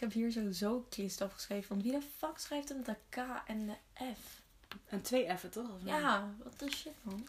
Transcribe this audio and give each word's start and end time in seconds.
Ik 0.00 0.06
heb 0.06 0.14
hier 0.14 0.32
sowieso 0.32 0.86
Christ 0.90 1.20
afgeschreven. 1.20 1.68
Want 1.68 1.82
wie 1.82 1.92
de 1.92 2.00
fuck 2.18 2.38
schrijft 2.38 2.68
hem 2.68 2.84
de 2.84 2.96
K 3.08 3.16
en 3.46 3.66
de 3.66 4.04
F? 4.14 4.42
Een 4.88 5.02
twee 5.02 5.36
F'en 5.38 5.50
toch? 5.50 5.64
Of? 5.64 5.80
Ja, 5.84 6.28
wat 6.42 6.58
de 6.58 6.70
shit 6.70 6.92
man. 7.02 7.26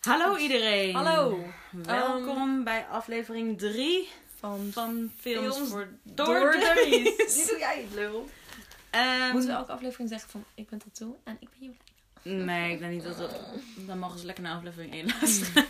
Hallo 0.00 0.36
iedereen. 0.36 0.94
Hallo. 0.94 1.44
Welkom 1.70 2.64
bij 2.64 2.86
aflevering 2.86 3.58
3 3.58 4.08
Van 4.38 4.70
van 4.72 5.10
Films, 5.18 5.54
Films 5.54 5.70
voor 5.70 5.88
Door 6.02 6.26
Door 6.26 6.52
Dummies. 6.52 6.90
Dummies. 6.90 7.36
Nu 7.36 7.46
doe 7.46 7.58
jij 7.58 7.82
het 7.82 7.94
lul. 7.94 8.28
Ehm, 8.90 9.30
Moeten 9.32 9.50
we 9.50 9.56
elke 9.56 9.72
aflevering 9.72 10.08
zeggen 10.08 10.30
van 10.30 10.44
ik 10.54 10.68
ben 10.68 10.78
Tattoo 10.78 11.20
en 11.24 11.36
ik 11.40 11.48
ben 11.58 11.76
Jolijn. 12.22 12.44
Nee, 12.44 12.72
ik 12.72 12.78
denk 12.78 12.92
niet 12.92 13.04
dat 13.04 13.16
dat... 13.16 13.40
Dan 13.76 13.98
mogen 13.98 14.18
ze 14.18 14.26
lekker 14.26 14.44
naar 14.44 14.56
aflevering 14.56 14.92
1 14.92 15.06
luisteren. 15.20 15.66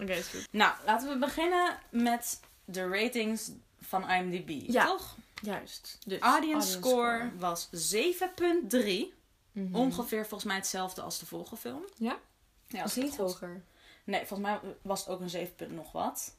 Oké, 0.00 0.12
is 0.12 0.26
goed. 0.26 0.48
nou, 0.50 0.74
laten 0.86 1.08
we 1.08 1.18
beginnen 1.18 1.78
met 1.90 2.40
de 2.64 2.88
ratings 2.88 3.50
van 3.80 4.10
IMDb. 4.10 4.70
Ja. 4.70 4.84
Toch? 4.86 5.16
Juist. 5.42 5.98
Dus, 6.06 6.20
Audience, 6.20 6.70
score, 6.70 7.30
was 7.38 7.68
7.3. 7.72 9.14
Mhm. 9.52 9.74
Ongeveer 9.74 10.20
volgens 10.20 10.44
mij 10.44 10.56
hetzelfde 10.56 11.02
als 11.02 11.18
de 11.18 11.26
vorige 11.26 11.56
film. 11.56 11.84
Ja? 11.96 12.18
Ja, 12.66 12.82
Was 12.82 12.94
niet 12.94 13.16
hoger. 13.16 13.62
Nee, 14.04 14.26
volgens 14.26 14.48
mij 14.48 14.60
was 14.82 15.00
het 15.00 15.08
ook 15.08 15.20
een 15.20 15.30
7 15.30 15.54
punt 15.54 15.72
nog 15.72 15.92
wat. 15.92 16.36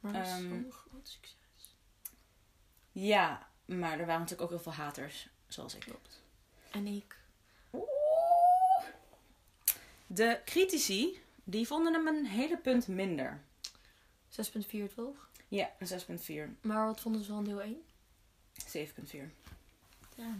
Maar 0.00 0.12
dat 0.12 0.26
is 0.26 0.32
wel 0.32 0.38
een 0.40 0.72
groot 0.72 1.08
succes. 1.08 1.36
Ja, 2.92 3.48
maar 3.64 3.92
er 3.98 4.06
waren 4.06 4.20
natuurlijk 4.20 4.42
ook 4.42 4.50
heel 4.50 4.72
veel 4.72 4.84
haters, 4.84 5.28
zoals 5.46 5.74
ik. 5.74 5.80
Klopt. 5.80 6.20
En 6.70 6.86
ik. 6.86 7.20
De 10.06 10.40
critici, 10.44 11.22
die 11.44 11.66
vonden 11.66 11.92
hem 11.92 12.06
een 12.06 12.26
hele 12.26 12.56
punt 12.56 12.88
minder. 12.88 13.40
6.4 14.28 14.94
toch? 14.94 15.28
Ja, 15.56 15.70
een 15.78 16.48
6.4. 16.48 16.60
Maar 16.60 16.86
wat 16.86 17.00
vonden 17.00 17.24
ze 17.24 17.32
van 17.32 17.44
deel 17.44 17.60
1? 17.60 17.76
7.4. 18.76 19.16
Ja. 20.16 20.34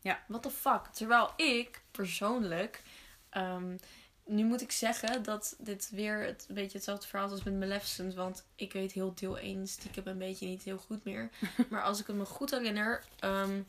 Ja. 0.00 0.24
What 0.28 0.42
the 0.42 0.50
fuck? 0.50 0.86
Terwijl 0.92 1.30
ik 1.36 1.82
persoonlijk. 1.90 2.82
ehm, 3.30 3.76
nu 4.24 4.44
moet 4.44 4.60
ik 4.60 4.72
zeggen 4.72 5.22
dat 5.22 5.56
dit 5.58 5.90
weer 5.90 6.18
het, 6.24 6.44
een 6.48 6.54
beetje 6.54 6.76
hetzelfde 6.76 7.06
verhaal 7.06 7.26
is 7.26 7.32
als 7.32 7.42
met 7.42 7.54
Maleficent. 7.58 8.14
Want 8.14 8.44
ik 8.54 8.72
weet 8.72 8.92
heel 8.92 9.14
deel 9.14 9.38
1 9.38 9.68
stiekem 9.68 10.06
een 10.06 10.18
beetje 10.18 10.46
niet 10.46 10.62
heel 10.62 10.78
goed 10.78 11.04
meer. 11.04 11.30
maar 11.70 11.82
als 11.82 12.00
ik 12.00 12.06
het 12.06 12.16
me 12.16 12.24
goed 12.24 12.50
herinner. 12.50 13.04
ehm, 13.18 13.62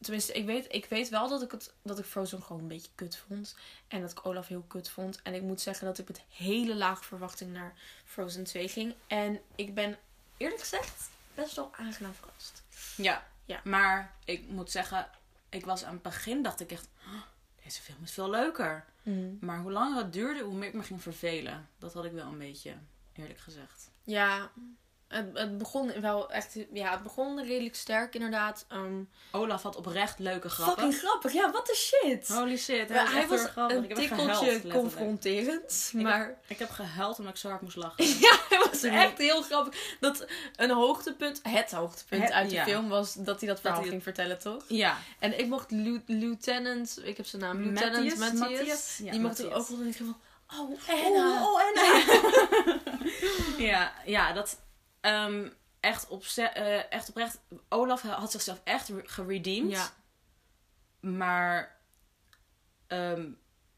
tenminste, 0.00 0.32
ik 0.32 0.46
weet, 0.46 0.66
ik 0.74 0.84
weet 0.84 1.08
wel 1.08 1.28
dat 1.28 1.42
ik, 1.42 1.50
het, 1.50 1.72
dat 1.82 1.98
ik 1.98 2.04
Frozen 2.04 2.42
gewoon 2.42 2.62
een 2.62 2.68
beetje 2.68 2.90
kut 2.94 3.16
vond. 3.16 3.54
En 3.88 4.00
dat 4.00 4.10
ik 4.10 4.26
Olaf 4.26 4.46
heel 4.46 4.64
kut 4.66 4.88
vond. 4.90 5.22
En 5.22 5.34
ik 5.34 5.42
moet 5.42 5.60
zeggen 5.60 5.86
dat 5.86 5.98
ik 5.98 6.08
met 6.08 6.22
hele 6.28 6.74
lage 6.74 7.04
verwachting 7.04 7.52
naar 7.52 7.74
Frozen 8.04 8.44
2 8.44 8.68
ging. 8.68 8.94
En 9.06 9.40
ik 9.54 9.74
ben 9.74 9.98
eerlijk 10.36 10.60
gezegd 10.60 11.10
best 11.34 11.56
wel 11.56 11.70
aangenaam 11.74 12.14
verrast. 12.14 12.62
Ja. 12.96 13.28
Ja. 13.44 13.60
Maar 13.64 14.14
ik 14.24 14.48
moet 14.48 14.70
zeggen, 14.70 15.10
ik 15.48 15.64
was 15.64 15.84
aan 15.84 15.92
het 15.92 16.02
begin, 16.02 16.42
dacht 16.42 16.60
ik 16.60 16.70
echt, 16.72 16.88
"Oh, 17.06 17.22
deze 17.64 17.82
film 17.82 17.98
is 18.02 18.12
veel 18.12 18.30
leuker. 18.30 18.84
Maar 19.40 19.60
hoe 19.60 19.72
langer 19.72 20.02
het 20.02 20.12
duurde, 20.12 20.42
hoe 20.42 20.54
meer 20.54 20.68
ik 20.68 20.74
me 20.74 20.82
ging 20.82 21.02
vervelen. 21.02 21.68
Dat 21.78 21.92
had 21.92 22.04
ik 22.04 22.12
wel 22.12 22.26
een 22.26 22.38
beetje, 22.38 22.74
eerlijk 23.12 23.38
gezegd. 23.38 23.90
Ja, 24.04 24.50
het, 25.10 25.26
het 25.38 25.58
begon 25.58 26.00
wel 26.00 26.30
echt. 26.30 26.56
Ja, 26.72 26.90
het 26.90 27.02
begon 27.02 27.42
redelijk 27.44 27.74
sterk 27.74 28.14
inderdaad. 28.14 28.64
Ehm, 28.68 29.02
Olaf 29.30 29.62
had 29.62 29.76
oprecht 29.76 30.18
leuke 30.18 30.48
grappen. 30.48 30.82
fucking 30.82 31.00
grappig. 31.02 31.32
Ja, 31.32 31.50
wat 31.50 31.66
de 31.66 31.74
shit. 31.74 32.28
Holy 32.28 32.56
shit, 32.56 32.88
hij 32.88 33.04
hij 33.04 33.26
was, 33.28 33.40
grappig. 33.44 33.76
een 33.76 33.82
Ik 33.82 33.88
heb 33.88 33.98
tikkeltje 33.98 34.34
gehuild, 34.34 34.66
confronterend. 34.72 35.90
heb- 35.92 36.02
Maar 36.02 36.34
Ik 36.46 36.58
heb 36.58 36.70
gehuild 36.70 37.18
omdat 37.18 37.32
ik 37.34 37.38
zo 37.40 37.48
hard 37.48 37.60
moest 37.62 37.76
lachen. 37.76 38.04
ja, 38.26 38.36
het 38.48 38.68
was 38.70 38.82
echt 38.82 39.18
heel 39.18 39.42
grappig. 39.42 39.96
Dat 40.00 40.26
een 40.56 40.70
hoogtepunt, 40.70 41.40
het 41.42 41.70
hoogtepunt 41.72 42.22
Het- 42.22 42.32
uit 42.32 42.48
de 42.48 42.54
ja. 42.54 42.64
film 42.64 42.88
was 42.88 43.14
dat 43.14 43.40
hij 43.40 43.48
dat 43.48 43.60
verhaal 43.60 43.80
hij- 43.80 43.88
ging 43.88 44.02
vertellen, 44.02 44.38
toch? 44.38 44.64
Ja. 44.68 44.96
En 45.18 45.38
ik 45.38 45.46
mocht 45.46 45.70
Lieu- 45.70 46.02
Lieutenant, 46.06 47.00
ik 47.04 47.16
heb 47.16 47.26
zijn 47.26 47.42
naam, 47.42 47.62
Lieutenant 47.62 48.18
Matthias. 48.18 48.38
Matthias. 48.38 48.98
Ja, 49.02 49.10
die 49.10 49.20
mocht 49.20 49.38
er 49.38 49.54
ook 49.54 49.68
wel 49.68 49.78
denken 49.78 49.94
van, 50.06 50.16
oh, 50.60 50.70
Oh, 50.70 51.04
Anna. 51.06 51.44
oh, 51.46 51.60
Anna. 51.66 52.02
ja, 53.70 53.92
ja, 54.04 54.32
dat 54.32 54.56
ehm, 55.00 55.48
echt, 55.80 56.08
op, 56.08 56.24
echt 56.90 57.08
oprecht. 57.08 57.40
Olaf 57.68 58.02
had 58.02 58.30
zichzelf 58.30 58.60
echt 58.64 58.88
re- 58.88 59.02
geredeemd. 59.04 59.70
Ja, 59.70 59.90
Maar 61.00 61.78
ehm, 62.86 63.28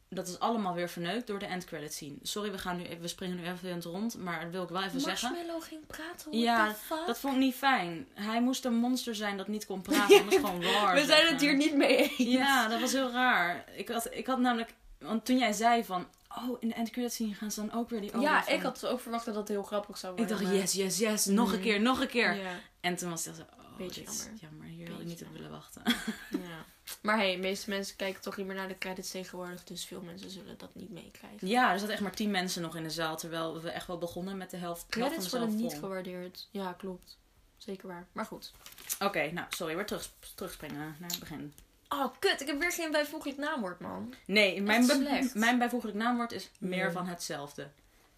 dat 0.08 0.28
is 0.28 0.38
allemaal 0.38 0.74
weer 0.74 0.88
verneukt 0.88 1.26
door 1.26 1.38
de 1.38 1.46
end 1.46 1.64
credit 1.64 1.92
scene. 1.94 2.16
Sorry, 2.22 2.50
we, 2.50 2.58
gaan 2.58 2.76
nu, 2.76 2.84
even- 2.84 3.00
we 3.00 3.08
springen 3.08 3.36
nu 3.36 3.46
even 3.46 3.68
in 3.68 3.74
het 3.74 3.84
rond, 3.84 4.16
maar 4.18 4.40
dat 4.40 4.50
wil 4.50 4.62
ik 4.62 4.68
wel 4.68 4.82
even 4.82 5.00
zeggen. 5.00 5.30
Marshmallow 5.32 5.62
ging 5.62 5.86
praten, 5.86 6.38
Ja? 6.38 6.74
Dat 7.06 7.18
vond 7.18 7.34
ik 7.34 7.40
niet 7.40 7.54
fijn. 7.54 8.08
Hij 8.14 8.40
moest 8.42 8.64
een 8.64 8.74
monster 8.74 9.14
zijn 9.14 9.36
dat 9.36 9.48
niet 9.48 9.66
kon 9.66 9.82
praten. 9.88 10.16
Dat 10.16 10.24
was 10.24 10.34
gewoon 10.50 10.62
raar. 10.62 10.94
We 10.94 11.04
zijn 11.04 11.26
het 11.26 11.40
hier 11.40 11.56
niet 11.56 11.74
mee 11.74 11.96
eens. 11.96 12.16
Ja, 12.16 12.68
dat 12.68 12.80
was 12.80 12.92
heel 12.92 13.10
raar. 13.10 13.64
Ik 13.74 13.88
had, 13.88 14.14
ik 14.14 14.26
had 14.26 14.38
namelijk... 14.38 14.74
Want 14.98 15.24
toen 15.24 15.38
jij 15.38 15.52
zei 15.52 15.84
van... 15.84 16.06
Oh, 16.38 16.56
in 16.60 16.68
de 16.68 16.74
end 16.74 16.90
credit 16.90 17.12
scene 17.12 17.34
gaan 17.34 17.50
ze 17.50 17.60
dan 17.60 17.72
ook 17.72 17.90
weer 17.90 18.00
die 18.00 18.10
Olaf 18.12 18.22
Ja, 18.24 18.42
van- 18.42 18.52
ik 18.54 18.62
had 18.62 18.86
ook 18.86 19.00
verwacht 19.00 19.24
dat 19.24 19.34
het 19.34 19.48
heel 19.48 19.62
grappig 19.62 19.98
zou 19.98 20.12
Ik 20.12 20.18
worden. 20.18 20.36
dacht, 20.38 20.50
maar- 20.50 20.60
yes, 20.60 20.72
yes, 20.72 20.98
yes. 20.98 21.24
Nog 21.26 21.48
een 21.48 21.54
Mhm. 21.54 21.62
keer, 21.62 21.80
nog 21.80 22.00
een 22.00 22.08
keer. 22.08 22.38
En 22.80 22.96
toen 22.96 23.10
was 23.10 23.24
het 23.24 23.36
zo... 23.36 23.42
Oh, 23.42 23.76
Beetje 23.78 24.02
jammer. 24.02 24.26
jammer. 24.40 24.66
Hier 24.66 24.90
had 24.90 25.00
ik 25.00 25.06
niet 25.06 25.22
op 25.22 25.32
willen 25.32 25.50
wachten. 25.50 25.82
ja. 26.48 26.64
Maar 27.02 27.16
hey, 27.16 27.32
de 27.34 27.40
meeste 27.40 27.70
mensen 27.70 27.96
kijken 27.96 28.22
toch 28.22 28.36
niet 28.36 28.46
meer 28.46 28.56
naar 28.56 28.68
de 28.68 28.78
credits 28.78 29.10
tegenwoordig. 29.10 29.64
Dus 29.64 29.84
veel 29.84 30.00
mensen 30.00 30.30
zullen 30.30 30.58
dat 30.58 30.74
niet 30.74 30.90
meekrijgen. 30.90 31.48
Ja, 31.48 31.72
er 31.72 31.78
zaten 31.78 31.92
echt 31.94 32.02
maar 32.02 32.14
tien 32.14 32.30
mensen 32.30 32.62
nog 32.62 32.76
in 32.76 32.82
de 32.82 32.90
zaal. 32.90 33.16
Terwijl 33.16 33.60
we 33.60 33.70
echt 33.70 33.86
wel 33.86 33.98
begonnen 33.98 34.36
met 34.36 34.50
de 34.50 34.56
helft, 34.56 34.86
Credits 34.86 35.28
van 35.28 35.38
worden 35.40 35.56
niet 35.56 35.74
gewaardeerd. 35.74 36.48
Ja, 36.50 36.72
klopt. 36.72 37.18
Zeker 37.56 37.88
waar. 37.88 38.06
Maar 38.12 38.26
goed. 38.26 38.52
Oké, 39.00 39.30
nou, 39.30 39.46
sorry. 39.50 39.74
Weer 39.76 39.86
terug, 39.86 40.10
terugspringen 40.34 40.96
naar 40.98 41.10
het 41.10 41.18
begin. 41.20 41.54
Oh, 41.92 42.06
kut. 42.18 42.40
Ik 42.40 42.46
heb 42.46 42.58
weer 42.60 42.72
geen 42.72 42.90
bijvoeglijk 42.90 43.36
naamwoord, 43.38 43.80
man. 43.80 44.14
Nee, 44.26 44.62
mijn, 44.62 44.86
mijn 45.34 45.58
bijvoeglijk 45.58 45.96
naamwoord 45.96 46.32
is 46.32 46.50
meer 46.58 46.84
Ja. 46.84 46.90
van 46.92 47.06
hetzelfde. 47.06 47.68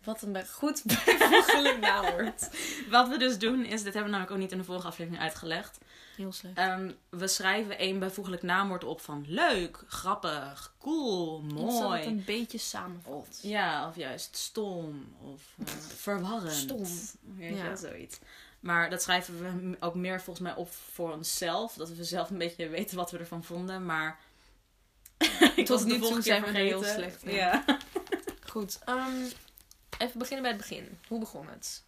Wat 0.04 0.22
een 0.22 0.32
bij- 0.32 0.46
goed 0.46 0.82
bijvoeglijk 1.06 1.78
naamwoord. 1.80 2.48
Wat 2.90 3.08
we 3.08 3.18
dus 3.18 3.38
doen 3.38 3.64
is, 3.64 3.82
dit 3.82 3.84
hebben 3.94 4.02
we 4.02 4.08
namelijk 4.10 4.30
ook 4.30 4.38
niet 4.38 4.52
in 4.52 4.58
de 4.58 4.64
vorige 4.64 4.86
aflevering 4.86 5.22
uitgelegd. 5.22 5.78
Heel 6.16 6.32
slecht. 6.32 6.56
Ehm, 6.56 6.90
we 7.08 7.28
schrijven 7.28 7.78
één 7.78 7.98
bijvoeglijk 7.98 8.42
naamwoord 8.42 8.84
op 8.84 9.00
van 9.00 9.24
leuk, 9.28 9.82
grappig, 9.86 10.74
cool, 10.78 11.42
Iets 11.44 11.54
dat 11.54 11.62
het 11.72 11.80
mooi. 11.80 12.04
een 12.04 12.22
beetje 12.26 12.58
samenvat. 12.58 13.38
Ja, 13.42 13.88
of 13.88 13.96
juist 13.96 14.36
stom 14.36 15.14
of 15.20 15.42
eh, 15.66 15.72
verwarrend. 15.96 16.52
Stom. 16.52 16.84
Weet 17.36 17.56
Ja. 17.56 17.70
je, 17.70 17.76
zoiets. 17.76 18.18
Maar 18.64 18.90
dat 18.90 19.02
schrijven 19.02 19.38
we 19.70 19.76
ook 19.80 19.94
meer 19.94 20.20
volgens 20.20 20.46
mij 20.46 20.54
op 20.54 20.72
voor 20.72 21.12
onszelf. 21.12 21.74
Dat 21.74 21.88
we 21.88 22.04
zelf 22.04 22.30
een 22.30 22.38
beetje 22.38 22.68
weten 22.68 22.96
wat 22.96 23.10
we 23.10 23.18
ervan 23.18 23.44
vonden. 23.44 23.86
Maar 23.86 24.20
ik 25.56 25.66
Tot 25.66 25.84
nu 25.84 25.98
toe 25.98 26.22
zijn 26.22 26.42
we 26.42 26.50
heel 26.50 26.82
slecht. 26.84 27.22
Ja. 27.22 27.64
Goed. 28.52 28.78
ehm, 28.84 29.24
even 29.98 30.18
beginnen 30.18 30.42
bij 30.42 30.50
het 30.52 30.60
begin. 30.60 30.98
Hoe 31.08 31.18
begon 31.18 31.46
het? 31.48 31.84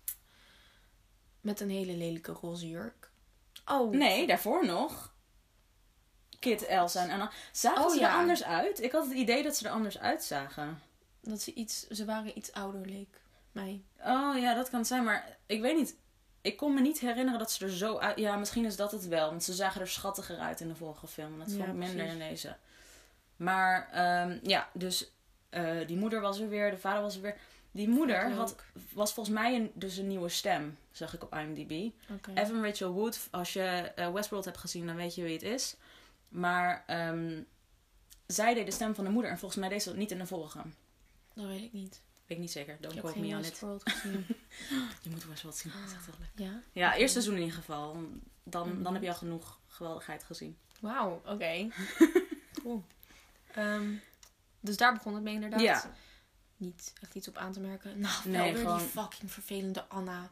Met 1.40 1.60
een 1.60 1.70
hele 1.70 1.92
lelijke 1.92 2.32
roze 2.32 2.68
jurk. 2.68 3.10
Oh. 3.66 3.92
Nee, 3.92 4.26
daarvoor 4.26 4.66
nog. 4.66 5.14
Kit, 6.38 6.66
Elsa 6.66 7.02
en 7.02 7.10
Anna. 7.10 7.30
Zagen 7.52 7.84
Oh, 7.84 7.90
ze 7.90 7.98
ja. 7.98 8.12
er 8.12 8.18
anders 8.18 8.44
uit? 8.44 8.82
Ik 8.82 8.92
had 8.92 9.04
het 9.04 9.14
idee 9.14 9.42
dat 9.42 9.56
ze 9.56 9.64
er 9.66 9.72
anders 9.72 9.98
uitzagen. 9.98 10.82
Dat 11.20 11.42
ze 11.42 11.54
iets... 11.54 11.86
Ze 11.86 12.04
waren 12.04 12.38
iets 12.38 12.52
ouder, 12.52 12.86
leek 12.86 13.20
mij. 13.52 13.84
Oh 13.98 14.38
ja, 14.38 14.54
dat 14.54 14.70
kan 14.70 14.78
het 14.78 14.88
zijn. 14.88 15.04
Maar 15.04 15.36
ik 15.46 15.60
weet 15.60 15.76
niet. 15.76 15.96
Ik 16.46 16.56
kon 16.56 16.74
me 16.74 16.80
niet 16.80 17.00
herinneren 17.00 17.38
dat 17.38 17.50
ze 17.50 17.64
er 17.64 17.70
zo 17.70 17.98
uit... 17.98 18.18
Ja, 18.18 18.36
misschien 18.36 18.64
is 18.64 18.76
dat 18.76 18.92
het 18.92 19.08
wel. 19.08 19.30
Want 19.30 19.42
ze 19.44 19.52
zagen 19.52 19.80
er 19.80 19.88
schattiger 19.88 20.38
uit 20.38 20.60
in 20.60 20.68
de 20.68 20.74
vorige 20.74 21.06
film. 21.06 21.32
En 21.32 21.38
dat 21.38 21.48
vond 21.52 21.68
ik 21.68 21.74
minder 21.74 21.96
precies. 21.96 22.12
in 22.12 22.18
deze. 22.18 22.56
Maar 23.36 23.88
ehm, 23.92 24.38
ja, 24.42 24.68
dus 24.72 25.10
eh, 25.48 25.86
die 25.86 25.96
moeder 25.96 26.20
was 26.20 26.40
er 26.40 26.48
weer. 26.48 26.70
De 26.70 26.78
vader 26.78 27.02
was 27.02 27.16
er 27.16 27.22
weer. 27.22 27.36
Die 27.70 27.88
moeder 27.88 28.32
had, 28.32 28.56
was 28.92 29.12
volgens 29.12 29.34
mij 29.34 29.54
een, 29.54 29.70
dus 29.74 29.96
een 29.96 30.06
nieuwe 30.06 30.28
stem. 30.28 30.78
Zag 30.90 31.14
ik 31.14 31.22
op 31.22 31.34
IMDb. 31.34 31.90
Evan 32.34 32.64
Rachel 32.64 32.92
Wood. 32.92 33.28
Als 33.30 33.52
je 33.52 33.92
eh, 33.94 34.12
Westworld 34.12 34.44
hebt 34.44 34.58
gezien, 34.58 34.86
dan 34.86 34.96
weet 34.96 35.14
je 35.14 35.22
wie 35.22 35.32
het 35.32 35.42
is. 35.42 35.76
Maar 36.28 36.84
ehm, 36.86 37.42
zij 38.26 38.54
deed 38.54 38.66
de 38.66 38.72
stem 38.72 38.94
van 38.94 39.04
de 39.04 39.10
moeder. 39.10 39.30
En 39.30 39.38
volgens 39.38 39.60
mij 39.60 39.68
deed 39.68 39.82
ze 39.82 39.88
dat 39.88 39.98
niet 39.98 40.10
in 40.10 40.18
de 40.18 40.26
vorige. 40.26 40.60
Dat 41.34 41.46
weet 41.46 41.62
ik 41.62 41.72
niet. 41.72 42.02
Weet 42.26 42.36
ik 42.36 42.38
niet 42.44 42.52
zeker. 42.52 42.76
Don't 42.80 42.98
quote 42.98 43.18
me 43.18 43.36
on 43.36 43.44
it. 43.44 43.58
Je 45.02 45.10
moet 45.10 45.24
Westworld 45.26 45.56
zien. 45.56 45.72
Dat 45.80 45.88
is 45.90 45.94
echt 45.96 46.06
heel 46.06 46.14
leuk. 46.18 46.48
ja? 46.48 46.62
Ja, 46.72 46.94
eerste 46.94 47.12
seizoen 47.12 47.34
in 47.34 47.40
ieder 47.40 47.56
geval. 47.56 47.96
Dan, 48.44 48.68
Mhm. 48.68 48.82
dan 48.82 48.92
heb 48.94 49.02
je 49.02 49.08
al 49.08 49.14
genoeg 49.14 49.58
geweldigheid 49.66 50.24
gezien. 50.24 50.56
Wauw, 50.80 51.22
oké. 51.26 51.68
Cool. 52.62 52.84
Ehm, 53.54 53.90
dus 54.60 54.76
daar 54.76 54.92
begon 54.92 55.14
het 55.14 55.22
mee 55.22 55.34
inderdaad. 55.34 55.60
Ja. 55.60 55.90
Niet 56.56 56.92
echt 57.02 57.14
iets 57.14 57.28
op 57.28 57.36
aan 57.36 57.52
te 57.52 57.60
merken. 57.60 58.00
Nou, 58.00 58.14
wel 58.24 58.32
Nee, 58.42 58.52
weer 58.52 58.62
gewoon- 58.62 58.78
die 58.78 58.86
fucking 58.86 59.32
vervelende 59.32 59.84
Anna. 59.88 60.30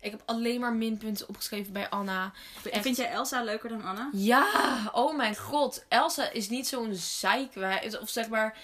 Ik 0.00 0.10
heb 0.10 0.22
alleen 0.26 0.60
maar 0.60 0.74
minpunten 0.74 1.28
opgeschreven 1.28 1.72
bij 1.72 1.88
Anna. 1.90 2.32
Echt. 2.70 2.82
Vind 2.82 2.96
jij 2.96 3.10
Elsa 3.10 3.42
leuker 3.42 3.68
dan 3.68 3.82
Anna? 3.84 4.10
Ja, 4.12 4.90
oh 4.92 5.16
mijn 5.16 5.36
god. 5.36 5.84
Elsa 5.88 6.30
is 6.30 6.48
niet 6.48 6.66
zo'n 6.66 6.94
zeikwijs. 6.94 7.98
Of 7.98 8.08
zeg 8.08 8.28
maar... 8.28 8.58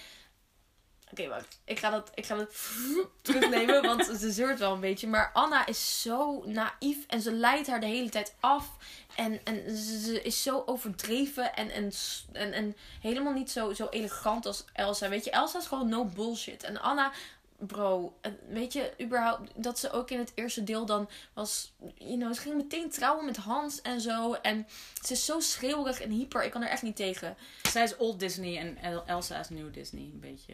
Oké, 1.11 1.27
wacht. 1.27 1.59
Ik 1.63 1.79
ga 1.79 1.89
dat, 1.89 2.11
ik 2.13 2.25
ga 2.25 2.35
dat 2.35 2.55
terugnemen, 3.21 3.81
want 3.81 4.05
ze 4.19 4.31
zeurt 4.31 4.59
wel 4.59 4.73
een 4.73 4.79
beetje. 4.79 5.07
Maar 5.07 5.29
Anna 5.33 5.65
is 5.65 6.01
zo 6.01 6.43
naïef 6.45 7.05
en 7.07 7.21
ze 7.21 7.31
leidt 7.31 7.67
haar 7.67 7.79
de 7.79 7.85
hele 7.85 8.09
tijd 8.09 8.35
af. 8.39 8.77
En, 9.15 9.45
en 9.45 9.77
ze, 9.77 10.21
is 10.21 10.43
zo 10.43 10.63
overdreven 10.65 11.55
en, 11.55 11.69
en, 11.71 11.91
en, 12.31 12.53
en 12.53 12.75
helemaal 13.01 13.33
niet 13.33 13.51
zo, 13.51 13.73
zo 13.73 13.87
elegant 13.89 14.45
als 14.45 14.65
Elsa. 14.73 15.09
Weet 15.09 15.23
je, 15.23 15.31
Elsa 15.31 15.57
is 15.59 15.65
gewoon 15.65 15.89
no 15.89 16.05
bullshit. 16.05 16.63
En 16.63 16.81
Anna, 16.81 17.11
bro, 17.57 18.17
weet 18.49 18.73
je, 18.73 18.93
überhaupt 19.01 19.51
dat 19.55 19.79
ze 19.79 19.91
ook 19.91 20.09
in 20.11 20.19
het 20.19 20.31
eerste 20.35 20.63
deel 20.63 20.85
dan 20.85 21.09
was, 21.33 21.73
you 21.97 22.17
know, 22.17 22.33
ze 22.33 22.41
ging 22.41 22.55
meteen 22.55 22.89
trouwen 22.89 23.25
met 23.25 23.37
Hans 23.37 23.81
en 23.81 24.01
zo. 24.01 24.33
En 24.33 24.67
ze 25.05 25.13
is 25.13 25.25
zo 25.25 25.39
schreeuwerig 25.39 26.01
en 26.01 26.09
hyper, 26.11 26.43
ik 26.43 26.51
kan 26.51 26.61
er 26.63 26.69
echt 26.69 26.81
niet 26.81 26.95
tegen. 26.95 27.37
Zij 27.71 27.83
is 27.83 27.97
old 27.97 28.19
Disney 28.19 28.57
en 28.57 28.77
El- 28.77 29.03
Elsa 29.05 29.39
is 29.39 29.49
new 29.49 29.73
Disney, 29.73 30.01
een 30.03 30.19
beetje. 30.19 30.53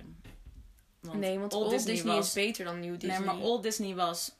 Want 1.05 1.19
nee, 1.19 1.39
want 1.39 1.53
Old, 1.53 1.69
Disney, 1.69 2.03
was- 2.15 2.27
is 2.27 2.33
beter 2.33 2.65
dan 2.65 2.79
New 2.79 2.93
Disney. 2.99 3.17
Nee, 3.17 3.25
maar 3.25 3.37
Old 3.37 3.63
Disney 3.63 3.95
was... 3.95 4.31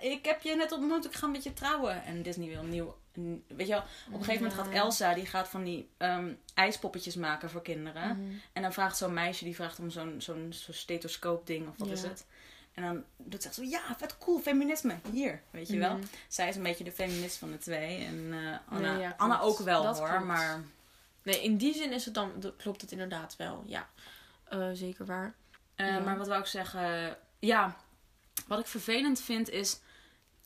Ik 0.00 0.24
heb 0.24 0.42
je 0.42 0.56
net 0.56 0.72
ontmoet, 0.72 1.04
ik 1.04 1.14
ga 1.14 1.26
met 1.26 1.42
je 1.42 1.52
trouwen. 1.52 2.04
En 2.04 2.22
Disney 2.22 2.48
wil 2.48 2.62
nieuw... 2.62 2.98
Weet 3.46 3.66
je 3.66 3.72
wel, 3.72 3.82
op 4.08 4.12
een 4.18 4.24
gegeven 4.24 4.46
moment 4.48 4.52
gaat. 4.66 4.74
Elsa, 4.74 5.14
die 5.14 5.26
gaat 5.26 5.48
van 5.48 5.64
die 5.64 5.88
ehm, 5.96 6.32
ijspoppetjes 6.54 7.14
maken 7.16 7.50
voor 7.50 7.62
kinderen. 7.62 8.08
Mhm. 8.16 8.32
En 8.52 8.62
dan 8.62 8.72
vraagt 8.72 8.96
zo'n 8.96 9.14
meisje, 9.14 9.44
die 9.44 9.54
vraagt 9.54 9.78
om 9.78 9.90
zo'n 9.90 10.14
zo'n 10.20 10.46
zo'n 10.52 10.74
stethoscoop 10.74 11.46
ding, 11.46 11.68
of 11.68 11.74
wat 11.76 11.86
Ja. 11.88 11.92
is 11.94 12.02
het? 12.02 12.26
En 12.74 12.82
dan 12.82 13.04
doet 13.16 13.42
ze 13.42 13.52
zo, 13.52 13.62
ja, 13.62 13.80
vet 13.98 14.18
cool, 14.18 14.38
feminisme, 14.38 14.94
hier, 15.12 15.42
weet 15.50 15.68
je 15.68 15.78
wel. 15.78 15.96
Mhm. 15.96 16.06
Zij 16.28 16.48
is 16.48 16.56
een 16.56 16.62
beetje 16.62 16.84
de 16.84 16.92
feminist 16.92 17.36
van 17.36 17.50
de 17.50 17.58
twee. 17.58 18.04
En 18.04 18.28
eh, 18.32 18.74
Anna, 18.74 18.92
Nee, 18.92 19.00
ja, 19.00 19.14
Anna 19.16 19.40
ook 19.40 19.58
wel 19.58 19.82
Dat 19.82 19.98
hoor, 19.98 20.08
klopt. 20.08 20.24
maar... 20.24 20.62
Nee, 21.22 21.42
in 21.42 21.56
die 21.56 21.74
zin 21.74 21.92
is 21.92 22.04
het 22.04 22.14
dan, 22.14 22.32
klopt 22.56 22.80
het 22.80 22.92
inderdaad 22.92 23.36
wel. 23.36 23.62
Ja, 23.66 23.88
Eh, 24.48 24.68
zeker 24.72 25.06
waar. 25.06 25.34
Eh, 25.80 25.86
Ja. 25.94 25.98
Maar 25.98 26.18
wat 26.18 26.28
wou 26.28 26.40
ik 26.40 26.46
zeggen? 26.46 27.16
Ja, 27.38 27.76
wat 28.46 28.58
ik 28.58 28.66
vervelend 28.66 29.20
vind 29.20 29.48
is. 29.50 29.80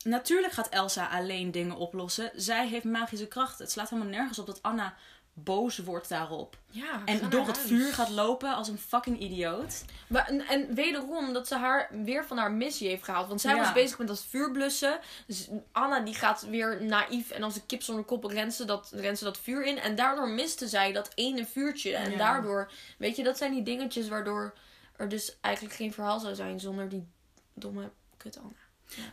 Natuurlijk 0.03 0.53
gaat 0.53 0.69
Elsa 0.69 1.07
alleen 1.07 1.51
dingen 1.51 1.75
oplossen. 1.75 2.31
Zij 2.35 2.67
heeft 2.67 2.85
magische 2.85 3.27
krachten. 3.27 3.63
Het 3.63 3.71
slaat 3.73 3.89
helemaal 3.89 4.11
nergens 4.11 4.39
op 4.39 4.45
dat 4.45 4.61
Anna 4.61 4.95
boos 5.37 5.77
wordt 5.77 6.09
daarop. 6.09 6.57
Ja, 6.71 7.01
En 7.05 7.29
door 7.29 7.47
het 7.47 7.55
huis. 7.55 7.67
vuur 7.69 7.93
gaat 7.93 8.09
lopen 8.09 8.55
als 8.55 8.67
een 8.67 8.77
fucking 8.77 9.19
idioot. 9.19 9.83
Maar, 10.07 10.27
en, 10.27 10.41
en 10.47 10.73
wederom 10.75 11.33
dat 11.33 11.47
ze 11.47 11.55
haar 11.55 11.89
weer 12.03 12.25
van 12.25 12.37
haar 12.37 12.51
missie 12.51 12.87
heeft 12.87 13.03
gehaald. 13.03 13.27
Want 13.27 13.41
zij 13.41 13.55
Ja. 13.55 13.61
was 13.61 13.73
bezig 13.73 13.97
met 13.97 14.07
dat 14.07 14.23
vuur 14.29 14.51
blussen. 14.51 14.99
Dus 15.27 15.47
Anna 15.71 15.99
die 15.99 16.13
gaat 16.15 16.41
weer 16.49 16.83
naïef 16.83 17.31
en 17.31 17.43
als 17.43 17.55
een 17.55 17.65
kip 17.65 17.81
zonder 17.83 18.05
kop 18.05 18.23
rent 18.23 18.53
ze, 18.53 18.65
dat, 18.65 18.91
rent 18.93 19.17
ze 19.17 19.23
dat 19.23 19.37
vuur 19.37 19.63
in. 19.65 19.79
En 19.79 19.95
daardoor 19.95 20.29
miste 20.29 20.67
zij 20.67 20.91
dat 20.91 21.11
ene 21.15 21.45
vuurtje. 21.45 21.95
En 21.95 22.11
Ja. 22.11 22.17
daardoor, 22.17 22.71
weet 22.97 23.15
je, 23.15 23.23
dat 23.23 23.37
zijn 23.37 23.51
die 23.51 23.63
dingetjes 23.63 24.07
waardoor 24.07 24.53
er 24.97 25.09
dus 25.09 25.37
eigenlijk 25.41 25.75
geen 25.75 25.93
verhaal 25.93 26.19
zou 26.19 26.35
zijn 26.35 26.59
zonder 26.59 26.89
die 26.89 27.07
domme 27.53 27.91
kut 28.17 28.37
Anna. 28.37 28.53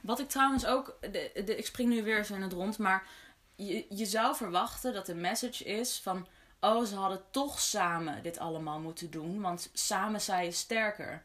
Wat 0.03 0.19
ik 0.21 0.29
trouwens 0.29 0.67
ook. 0.67 0.97
De, 1.01 1.31
de, 1.45 1.57
ik 1.57 1.67
spring 1.67 1.89
nu 1.89 2.03
weer 2.03 2.19
even 2.19 2.37
in 2.37 2.43
het 2.43 2.53
rond. 2.53 2.79
Maar 2.79 3.07
je, 3.55 3.87
je 3.89 4.07
zou 4.07 4.37
verwachten 4.37 4.93
dat 4.93 5.07
de 5.07 5.15
message 5.15 5.65
is 5.65 6.01
van. 6.03 6.27
Oh, 6.61 6.85
ze 6.85 6.95
hadden 6.95 7.23
toch 7.31 7.61
samen 7.61 8.23
dit 8.23 8.39
allemaal 8.39 8.79
moeten 8.81 9.11
doen. 9.11 9.41
Want 9.41 9.71
samen 9.73 10.21
zij 10.21 10.47
is 10.47 10.59
sterker. 10.59 11.23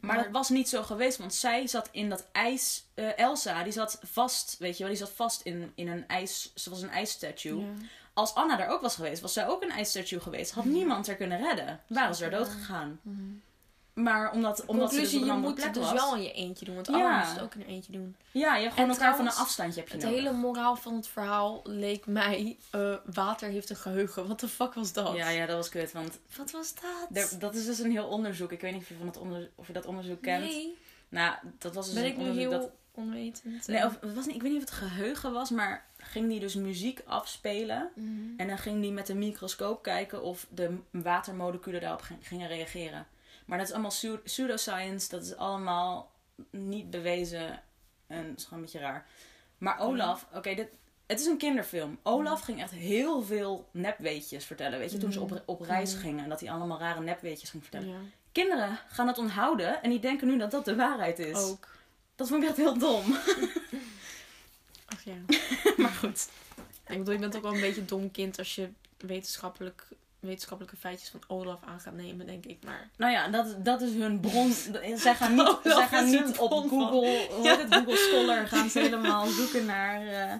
Maar, 0.00 0.14
Maar- 0.14 0.24
dat 0.24 0.32
was 0.32 0.48
niet 0.48 0.68
zo 0.68 0.82
geweest. 0.82 1.18
Want 1.18 1.34
zij 1.34 1.66
zat 1.66 1.88
in 1.92 2.08
dat 2.08 2.26
ijs. 2.32 2.84
eh, 2.94 3.18
Elsa, 3.18 3.62
die 3.62 3.72
zat 3.72 3.98
vast. 4.02 4.56
Weet 4.58 4.76
je 4.76 4.82
wel, 4.84 4.92
die 4.92 5.00
zat 5.02 5.10
vast 5.12 5.40
in, 5.40 5.72
in 5.74 5.88
een 5.88 6.08
ijs. 6.08 6.52
Ze 6.54 6.70
was 6.70 6.82
een 6.82 6.90
ijsstatue. 6.90 7.64
Als 8.14 8.34
Anna 8.34 8.56
daar 8.56 8.68
ook 8.68 8.80
was 8.80 8.94
geweest, 8.94 9.22
was 9.22 9.32
zij 9.32 9.46
ook 9.48 9.62
een 9.62 9.70
ijsstatue 9.70 10.20
geweest. 10.20 10.52
Had 10.52 10.64
niemand 10.64 11.08
er 11.08 11.16
kunnen 11.16 11.38
redden. 11.38 11.80
Waren 11.88 12.14
ze 12.14 12.24
er 12.24 12.30
dood 12.30 12.48
gegaan. 12.48 13.00
Maar 13.94 14.32
omdat, 14.32 14.64
omdat 14.64 14.92
ze 14.92 15.00
dus 15.00 15.12
een 15.12 15.24
je 15.24 15.32
moet 15.32 15.54
plek 15.54 15.64
het 15.66 15.74
dus 15.74 15.82
was. 15.82 15.92
wel 15.92 16.16
in 16.16 16.22
je 16.22 16.32
eentje 16.32 16.64
doen. 16.64 16.74
Want 16.74 16.86
Ja. 16.86 17.18
Moest 17.18 17.32
het 17.32 17.40
ook 17.42 17.54
in 17.54 17.60
haar 17.60 17.68
eentje 17.70 17.92
doen. 17.92 18.16
Ja, 18.30 18.54
je 18.56 18.62
hebt 18.62 18.74
gewoon 18.74 18.88
En 18.90 18.94
elkaar 18.96 19.16
van 19.16 19.26
een 19.26 19.32
afstandje 19.32 19.80
heb 19.80 19.88
je 19.88 19.94
Het 19.94 20.04
nodig. 20.04 20.18
hele 20.18 20.32
moraal 20.32 20.76
van 20.76 20.94
het 20.94 21.08
verhaal 21.08 21.60
leek 21.64 22.06
mij... 22.06 22.56
eh, 22.70 22.94
water 23.14 23.48
heeft 23.48 23.70
een 23.70 23.76
geheugen. 23.76 24.28
Wat 24.28 24.40
de 24.40 24.48
fuck 24.48 24.74
was 24.74 24.92
dat? 24.92 25.16
Ja, 25.16 25.28
ja, 25.28 25.46
dat 25.46 25.56
was 25.56 25.68
kut. 25.68 25.92
Want 25.92 26.18
Wat 26.36 26.50
was 26.50 26.74
dat? 26.74 27.30
er- 27.32 27.38
dat 27.38 27.54
is 27.54 27.64
dus 27.64 27.78
een 27.78 27.90
heel 27.90 28.06
onderzoek. 28.06 28.52
Ik 28.52 28.60
weet 28.60 28.72
niet 28.72 28.82
of 28.82 28.88
je, 28.88 28.94
van 28.98 29.06
het 29.06 29.16
onder, 29.16 29.50
of 29.54 29.66
je 29.66 29.72
dat 29.72 29.86
onderzoek 29.86 30.22
kent. 30.22 30.44
Nee. 30.44 30.76
Nou, 31.08 31.34
dat 31.58 31.74
was 31.74 31.84
dus 31.86 31.94
Ben 31.94 32.04
een 32.04 32.10
ik 32.10 32.16
onderzoek 32.18 32.40
heel 32.40 32.50
dat... 32.50 32.70
onwetend? 32.94 33.66
Nee, 33.66 33.84
of, 33.84 33.98
het 34.00 34.14
was 34.14 34.26
niet, 34.26 34.34
ik 34.34 34.42
weet 34.42 34.52
niet 34.52 34.62
of 34.62 34.68
het 34.70 34.78
geheugen 34.78 35.32
was, 35.32 35.50
maar 35.50 35.86
ging 35.98 36.28
die 36.28 36.40
dus 36.40 36.54
muziek 36.54 37.00
afspelen. 37.06 37.90
Mhm. 37.94 38.10
En 38.36 38.46
dan 38.48 38.58
ging 38.58 38.80
die 38.80 38.92
met 38.92 39.08
een 39.08 39.18
microscoop 39.18 39.82
kijken 39.82 40.22
of 40.22 40.46
de 40.50 40.76
watermoleculen 40.90 41.80
daarop 41.80 42.00
ging- 42.02 42.28
gingen 42.28 42.48
reageren. 42.48 43.06
Maar 43.46 43.58
dat 43.58 43.66
is 43.66 43.72
allemaal 43.72 43.90
pseu- 43.90 44.16
pseudoscience. 44.18 45.08
Dat 45.08 45.22
is 45.22 45.36
allemaal 45.36 46.10
niet 46.50 46.90
bewezen. 46.90 47.62
En 48.06 48.24
het 48.28 48.38
is 48.38 48.44
gewoon 48.44 48.58
een 48.58 48.64
beetje 48.64 48.78
raar. 48.80 49.06
Maar 49.58 49.78
Olaf, 49.80 50.26
oké, 50.34 50.54
dit 50.54 50.68
het 51.06 51.20
is 51.20 51.26
een 51.26 51.36
kinderfilm. 51.38 51.98
Olaf 52.02 52.40
ging 52.40 52.60
echt 52.62 52.70
heel 52.70 53.22
veel 53.22 53.68
nepweetjes 53.72 54.44
vertellen. 54.44 54.78
Weet 54.78 54.92
je, 54.92 54.98
toen 54.98 55.12
ze 55.12 55.20
op, 55.20 55.42
op 55.46 55.60
reis 55.60 55.92
Mhm. 55.92 56.00
gingen 56.02 56.22
en 56.24 56.28
dat 56.30 56.40
hij 56.40 56.50
allemaal 56.50 56.78
rare 56.78 57.00
nepweetjes 57.00 57.50
ging 57.50 57.62
vertellen. 57.62 57.88
Ja, 57.88 57.96
Kinderen 58.32 58.78
gaan 58.88 59.06
het 59.06 59.18
onthouden 59.18 59.82
en 59.82 59.90
die 59.90 60.00
denken 60.00 60.26
nu 60.26 60.38
dat 60.38 60.50
dat 60.50 60.64
de 60.64 60.76
waarheid 60.76 61.18
is. 61.18 61.36
ook. 61.38 61.68
Dat 62.16 62.28
vond 62.28 62.42
ik 62.42 62.48
echt 62.48 62.58
heel 62.58 62.78
dom. 62.78 63.12
Ach 64.86 65.02
ja. 65.04 65.14
maar 65.82 65.90
goed. 65.90 66.28
Ik 66.86 66.98
bedoel, 66.98 67.12
je 67.14 67.18
bent 67.20 67.36
ook 67.36 67.42
wel 67.42 67.54
een 67.54 67.60
beetje 67.60 67.80
een 67.80 67.86
dom 67.86 68.10
kind 68.10 68.38
als 68.38 68.54
je 68.54 68.68
wetenschappelijk, 68.98 69.86
wetenschappelijke 70.28 70.76
feitjes 70.78 71.08
van 71.08 71.20
Olaf 71.26 71.58
aan 71.64 71.80
gaat 71.80 71.94
nemen, 71.94 72.26
denk 72.26 72.44
ik. 72.46 72.64
Maar 72.64 72.90
Nou 72.96 73.12
ja, 73.12 73.28
dat, 73.28 73.64
dat 73.64 73.80
is 73.80 73.92
hun 73.94 74.20
bron. 74.20 74.52
Zij 74.96 75.14
gaan 75.14 75.34
niet, 75.34 75.58
zij 75.64 75.86
gaan 75.88 76.04
niet 76.10 76.38
op 76.38 76.50
van- 76.50 76.68
Google, 76.68 77.06
heet 77.42 77.58
het, 77.62 77.74
Google 77.74 77.96
Scholar 77.96 78.48
gaan 78.48 78.68
ze 78.70 78.78
helemaal 78.78 79.26
zoeken 79.26 79.64
naar... 79.64 80.06
eh, 80.06 80.34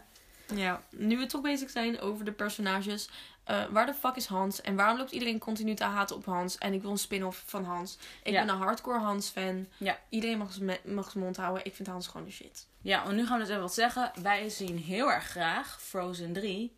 ja, 0.58 0.82
nu 0.90 1.18
we 1.18 1.26
toch 1.26 1.40
bezig 1.40 1.70
zijn 1.70 2.00
over 2.00 2.24
de 2.24 2.32
personages. 2.32 3.08
eh, 3.44 3.64
waar 3.70 3.86
de 3.86 3.94
fuck 3.94 4.16
is 4.16 4.26
Hans? 4.26 4.60
En 4.60 4.76
waarom 4.76 4.98
loopt 4.98 5.10
iedereen 5.12 5.38
continu 5.38 5.74
te 5.74 5.84
haten 5.84 6.16
op 6.16 6.24
Hans? 6.24 6.58
En 6.58 6.72
ik 6.72 6.82
wil 6.82 6.90
een 6.90 6.98
spin-off 6.98 7.42
van 7.46 7.64
Hans. 7.64 7.98
Ik 8.22 8.32
Ja. 8.32 8.44
ben 8.44 8.54
een 8.54 8.60
hardcore 8.60 8.98
Hans-fan. 8.98 9.66
Ja. 9.76 9.98
Iedereen 10.08 10.38
mag 10.38 10.58
mag 10.84 11.10
zijn 11.10 11.24
mond 11.24 11.36
houden. 11.36 11.64
Ik 11.64 11.74
vind 11.74 11.88
Hans 11.88 12.06
gewoon 12.06 12.26
de 12.26 12.32
shit. 12.32 12.66
Ja, 12.82 13.04
en 13.04 13.14
nu 13.14 13.26
gaan 13.26 13.32
we 13.34 13.40
dus 13.40 13.48
even 13.50 13.62
wat 13.62 13.74
zeggen. 13.74 14.12
Wij 14.22 14.48
zien 14.48 14.78
heel 14.78 15.10
erg 15.12 15.24
graag 15.24 15.78
Frozen 15.82 16.32
3. 16.32 16.72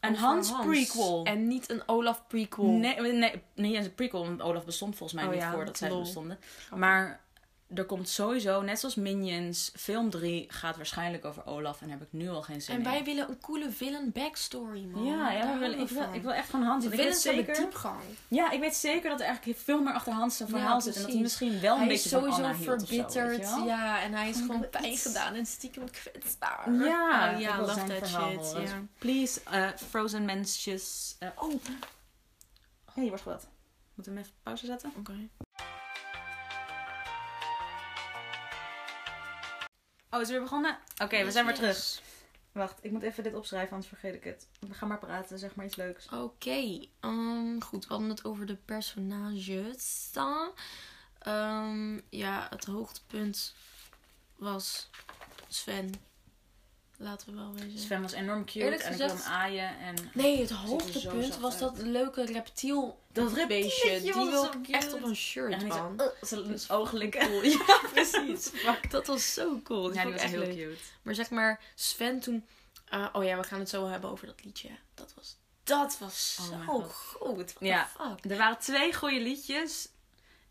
Een 0.00 0.16
Hans, 0.16 0.52
prequel. 0.60 1.24
En 1.24 1.48
niet 1.48 1.70
een 1.70 1.82
Olaf 1.86 2.26
prequel. 2.26 2.64
Nee, 2.64 3.00
nee, 3.00 3.42
niet 3.54 3.74
eens 3.74 3.86
een 3.86 3.94
prequel, 3.94 4.24
want 4.24 4.42
Olaf 4.42 4.64
bestond 4.64 4.96
volgens 4.96 5.20
mij 5.20 5.28
Oh 5.28 5.34
niet 5.34 5.42
ja, 5.42 5.52
voordat 5.52 5.78
zij 5.78 5.88
bestonden. 5.88 6.38
Maar 6.74 7.20
er 7.74 7.84
komt 7.84 8.08
sowieso, 8.08 8.62
net 8.62 8.78
zoals 8.80 8.94
Minions, 8.94 9.70
film 9.76 10.10
3 10.10 10.44
gaat 10.48 10.76
waarschijnlijk 10.76 11.24
over 11.24 11.46
Olaf. 11.46 11.80
En 11.80 11.88
daar 11.88 11.98
heb 11.98 12.06
ik 12.06 12.12
nu 12.12 12.28
al 12.28 12.42
geen 12.42 12.62
zin 12.62 12.74
En 12.74 12.80
in. 12.80 12.86
wij 12.86 13.04
willen 13.04 13.28
een 13.28 13.40
coole 13.40 13.70
villain 13.70 14.12
backstory, 14.12 14.84
man. 14.84 15.04
Ja, 15.04 15.58
willen, 15.58 15.78
ik, 15.80 15.88
wil, 15.88 16.12
ik 16.12 16.22
wil 16.22 16.32
echt 16.32 16.48
van 16.48 16.62
Hans. 16.62 16.84
De 16.84 16.90
En 16.90 16.96
villains 16.96 17.24
hebben 17.24 17.44
zeker, 17.44 17.62
diepgang. 17.62 18.00
ja, 18.28 18.50
ik 18.50 18.60
weet 18.60 18.74
zeker 18.76 19.10
dat 19.10 19.20
er 19.20 19.26
eigenlijk 19.26 19.58
veel 19.58 19.82
meer 19.82 19.92
achter 19.92 20.12
Hans 20.12 20.36
zijn 20.36 20.48
Ja, 20.48 20.56
verhaal 20.58 20.80
zit. 20.80 20.96
En 20.96 21.02
dat 21.02 21.10
hij 21.12 21.20
misschien 21.20 21.60
wel 21.60 21.72
een 21.72 21.78
hij 21.78 21.88
beetje 21.88 22.04
is 22.04 22.10
sowieso 22.10 22.42
zo, 22.42 22.52
verbitterd. 22.54 23.46
ja, 23.66 24.02
en 24.02 24.12
hij 24.12 24.28
is 24.28 24.34
Gewoon 24.36 24.50
gewoon 24.56 24.70
pijn 24.70 24.96
gedaan 24.96 25.34
en 25.34 25.46
stiekem 25.46 25.90
kwetsbaar. 25.90 26.72
Ja, 26.72 27.32
Oh, 27.34 27.40
ja, 27.40 27.60
love 27.60 27.84
that 27.84 28.08
verhaal 28.08 28.30
shit. 28.44 28.74
Please, 28.98 29.40
eh, 29.50 29.68
Frozen 29.88 30.24
mensjes. 30.24 31.16
eh, 31.18 31.28
oh. 31.36 31.50
Hé, 32.94 33.00
hey, 33.00 33.08
wordt 33.08 33.24
wat. 33.24 33.48
Moeten 33.94 34.12
we 34.14 34.18
hem 34.18 34.28
even 34.28 34.40
pauze 34.42 34.66
zetten? 34.66 34.92
Oké. 34.98 35.28
Oh, 40.10 40.20
is 40.20 40.26
het 40.26 40.28
weer 40.28 40.40
begonnen? 40.40 40.78
Oké, 41.02 41.24
we 41.24 41.30
zijn 41.30 41.46
weer 41.46 41.54
terug. 41.54 42.00
Wacht, 42.52 42.78
ik 42.84 42.90
moet 42.90 43.02
even 43.02 43.22
dit 43.22 43.34
opschrijven, 43.34 43.70
anders 43.70 43.88
vergeet 43.88 44.14
ik 44.14 44.24
het. 44.24 44.46
We 44.60 44.74
gaan 44.74 44.88
maar 44.88 44.98
praten, 44.98 45.38
zeg 45.38 45.54
maar 45.54 45.66
iets 45.66 45.76
leuks. 45.76 46.08
Oké, 46.08 46.86
ehm, 47.00 47.60
goed. 47.60 47.86
We 47.86 47.92
hadden 47.92 48.08
het 48.10 48.24
over 48.24 48.46
de 48.46 48.56
personages. 48.56 50.08
dan. 50.12 50.50
Ehm, 51.18 52.00
ja, 52.10 52.46
het 52.50 52.64
hoogtepunt 52.64 53.54
was 54.36 54.90
Sven. 55.48 55.94
Laten 56.96 57.28
we 57.30 57.34
wel 57.36 57.52
wezen. 57.54 57.78
Sven 57.78 58.02
was 58.02 58.12
enorm 58.12 58.44
cute 58.44 58.58
Eerlijk 58.58 58.82
en 58.82 58.92
ik 58.92 59.00
gezegd- 59.00 59.12
wil 59.14 59.22
hem 59.24 59.32
aaien. 59.32 59.78
En... 59.78 59.94
Nee, 60.14 60.40
het 60.40 60.50
hoogtepunt 60.50 61.36
was 61.38 61.58
dat 61.58 61.78
leuke 61.78 62.24
reptiel 62.24 62.99
Dat 63.12 63.46
beestje. 63.48 64.00
Die 64.00 64.12
wil 64.12 64.30
zo 64.30 64.44
ik 64.44 64.50
cute. 64.50 64.72
echt 64.72 64.92
op 64.92 65.02
een 65.02 65.16
shirt, 65.16 65.66
man. 65.66 65.94
zo, 65.98 66.04
uh, 66.04 66.10
zijn 66.20 66.42
Dat 66.44 66.54
is 66.54 66.70
ogen 66.70 66.98
likken. 66.98 67.20
Cool. 67.26 67.42
Ja, 67.66 67.80
precies. 67.92 68.50
Dat 68.90 69.06
was 69.06 69.34
zo 69.34 69.60
cool. 69.64 69.92
Ja, 69.94 70.02
die 70.02 70.12
was 70.12 70.20
echt 70.22 70.30
heel 70.30 70.40
leuk. 70.40 70.56
cute. 70.56 70.76
Maar 71.02 71.14
zeg 71.14 71.30
maar, 71.30 71.60
Sven 71.74 72.20
toen... 72.20 72.46
eh, 72.88 73.06
oh 73.12 73.24
ja, 73.24 73.36
we 73.36 73.42
gaan 73.42 73.58
het 73.58 73.68
zo 73.68 73.86
hebben 73.86 74.10
over 74.10 74.26
dat 74.26 74.44
liedje. 74.44 74.68
Dat 74.94 75.12
was, 75.16 75.36
dat 75.64 75.98
was 75.98 76.38
Oh 76.40 76.46
zo 76.48 76.82
goed. 76.88 77.52
What 77.52 77.54
Ja. 77.68 77.86
fuck? 77.86 78.30
Er 78.30 78.36
waren 78.38 78.58
twee 78.58 78.94
goede 78.94 79.20
liedjes 79.20 79.88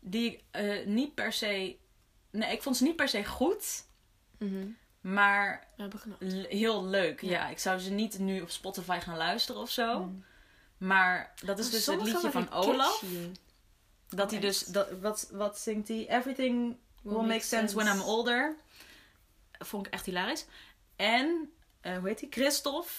die 0.00 0.30
ik 0.32 0.42
eh, 0.50 0.86
niet 0.86 1.14
per 1.14 1.32
se... 1.32 1.76
Nee, 2.30 2.52
ik 2.52 2.62
vond 2.62 2.76
ze 2.76 2.82
niet 2.84 2.96
per 2.96 3.08
se 3.08 3.24
goed, 3.24 3.84
Mhm. 4.38 4.66
maar 5.00 5.66
heel 6.48 6.84
leuk. 6.84 7.20
Ja. 7.20 7.30
Ja. 7.30 7.48
ik 7.48 7.58
zou 7.58 7.78
ze 7.78 7.90
niet 7.90 8.18
nu 8.18 8.40
op 8.40 8.50
Spotify 8.50 8.98
gaan 9.00 9.16
luisteren 9.16 9.60
of 9.60 9.70
zo. 9.70 9.98
Mm. 10.02 10.24
Maar 10.80 11.34
dat 11.44 11.58
is 11.58 11.70
dus 11.70 11.86
het 11.86 12.02
liedje 12.02 12.30
van 12.30 12.52
Olaf. 12.52 13.00
catchy. 13.00 13.30
Dat 14.08 14.30
hij 14.30 14.38
Oh, 14.38 14.44
dus, 14.44 14.64
dat, 14.64 14.90
wat, 15.00 15.28
wat 15.32 15.58
zingt 15.58 15.88
hij? 15.88 16.08
Everything 16.08 16.76
will, 17.02 17.22
make 17.22 17.40
sense, 17.44 17.74
when 17.74 17.94
I'm 17.94 18.00
older. 18.02 18.56
Vond 19.58 19.86
ik 19.86 19.92
echt 19.92 20.06
hilarisch. 20.06 20.44
En, 20.96 21.52
eh, 21.80 21.98
hoe 21.98 22.08
heet 22.08 22.20
hij? 22.20 22.28
Christophe. 22.30 22.90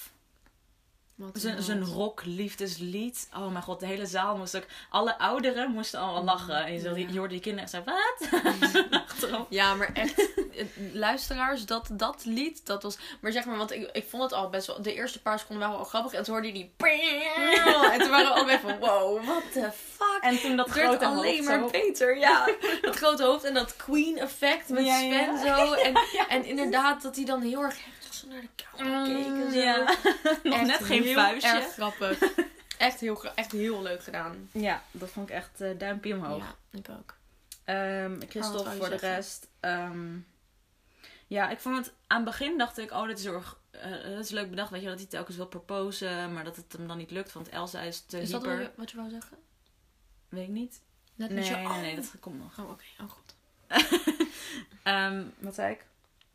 Zijn, 1.59 1.85
rock 1.85 2.21
liefdeslied. 2.25 3.29
Oh 3.37 3.51
mijn 3.51 3.63
god, 3.63 3.79
de 3.79 3.85
hele 3.85 4.05
zaal 4.05 4.37
moest 4.37 4.55
ook... 4.57 4.65
Alle 4.89 5.17
ouderen 5.17 5.71
moesten 5.71 5.99
allemaal 5.99 6.23
lachen. 6.23 6.65
En 6.65 6.73
je, 6.73 7.07
Ja. 7.07 7.17
hoorde 7.17 7.33
die 7.33 7.39
kinderen 7.41 7.69
zo... 7.69 7.83
Wat? 7.85 8.29
Ja, 9.49 9.73
maar 9.75 9.89
echt, 9.93 10.19
eh, 10.55 10.65
luisteraars, 10.93 11.65
dat, 11.65 11.89
dat 11.91 12.25
lied, 12.25 12.65
dat 12.65 12.83
was... 12.83 12.97
Maar 13.21 13.31
zeg 13.31 13.45
maar, 13.45 13.57
want 13.57 13.71
ik, 13.71 13.89
ik 13.91 14.05
vond 14.09 14.23
het 14.23 14.33
al 14.33 14.49
best 14.49 14.67
wel... 14.67 14.81
De 14.81 14.93
eerste 14.93 15.21
paar 15.21 15.39
seconden 15.39 15.63
waren 15.67 15.79
al 15.81 15.85
grappig. 15.89 16.13
En 16.13 16.23
toen 16.23 16.33
hoorde 16.33 16.47
je 16.47 16.53
die... 16.53 16.71
En 17.91 17.99
toen 17.99 18.09
waren 18.09 18.25
we 18.27 18.33
allebei 18.33 18.59
van, 18.59 18.79
wow, 18.79 19.25
what 19.25 19.43
the 19.53 19.69
fuck? 19.95 20.17
En 20.21 20.39
toen 20.39 20.55
dat 20.55 20.69
werd 20.71 20.87
grote 20.87 21.05
alleen 21.05 21.37
hoofd 21.37 21.49
maar 21.49 21.59
zo- 21.59 21.69
beter, 21.69 22.17
ja. 22.17 22.49
Dat 22.81 22.95
grote 22.95 23.23
hoofd 23.23 23.43
en 23.43 23.53
dat 23.53 23.75
Queen 23.75 24.17
effect 24.19 24.69
met 24.69 24.85
Ja, 24.85 24.97
ja. 24.99 25.37
Sven 25.37 25.47
zo. 25.55 25.73
En, 25.73 25.93
en 26.29 26.45
inderdaad 26.45 27.01
dat 27.01 27.15
hij 27.15 27.25
dan 27.25 27.41
heel 27.41 27.61
erg 27.61 27.77
naar 28.31 28.41
de 28.41 28.49
camera 28.55 29.03
keek 29.05 29.25
en 29.25 29.31
Mm, 29.47 29.53
ja. 29.53 29.77
Nog 30.43 30.53
Echt 30.57 30.65
net 30.67 30.83
geen 30.83 31.03
heel 31.03 31.13
vuistje. 31.13 31.49
erg 31.51 31.73
grappig. 31.73 32.21
Echt 32.77 32.99
heel, 32.99 33.25
echt 33.35 33.51
heel 33.51 33.81
leuk 33.81 34.03
gedaan. 34.03 34.49
Ja, 34.51 34.83
dat 34.91 35.09
vond 35.09 35.29
ik 35.29 35.35
echt 35.35 35.61
eh, 35.61 35.77
duimpje 35.77 36.15
omhoog. 36.15 36.43
Ja, 36.71 36.79
ik 36.79 36.89
ook. 36.89 37.15
Wat 38.19 38.29
Christophe 38.29 38.71
voor 38.71 38.89
de 38.89 38.97
zeggen? 38.97 39.09
rest. 39.09 39.47
ehm, 39.59 40.17
ja, 41.27 41.49
ik 41.49 41.59
vond 41.59 41.77
het 41.77 41.93
aan 42.07 42.15
het 42.21 42.25
begin 42.25 42.57
dacht 42.57 42.77
ik, 42.77 42.91
oh, 42.91 43.07
dit 43.07 43.19
is 43.19 43.25
erg. 43.25 43.57
eh, 43.71 43.91
dat 43.91 44.23
is 44.25 44.29
leuk 44.29 44.49
bedacht, 44.49 44.69
weet 44.69 44.81
je, 44.81 44.87
dat 44.87 44.97
hij 44.97 45.07
telkens 45.07 45.37
wil 45.37 45.45
proposen, 45.47 46.33
maar 46.33 46.43
dat 46.43 46.55
het 46.55 46.73
hem 46.73 46.87
dan 46.87 46.97
niet 46.97 47.11
lukt, 47.11 47.31
want 47.33 47.49
Elsa 47.49 47.81
is 47.81 47.99
te 48.01 48.19
Is 48.21 48.29
dat 48.29 48.41
hyper. 48.41 48.57
wel 48.57 48.69
wat 48.75 48.91
je 48.91 48.97
wou 48.97 49.09
zeggen? 49.09 49.37
Weet 50.29 50.43
ik 50.47 50.53
niet. 50.53 50.81
Net 51.15 51.29
Nee, 51.29 51.43
je... 51.45 51.53
oh. 51.55 51.77
nee, 51.81 51.95
dat 51.95 52.11
komt 52.19 52.39
nog. 52.39 52.59
Oh, 52.59 52.69
oké. 52.69 52.83
Oh, 53.01 53.09
goed. 53.09 53.35
Ehm, 54.83 55.23
wat 55.39 55.55
zei 55.55 55.73
ik? 55.73 55.85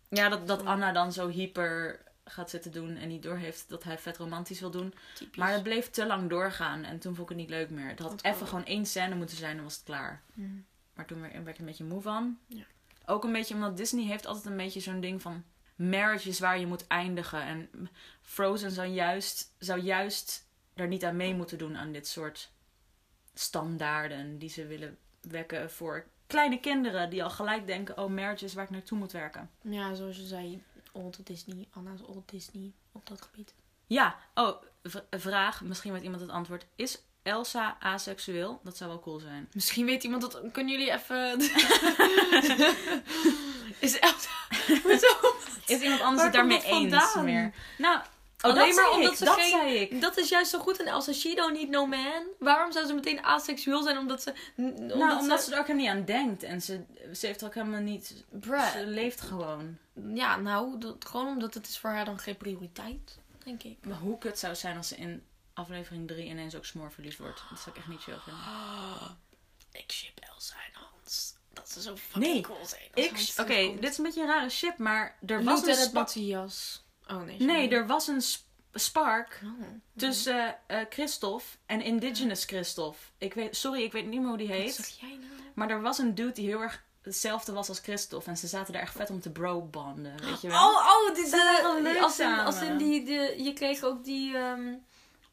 Ja, 0.09 0.29
dat, 0.29 0.47
dat. 0.47 0.65
Anna 0.65 0.93
dan 0.93 1.13
zo 1.13 1.29
hyper 1.29 2.05
gaat 2.25 2.51
zitten 2.51 2.73
doen 2.73 2.97
en 2.97 3.09
niet 3.09 3.23
doorheeft 3.23 3.69
dat 3.69 3.83
hij 3.85 3.99
vet 3.99 4.17
romantisch 4.17 4.61
wil 4.61 4.71
doen. 4.71 4.95
Typisch. 5.15 5.37
Maar 5.37 5.53
het 5.53 5.63
bleef 5.63 5.91
te 5.91 6.07
lang 6.07 6.31
doorgaan 6.31 6.85
en 6.85 6.99
toen 6.99 7.15
vond 7.15 7.31
ik 7.31 7.37
het 7.37 7.47
niet 7.47 7.57
leuk 7.57 7.71
meer. 7.71 7.89
Het 7.89 7.99
had 7.99 8.11
Dat 8.11 8.25
even 8.25 8.47
gewoon 8.47 8.65
één 8.65 8.87
scène 8.87 9.15
moeten 9.15 9.37
zijn 9.37 9.57
en 9.57 9.63
was 9.63 9.75
het 9.75 9.85
klaar. 9.85 10.23
Hmm. 10.35 10.65
Maar 10.95 11.07
toen 11.07 11.21
werd 11.21 11.49
ik 11.49 11.59
een 11.59 11.65
beetje 11.65 11.85
moe 11.85 12.01
van. 12.01 12.39
Ja. 12.47 12.65
Ook 13.07 13.25
een 13.25 13.33
beetje 13.33 13.55
omdat 13.55 13.77
Disney 13.77 14.05
heeft 14.05 14.27
altijd 14.27 14.47
een 14.47 14.57
beetje 14.57 14.81
zo'n 14.81 15.01
ding 15.01 15.23
van 15.23 15.45
marriages 15.77 16.39
waar 16.39 16.59
je 16.59 16.67
moet 16.67 16.87
eindigen. 16.87 17.43
En 17.43 17.89
Frozen 18.23 18.71
zou 18.71 18.89
juist, 18.89 19.55
zou 19.59 19.81
juist 19.81 20.49
er 20.75 20.89
niet 20.89 21.05
aan 21.05 21.17
mee 21.17 21.35
moeten 21.35 21.59
doen 21.59 21.77
aan 21.77 21.93
dit 21.93 22.07
soort 22.07 22.53
standaarden 23.35 24.39
die 24.39 24.49
ze 24.49 24.67
willen 24.67 24.99
wekken 25.21 25.71
voor 25.71 26.07
kleine 26.27 26.61
kinderen 26.61 27.11
die 27.11 27.25
al 27.25 27.31
gelijk 27.31 27.67
denken, 27.67 27.99
oh 27.99 28.11
marriages 28.11 28.55
waar 28.55 28.65
ik 28.65 28.71
naartoe 28.71 28.99
moet 28.99 29.13
werken. 29.13 29.51
Ja, 29.61 29.95
zoals 29.95 30.17
je 30.17 30.27
zei, 30.27 30.63
Old 30.93 31.27
Disney. 31.27 31.69
Anna's 31.71 32.03
Old 32.03 32.31
Disney 32.31 32.73
op 32.93 33.07
dat 33.07 33.23
gebied. 33.23 33.55
Ja, 33.87 34.17
oh, 34.35 34.63
vraag, 35.11 35.63
misschien 35.63 35.93
weet 35.93 36.03
iemand 36.03 36.21
het 36.21 36.31
antwoord. 36.31 36.67
Is 36.75 37.03
Elsa 37.23 37.77
aseksueel? 37.81 38.61
Dat 38.63 38.77
zou 38.77 38.91
wel 38.91 39.01
cool 39.01 39.19
zijn. 39.19 39.49
Misschien 39.53 39.87
weet 39.87 40.05
iemand 40.05 40.23
dat. 40.23 40.41
Kunnen 40.53 40.73
jullie 40.73 40.93
even. 40.93 41.41
is 43.87 43.99
Elsa. 43.99 44.31
Is 45.67 45.81
iemand 45.81 46.01
anders 46.01 46.23
het 46.23 46.33
daarmee 46.33 46.65
eens 46.65 47.15
meer? 47.15 47.53
Nou, 47.79 48.01
Alleen 48.41 48.67
dat 48.67 48.77
maar 48.77 48.91
omdat 48.91 49.11
ik, 49.13 49.17
ze 49.19 49.25
dat 49.25 49.35
geen- 49.35 49.51
zei 49.51 49.75
ik. 49.75 50.01
Dat 50.01 50.17
is 50.19 50.29
juist 50.29 50.51
zo 50.51 50.59
goed 50.59 50.81
in 50.81 50.87
Elsa. 50.87 51.13
She 51.13 51.35
don't 51.35 51.53
need 51.53 51.69
no 51.69 51.87
man. 51.87 52.27
Waarom 52.39 52.73
zou 52.73 52.87
ze 52.87 52.95
meteen 52.95 53.25
aseksueel 53.25 53.83
zijn? 53.83 53.99
Omdat 53.99 54.23
ze. 54.23 54.35
Omdat, 54.57 54.97
nou, 54.97 55.19
omdat 55.19 55.39
ze. 55.39 55.45
ze 55.49 55.55
er 55.55 55.61
ook 55.61 55.67
helemaal 55.67 55.95
niet 55.95 56.01
aan 56.01 56.05
denkt. 56.05 56.43
En 56.43 56.63
ze, 56.63 56.85
ze 57.15 57.27
heeft 57.27 57.45
ook 57.45 57.55
helemaal 57.55 57.81
niet... 57.81 58.25
Bruh. 58.31 58.71
Ze 58.71 58.87
leeft 58.87 59.21
gewoon. 59.21 59.79
Ja, 60.15 60.37
nou, 60.37 60.79
dat, 60.79 61.05
gewoon 61.05 61.27
omdat 61.27 61.55
het 61.55 61.69
is 61.69 61.79
voor 61.79 61.91
haar 61.91 62.05
dan 62.05 62.19
geen 62.19 62.37
prioriteit. 62.37 63.19
Denk 63.45 63.63
ik. 63.63 63.77
Maar 63.87 63.99
hoe 63.99 64.19
kut 64.19 64.39
zou 64.39 64.53
het 64.53 64.61
zijn 64.61 64.77
als 64.77 64.89
ze 64.89 64.97
in 64.97 65.23
aflevering 65.55 66.09
3 66.09 66.25
ineens 66.27 66.55
ook 66.55 66.65
smoorverliefd 66.65 67.19
wordt? 67.19 67.43
Dat 67.51 67.59
zou 67.59 67.71
ik 67.71 67.77
echt 67.77 67.89
niet 67.89 68.03
chill 68.03 68.19
vinden. 68.25 68.43
ik 69.83 69.93
ship 69.93 70.19
Elsa 70.35 70.55
en 70.55 70.81
Hans. 70.81 71.35
Dat 71.53 71.71
ze 71.71 71.81
zo 71.83 71.97
fucking 71.97 72.33
Nee, 72.33 72.41
cool 72.43 72.67
zijn. 72.67 73.11
Oké, 73.39 73.81
dit 73.81 73.91
is 73.91 73.99
een 73.99 74.05
beetje 74.05 74.21
een 74.21 74.27
rare 74.29 74.49
ship, 74.51 74.79
maar 74.79 75.19
er 75.27 75.45
was 75.45 75.67
een 75.67 75.75
spark... 75.75 75.93
Matthias. 75.93 76.85
Oh 77.07 77.23
nee. 77.23 77.37
Nee, 77.41 77.69
er 77.69 77.87
was 77.87 78.09
een 78.09 78.21
sp- 78.23 78.45
spark 78.73 79.41
Oh. 79.45 79.67
tussen 79.97 80.57
eh 80.67 80.79
Christophe 80.91 81.45
en 81.67 81.83
Indigenous 81.83 82.45
Christophe. 82.45 82.99
Ik 83.19 83.35
weet, 83.35 83.57
sorry, 83.57 83.83
ik 83.83 83.93
weet 83.93 84.07
niet 84.07 84.21
meer 84.21 84.29
hoe 84.29 84.37
die 84.39 84.49
Wat 84.49 84.57
heet. 84.57 84.75
zeg 84.75 84.87
jij 85.01 85.09
nou? 85.09 85.31
Maar 85.55 85.71
er 85.71 85.81
was 85.83 85.99
een 85.99 86.15
dude 86.15 86.33
die 86.33 86.47
heel 86.47 86.61
erg 86.63 86.85
hetzelfde 87.03 87.53
was 87.53 87.69
als 87.69 87.79
Christophe. 87.79 88.31
En 88.31 88.37
ze 88.37 88.47
zaten 88.47 88.73
daar 88.73 88.83
echt 88.83 88.97
vet 88.97 89.11
om 89.11 89.21
te 89.21 89.31
bro-banden, 89.31 90.15
weet 90.25 90.41
je 90.41 90.49
wel? 90.49 90.69
Oh, 90.69 90.75
oh, 91.09 91.15
dit 91.15 91.25
is 91.27 91.31
wel 91.31 91.83
leuk 91.83 91.99
als 92.01 92.21
in, 92.21 92.39
als 92.39 92.61
in 92.63 92.77
die, 92.77 93.05
de, 93.05 93.35
je 93.43 93.53
kreeg 93.53 93.83
ook 93.83 94.05
die, 94.05 94.37
ehm, 94.37 94.73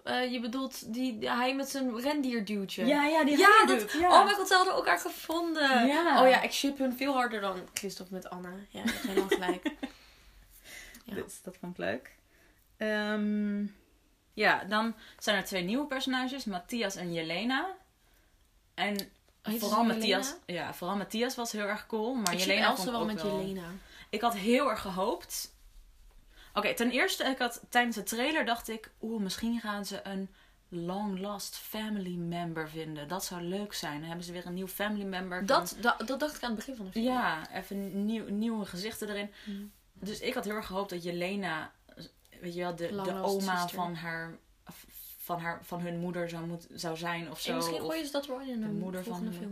eh, 0.03 0.31
je 0.31 0.39
bedoelt 0.39 0.93
die, 0.93 1.29
hij 1.29 1.55
met 1.55 1.69
zijn 1.69 1.99
rendierduwtje. 1.99 2.85
Ja, 2.85 3.05
ja, 3.05 3.23
die 3.23 3.37
ja, 3.37 3.65
dat, 3.65 3.91
ja. 3.91 4.09
oh 4.19 4.23
mijn 4.23 4.35
god, 4.35 4.47
ze 4.47 4.53
hadden 4.53 4.73
elkaar 4.73 4.99
gevonden. 4.99 5.87
Ja. 5.87 6.21
Oh 6.23 6.29
ja, 6.29 6.41
ik 6.41 6.51
ship 6.51 6.77
hun 6.77 6.97
veel 6.97 7.13
harder 7.13 7.41
dan 7.41 7.57
Christophe 7.73 8.13
met 8.13 8.29
Anna. 8.29 8.49
Ja, 8.69 8.81
helemaal 8.85 9.27
gelijk. 9.27 9.63
Ja. 11.03 11.13
Dus 11.15 11.41
dat 11.41 11.57
vond 11.59 11.71
ik 11.71 11.77
leuk. 11.77 12.15
Ehm, 12.77 13.65
ja, 14.33 14.63
dan 14.63 14.95
zijn 15.19 15.37
er 15.37 15.43
twee 15.45 15.63
nieuwe 15.63 15.85
personages, 15.87 16.45
Matthias 16.45 16.95
en 16.95 17.13
Jelena. 17.13 17.67
En 18.73 18.95
vooral 19.43 19.69
Jelena? 19.69 19.83
Matthias, 19.93 20.35
ja, 20.45 20.73
vooral 20.73 20.97
Matthias 20.97 21.35
was 21.35 21.51
heel 21.51 21.67
erg 21.67 21.85
cool, 21.87 22.13
maar 22.13 22.33
ik 22.33 22.39
Jelena 22.39 22.65
Elsa 22.67 22.75
vond 22.75 22.87
ik 22.87 22.91
wel 22.93 23.01
ook 23.01 23.07
met 23.07 23.21
wel. 23.21 23.39
Jelena. 23.39 23.67
Ik 24.09 24.21
had 24.21 24.35
heel 24.35 24.69
erg 24.69 24.81
gehoopt. 24.81 25.55
Oké, 26.53 26.73
ten 26.73 26.91
eerste, 26.91 27.23
ik 27.23 27.37
had 27.37 27.61
tijdens 27.69 27.95
de 27.95 28.03
trailer 28.03 28.45
dacht 28.45 28.69
ik, 28.69 28.91
oeh, 29.01 29.21
misschien 29.21 29.59
gaan 29.59 29.85
ze 29.85 29.99
een 30.07 30.29
long 30.69 31.19
lost 31.19 31.55
family 31.57 32.15
member 32.15 32.69
vinden. 32.69 33.07
Dat 33.07 33.25
zou 33.25 33.41
leuk 33.41 33.73
zijn. 33.73 33.99
Dan 33.99 34.07
hebben 34.07 34.25
ze 34.25 34.31
weer 34.31 34.45
een 34.45 34.53
nieuw 34.53 34.67
family 34.67 35.03
member. 35.05 35.37
van- 35.37 35.45
Dat, 35.47 35.77
dat, 35.81 36.07
dat 36.07 36.19
dacht 36.19 36.35
ik 36.35 36.43
aan 36.43 36.49
het 36.49 36.57
begin 36.59 36.75
van 36.75 36.85
de 36.85 36.91
film. 36.91 37.05
Ja, 37.05 37.51
even 37.51 38.05
nieuw, 38.05 38.29
nieuwe 38.29 38.65
gezichten 38.65 39.09
erin. 39.09 39.31
Mm. 39.43 39.71
Dus 39.93 40.19
ik 40.19 40.33
had 40.33 40.43
heel 40.45 40.55
erg 40.55 40.65
gehoopt 40.65 40.89
dat 40.89 41.03
Jelena, 41.03 41.71
weet 42.41 42.53
je 42.53 42.59
wel, 42.59 42.75
de, 42.75 42.87
de 43.03 43.11
oma 43.21 43.57
sister. 43.57 43.75
van 43.79 43.95
haar, 43.95 44.37
van 45.17 45.39
haar, 45.39 45.65
van 45.65 45.79
hun 45.81 45.99
moeder 45.99 46.29
zou, 46.29 46.45
moet, 46.45 46.67
zou 46.73 46.97
zijn 46.97 47.31
of 47.31 47.39
zo. 47.39 47.49
En 47.49 47.55
misschien 47.55 47.79
gooien 47.79 48.05
ze 48.05 48.11
dat 48.11 48.25
wel 48.27 48.39
in 48.41 48.59
de 48.61 48.65
een 48.67 48.77
moeder 48.79 49.03
van- 49.03 49.33
film. 49.33 49.51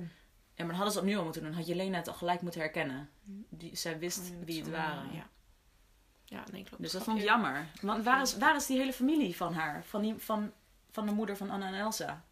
ja, 0.54 0.64
maar 0.64 0.68
dan 0.68 0.76
hadden 0.76 0.92
ze 0.92 0.98
het 0.98 0.98
opnieuw 0.98 1.18
al 1.18 1.24
moeten 1.24 1.44
doen. 1.44 1.54
Had 1.54 1.68
Jelena 1.68 1.98
het 1.98 2.08
al 2.08 2.14
gelijk 2.14 2.42
moeten 2.42 2.62
herkennen. 2.62 3.10
Die, 3.50 3.76
zij 3.76 4.00
wist 4.00 4.20
Oh, 4.20 4.46
wie 4.46 4.58
het 4.58 4.66
zo, 4.66 4.72
waren. 4.72 5.14
Ja. 5.14 5.28
ja, 6.26 6.44
nee, 6.52 6.64
klopt. 6.64 6.82
Dus 6.84 6.92
dat 6.92 7.04
vond 7.04 7.18
ik 7.18 7.24
jammer. 7.24 7.68
Want 7.82 8.04
waar 8.04 8.22
is, 8.22 8.38
waar 8.38 8.56
is 8.56 8.66
die 8.66 8.78
hele 8.78 8.94
familie 8.94 9.36
van 9.36 9.54
haar? 9.54 9.84
Van, 9.86 10.02
die, 10.02 10.16
van, 10.18 10.52
van 10.90 11.06
de 11.06 11.12
moeder 11.12 11.38
van 11.38 11.50
Anna 11.50 11.68
en 11.68 11.74
Elsa? 11.74 12.26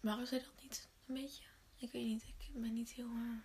Waarom 0.00 0.26
zei 0.26 0.40
dat 0.40 0.62
niet? 0.62 0.88
Een 1.06 1.14
beetje? 1.14 1.42
Ik 1.76 1.92
weet 1.92 2.04
niet. 2.06 2.22
Ik 2.38 2.50
ben 2.60 2.72
niet 2.72 2.90
heel... 2.90 3.06
eh, 3.06 3.36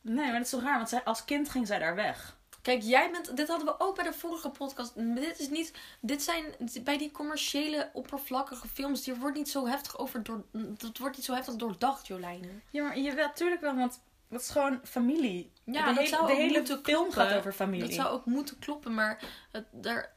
Nee, 0.00 0.24
maar 0.24 0.32
dat 0.32 0.42
is 0.42 0.50
zo 0.50 0.58
raar. 0.58 0.76
Want 0.76 0.88
zij, 0.88 1.04
als 1.04 1.24
kind 1.24 1.48
ging 1.48 1.66
zij 1.66 1.78
daar 1.78 1.94
weg. 1.94 2.38
Kijk, 2.66 2.82
jij 2.82 3.10
bent... 3.10 3.36
Dit 3.36 3.48
hadden 3.48 3.66
we 3.66 3.80
ook 3.80 3.94
bij 3.94 4.04
de 4.04 4.12
vorige 4.12 4.50
podcast. 4.50 4.92
Dit 4.94 5.38
is 5.38 5.48
niet... 5.48 5.72
Dit 6.00 6.22
zijn... 6.22 6.44
Bij 6.84 6.98
die 6.98 7.10
commerciële, 7.10 7.90
oppervlakkige 7.92 8.68
films... 8.68 9.04
Die 9.04 9.14
wordt 9.14 9.36
niet 9.36 9.48
zo 9.48 9.66
heftig 9.66 9.98
over... 9.98 10.22
Door, 10.22 10.44
dat 10.52 10.98
wordt 10.98 11.16
niet 11.16 11.24
zo 11.24 11.34
heftig 11.34 11.54
doordacht, 11.54 12.06
Jolijne. 12.06 12.48
Ja, 12.70 12.82
maar 12.82 12.98
je 12.98 13.14
wel, 13.14 13.32
tuurlijk 13.32 13.60
wel. 13.60 13.74
Want 13.74 14.00
dat 14.28 14.40
is 14.40 14.48
gewoon 14.48 14.80
familie. 14.84 15.52
Ja, 15.64 15.88
de 15.88 15.94
dat 15.94 15.96
hele, 15.96 16.08
zou 16.08 16.26
de 16.26 16.66
film 16.66 16.82
kloppen. 16.82 17.12
gaat 17.12 17.34
over 17.34 17.52
familie. 17.52 17.86
Dat 17.86 17.94
zou 17.94 18.08
ook 18.08 18.24
moeten 18.24 18.58
kloppen, 18.58 18.94
maar... 18.94 19.22
Het, 19.50 19.64
daar, 19.70 20.12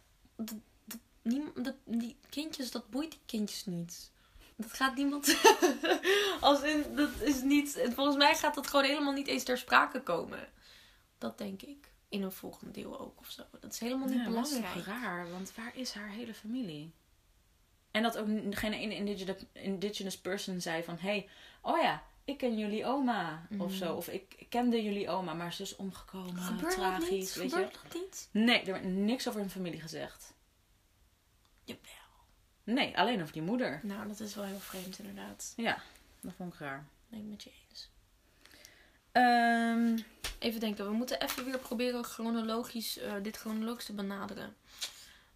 niem- 1.22 1.54
dat, 1.56 1.76
die 1.86 2.18
kindjes, 2.30 2.72
dat 2.72 2.90
boeit 2.90 3.12
die 3.12 3.22
kindjes 3.26 3.66
niet. 3.66 4.12
Dat 4.56 4.74
gaat 4.74 4.96
niemand... 4.96 5.36
Als 6.40 6.62
in, 6.62 6.96
dat 6.96 7.10
is 7.22 7.42
niet... 7.42 7.82
Volgens 7.96 8.18
mij 8.18 8.36
gaat 8.36 8.56
dat 8.56 8.68
gewoon 8.68 8.86
helemaal 8.86 9.14
niet 9.14 9.28
eens 9.28 9.44
ter 9.44 9.58
sprake 9.58 10.02
komen. 10.02 10.48
Dat 11.18 11.38
denk 11.38 11.62
ik. 11.62 11.98
In 12.10 12.24
een 12.24 12.32
volgend 12.32 12.74
deel 12.74 13.00
ook 13.00 13.20
of 13.20 13.30
zo. 13.30 13.44
Dat 13.60 13.74
is 13.74 13.80
helemaal 13.80 14.08
niet 14.08 14.18
Ja, 14.18 14.30
dat 14.30 14.46
is 14.46 14.52
belangrijk. 14.52 14.86
toch 14.86 14.86
raar, 14.86 15.32
want 15.32 15.56
waar 15.56 15.76
is 15.76 15.94
haar 15.94 16.10
hele 16.10 16.34
familie? 16.34 16.92
En 17.92 18.04
dat 18.04 18.18
ook 18.18 18.28
geen 18.50 18.74
ene 18.74 19.38
indigenous, 19.54 20.18
person 20.18 20.62
zei 20.62 20.84
van... 20.84 20.98
Hé, 20.98 21.10
hey, 21.10 21.30
oh 21.62 21.82
ja, 21.82 22.04
ik 22.24 22.38
ken 22.38 22.58
jullie 22.58 22.86
oma. 22.86 23.48
Of 23.58 23.74
zo. 23.74 23.96
Of 23.96 24.08
ik 24.08 24.46
kende 24.50 24.84
jullie 24.84 25.10
oma, 25.10 25.34
maar 25.34 25.54
ze 25.54 25.62
is 25.62 25.76
omgekomen. 25.76 26.38
Gebeurt 26.38 26.62
dat 26.62 26.72
tragisch, 26.72 27.10
niet? 27.10 27.34
weet 27.34 27.52
Gebeurt 27.52 27.74
je? 27.74 27.80
dat 27.84 27.94
niet? 27.94 28.30
Nee, 28.32 28.60
er 28.60 28.72
werd 28.72 28.84
niks 28.84 29.28
over 29.28 29.40
hun 29.40 29.50
familie 29.50 29.82
gezegd. 29.82 30.34
Jawel. 31.64 31.84
Nee, 32.64 32.98
alleen 32.98 33.22
over 33.22 33.34
die 33.34 33.42
moeder. 33.42 33.80
Nou, 33.84 34.08
dat 34.08 34.20
is 34.20 34.36
wel 34.36 34.46
heel 34.46 34.60
vreemd 34.60 35.00
inderdaad. 35.00 35.54
Ja, 35.56 35.82
dat 36.22 36.34
vond 36.34 36.54
ik 36.54 36.60
raar. 36.60 36.88
Ik 37.10 37.24
met 37.24 37.44
je 37.44 37.52
Ehm, 39.12 39.98
Even 40.40 40.60
denken, 40.60 40.86
we 40.86 40.92
moeten 40.92 41.22
even 41.22 41.46
weer 41.46 41.60
proberen 41.60 42.04
chronologisch, 42.04 42.98
eh, 42.98 43.14
dit 43.22 43.38
chronologisch 43.38 43.86
te 43.86 43.94
benaderen. 43.94 44.56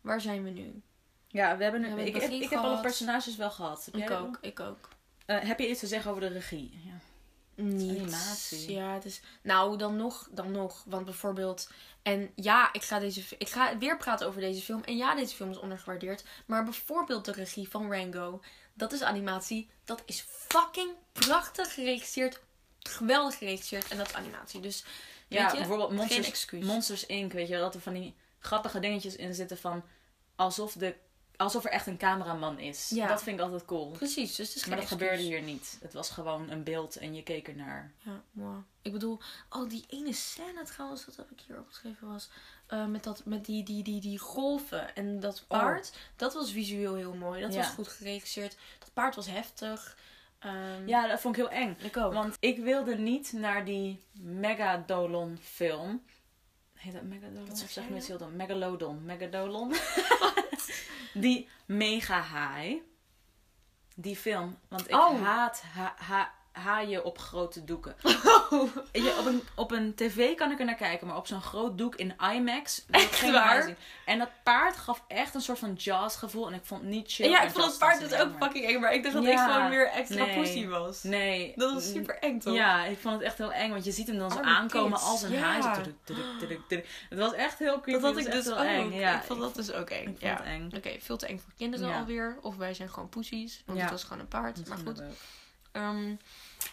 Waar 0.01 0.21
zijn 0.21 0.43
we 0.43 0.49
nu? 0.49 0.81
ja, 1.27 1.57
we 1.57 1.63
hebben, 1.63 1.81
We 1.81 1.87
hebben 1.87 2.05
ik, 2.05 2.15
het 2.15 2.31
ik, 2.31 2.49
heb 2.49 2.59
alle 2.59 2.81
personages 2.81 3.35
wel 3.35 3.51
gehad. 3.51 3.85
Heb 3.85 3.95
Ik 3.95 4.11
ook, 4.11 4.37
ik 4.41 4.59
ook. 4.59 4.89
Eh, 5.25 5.39
heb 5.39 5.59
je 5.59 5.69
iets 5.69 5.79
te 5.79 5.87
zeggen 5.87 6.11
over 6.11 6.21
de 6.21 6.27
regie? 6.27 6.81
Ja. 6.85 6.99
Niet. 7.63 7.99
animatie. 7.99 8.71
Ja, 8.71 8.93
het 8.93 9.05
is. 9.05 9.21
Nou, 9.41 9.77
dan 9.77 9.95
nog, 9.95 10.27
dan 10.31 10.51
nog. 10.51 10.83
Want 10.87 11.05
bijvoorbeeld. 11.05 11.69
En 12.01 12.31
ja, 12.35 12.73
ik 12.73 12.81
ga, 12.83 12.99
deze, 12.99 13.21
ik 13.37 13.49
ga 13.49 13.77
weer 13.77 13.97
praten 13.97 14.27
over 14.27 14.41
deze 14.41 14.61
film. 14.61 14.83
En 14.83 14.97
ja, 14.97 15.15
deze 15.15 15.35
film 15.35 15.49
is 15.49 15.59
ondergewaardeerd. 15.59 16.23
Maar 16.45 16.63
bijvoorbeeld 16.63 17.25
de 17.25 17.31
regie 17.31 17.69
van 17.69 17.91
Rango. 17.91 18.41
Dat 18.73 18.91
is 18.93 19.03
animatie. 19.03 19.69
Dat 19.83 20.01
is 20.05 20.25
fucking 20.27 20.91
prachtig 21.11 21.73
geregisseerd. 21.73 22.41
Geweldig 22.89 23.37
geregisseerd. 23.37 23.87
En 23.87 23.97
dat 23.97 24.07
is 24.07 24.13
animatie. 24.13 24.59
Dus 24.61 24.83
Ja, 25.27 25.41
weet 25.43 25.51
je, 25.51 25.57
bijvoorbeeld 25.57 25.91
Monsters. 25.91 26.51
Monsters 26.51 27.05
Inc. 27.05 27.31
Weet 27.33 27.47
je, 27.47 27.57
dat 27.57 27.75
er 27.75 27.81
van 27.81 27.93
die 27.93 28.15
grappige 28.39 28.79
dingetjes 28.79 29.15
in 29.15 29.33
zitten 29.33 29.57
van 29.57 29.83
alsof, 30.35 30.73
de, 30.73 30.95
alsof 31.35 31.63
er 31.65 31.71
echt 31.71 31.87
een 31.87 31.97
cameraman 31.97 32.59
is. 32.59 32.89
Ja. 32.89 33.07
Dat 33.07 33.23
vind 33.23 33.37
ik 33.39 33.43
altijd 33.45 33.65
cool. 33.65 33.91
Precies, 33.91 34.35
dus 34.35 34.53
het 34.53 34.67
Maar 34.67 34.77
dat 34.77 34.87
gebeurde 34.87 35.21
hier 35.21 35.41
niet. 35.41 35.77
Het 35.81 35.93
was 35.93 36.09
gewoon 36.09 36.49
een 36.49 36.63
beeld 36.63 36.95
en 36.95 37.15
je 37.15 37.23
keek 37.23 37.47
ernaar. 37.47 37.91
Ja, 37.97 38.21
wow. 38.31 38.63
Ik 38.81 38.91
bedoel, 38.91 39.19
oh, 39.49 39.69
die 39.69 39.85
ene 39.87 40.13
scène 40.13 40.63
trouwens, 40.63 41.05
dat 41.05 41.15
heb 41.15 41.31
ik 41.31 41.39
hier 41.47 41.59
opgeschreven, 41.59 42.07
was 42.11 42.29
eh, 42.67 42.85
met, 42.85 43.03
dat, 43.03 43.25
met 43.25 43.45
die, 43.45 43.63
die, 43.63 43.83
die, 43.83 44.01
die 44.01 44.19
golven 44.19 44.95
en 44.95 45.19
dat 45.19 45.43
paard. 45.47 45.91
Dat 46.15 46.33
was 46.33 46.51
visueel 46.51 46.95
heel 46.95 47.13
mooi. 47.13 47.41
Dat 47.41 47.53
Ja. 47.53 47.59
was 47.59 47.67
goed 47.69 47.87
geregisseerd. 47.87 48.55
Dat 48.79 48.93
paard 48.93 49.15
was 49.15 49.27
heftig. 49.27 49.97
Ehm, 50.43 50.87
Ja, 50.87 51.07
dat 51.07 51.21
vond 51.21 51.37
ik 51.37 51.41
heel 51.41 51.51
eng. 51.51 51.75
ik 51.79 51.97
ook. 51.97 52.13
Want 52.13 52.37
ik 52.39 52.57
wilde 52.59 52.95
niet 52.95 53.33
naar 53.33 53.65
die 53.65 54.03
Megadolon 54.11 55.37
film. 55.41 56.03
Heet 56.73 56.93
dat 56.93 57.03
Megadolon? 57.03 57.47
Wat 57.47 57.57
zeg 57.57 57.89
maar 57.89 57.97
iets 57.97 58.07
nou? 58.07 58.19
heel 58.19 58.27
dom. 58.27 58.35
Megalodon. 58.35 59.05
Megadolon. 59.05 59.73
die 61.13 61.49
mega 61.65 62.19
haai. 62.19 62.81
Die 63.95 64.15
film. 64.15 64.57
Want 64.67 64.87
ik 64.89 64.95
Oh. 64.95 65.21
haat 65.23 65.61
ha 65.73 65.93
ha 65.97 66.33
haaien 66.51 67.05
op 67.05 67.17
grote 67.17 67.63
doeken. 67.63 67.95
Je, 68.91 69.15
op, 69.19 69.25
een, 69.25 69.35
op 69.37 69.52
een 69.73 69.95
tv 69.95 70.35
kan 70.35 70.51
ik 70.51 70.59
er 70.59 70.65
naar 70.65 70.75
kijken, 70.75 71.07
maar 71.07 71.15
op 71.17 71.27
zo'n 71.27 71.41
groot 71.41 71.77
doek 71.77 71.95
in 71.95 72.15
IMAX 72.33 72.83
wil 72.87 73.01
ik 73.01 73.05
Echt 73.09 73.19
geen 73.19 73.31
waar? 73.31 73.63
zien. 73.63 73.75
En 74.05 74.19
dat 74.19 74.29
paard 74.43 74.77
gaf 74.77 75.03
echt 75.07 75.35
een 75.35 75.41
soort 75.41 75.59
van 75.59 75.73
Jaws 75.73 76.15
gevoel 76.15 76.47
en 76.47 76.53
ik 76.53 76.61
vond 76.63 76.81
het 76.81 76.89
niet 76.89 77.11
chill. 77.11 77.29
ja, 77.29 77.41
ik 77.41 77.49
vond 77.51 77.71
te 77.71 77.77
paard 77.77 77.99
dus 77.99 78.13
ook 78.13 78.29
maar- 78.31 78.41
fucking 78.41 78.65
eng, 78.65 78.79
maar 78.79 78.93
ik 78.93 79.03
dacht 79.03 79.15
dat 79.15 79.23
Ja, 79.23 79.31
ik 79.47 79.51
gewoon 79.53 79.69
weer 79.69 79.87
extra 79.87 80.25
nee. 80.25 80.37
pussy 80.37 80.67
was. 80.67 81.03
Nee. 81.03 81.53
Dat 81.55 81.73
was 81.73 81.91
super 81.91 82.17
eng 82.19 82.39
toch? 82.39 82.53
Ja, 82.53 82.85
ik 82.85 82.97
vond 82.99 83.13
het 83.13 83.23
echt 83.23 83.37
heel 83.37 83.51
eng, 83.53 83.69
want 83.69 83.85
je 83.85 83.91
ziet 83.91 84.07
hem 84.07 84.17
dan 84.17 84.31
zo 84.31 84.37
Arme 84.37 84.49
aankomen 84.49 84.91
kids, 84.91 85.03
als 85.03 85.21
een 85.21 85.31
ja. 85.31 85.39
haai. 85.39 85.95
Het 87.09 87.19
was 87.19 87.33
echt 87.33 87.59
heel 87.59 87.79
creepy. 87.81 88.01
Dat 88.01 88.13
had 88.15 88.25
ik 88.25 88.31
dus 88.31 88.51
ook. 88.51 88.57
eng. 88.59 88.91
Ja, 88.93 89.15
ik 89.15 89.23
vond 89.23 89.39
dat 89.39 89.55
dus 89.55 89.71
ook 89.71 89.89
eng. 89.89 90.01
ik 90.01 90.07
vond 90.07 90.19
ja. 90.21 90.35
het 90.35 90.45
eng. 90.45 90.71
Oké, 90.75 90.95
veel 90.99 91.17
te 91.17 91.25
eng 91.27 91.39
voor 91.39 91.53
kinderen 91.57 91.95
alweer. 91.95 92.37
Of 92.41 92.55
wij 92.55 92.73
zijn 92.73 92.89
gewoon 92.89 93.09
poesies, 93.09 93.61
want 93.65 93.81
het 93.81 93.89
was 93.91 94.03
gewoon 94.03 94.19
een 94.19 94.27
paard. 94.27 94.55
Dat 94.55 94.67
Maar 94.67 94.77
goed. 94.77 95.01
Ehm, 95.71 96.15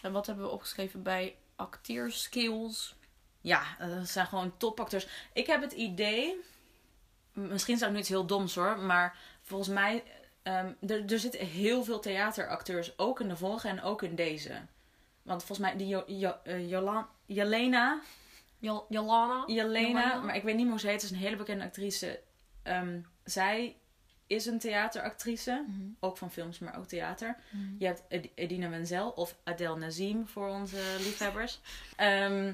en 0.01 0.11
wat 0.11 0.25
hebben 0.25 0.45
we 0.45 0.51
opgeschreven 0.51 1.03
bij 1.03 1.35
acteerskills? 1.61 2.95
Ja, 3.41 3.63
dat 3.79 4.07
zijn 4.09 4.27
gewoon 4.27 4.57
topacteurs. 4.57 5.07
Ik 5.33 5.47
heb 5.47 5.61
het 5.61 5.71
idee, 5.71 6.35
misschien 7.33 7.73
is 7.73 7.79
dat 7.79 7.91
nu 7.91 7.97
iets 7.97 8.09
heel 8.09 8.25
doms 8.25 8.55
hoor, 8.55 8.79
maar 8.79 9.17
volgens 9.41 9.69
mij, 9.69 10.03
ehm, 10.43 10.73
er, 10.87 11.11
er 11.11 11.19
zitten 11.19 11.45
heel 11.45 11.83
veel 11.83 11.99
theateracteurs, 11.99 12.97
ook 12.97 13.19
in 13.19 13.27
de 13.27 13.35
vorige 13.37 13.67
en 13.67 13.81
ook 13.81 14.01
in 14.01 14.15
deze. 14.15 14.61
Want 15.21 15.43
volgens 15.43 15.67
mij, 15.67 15.77
die 15.77 15.87
jo, 15.87 16.03
Jo- 16.07 16.39
eh, 16.43 16.69
Jolan- 16.69 17.07
Jelena, 17.25 18.01
Jalana? 18.59 19.43
Jelena, 19.47 19.79
Jelena? 19.79 20.21
maar 20.21 20.35
ik 20.35 20.43
weet 20.43 20.53
niet 20.55 20.63
meer 20.63 20.71
hoe 20.71 20.79
ze 20.79 20.87
heet, 20.87 21.01
het 21.01 21.03
is 21.03 21.11
een 21.17 21.23
hele 21.23 21.35
bekende 21.35 21.63
actrice. 21.63 22.21
Ehm, 22.63 22.99
zij 23.23 23.75
is 24.31 24.45
een 24.45 24.59
theateractrice, 24.59 25.65
Mhm. 25.67 25.81
ook 25.99 26.17
van 26.17 26.31
films, 26.31 26.59
maar 26.59 26.77
ook 26.77 26.87
theater. 26.87 27.35
Mhm. 27.49 27.63
Je 27.79 27.85
hebt 27.85 28.01
Ed- 28.07 28.29
Edina 28.35 28.67
Menzel 28.67 29.09
of 29.09 29.35
Adele 29.43 29.77
Nazim 29.77 30.27
voor 30.27 30.47
onze 30.49 30.81
liefhebbers. 30.97 31.59
Ehm, 31.95 32.53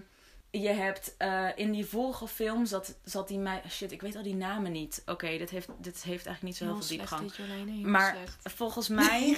je 0.52 0.68
hebt 0.70 1.16
eh, 1.18 1.48
in 1.56 1.72
die 1.72 1.86
vorige 1.86 2.28
film 2.28 2.66
zat, 2.66 2.96
zat 3.04 3.28
die 3.28 3.38
mij. 3.40 3.62
Shit, 3.70 3.92
ik 3.92 4.02
weet 4.02 4.16
al 4.16 4.24
die 4.24 4.36
namen 4.36 4.72
niet. 4.72 5.02
Oké, 5.06 5.38
dit, 5.38 5.50
heeft, 5.50 5.68
dit 5.80 6.04
heeft 6.04 6.26
eigenlijk 6.26 6.42
niet 6.44 6.56
zo 6.58 6.66
heel, 6.66 6.82
veel 6.84 6.98
diepgang. 6.98 7.36
Jolene, 7.36 7.88
Maar 7.88 8.16
slecht. 8.16 8.56
volgens 8.56 8.88
mij. 9.02 9.38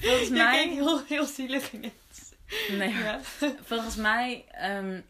Volgens 0.00 0.28
Je 0.28 0.30
mij- 0.30 0.68
heel, 0.68 1.04
heel 1.04 1.24
zielig 1.26 1.72
in 1.72 1.82
het. 1.82 2.32
nee, 2.78 2.92
Ja. 2.92 3.20
volgens 3.64 3.96
mij 3.96 4.44
ehm, 4.50 5.00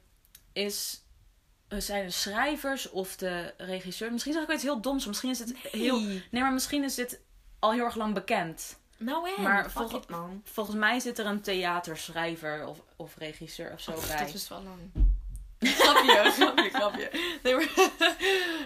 is. 0.52 1.02
Zijn 1.68 2.04
de 2.04 2.10
schrijvers 2.10 2.90
of 2.90 3.16
de 3.16 3.54
regisseur. 3.56 4.12
Misschien 4.12 4.32
zeg 4.32 4.42
ik 4.42 4.52
iets 4.52 4.62
heel 4.62 4.80
doms. 4.80 5.06
Misschien 5.06 5.30
is 5.30 5.38
het 5.38 5.54
heel. 5.56 6.00
Hey. 6.02 6.22
Nee, 6.30 6.42
maar 6.42 6.52
misschien 6.52 6.84
is 6.84 6.94
dit 6.94 7.20
al 7.58 7.72
heel 7.72 7.84
erg 7.84 7.94
lang 7.94 8.14
bekend. 8.14 8.78
Nou 8.96 9.40
Maar 9.40 9.72
it, 9.94 10.08
man. 10.08 10.42
Volgens 10.44 10.76
mij 10.76 11.00
zit 11.00 11.18
er 11.18 11.26
een 11.26 11.40
theaterschrijver 11.40 12.66
of, 12.66 12.78
of 12.96 13.16
regisseur 13.16 13.72
of 13.72 13.80
zo 13.80 13.92
bij. 14.08 14.18
Dat 14.18 14.34
is 14.34 14.48
wel 14.48 14.62
lang. 14.62 14.80
Grapje, 15.78 16.30
grapje, 16.30 16.70
grapje. 16.70 17.10
Nee, 17.42 17.54
maar, 17.54 17.68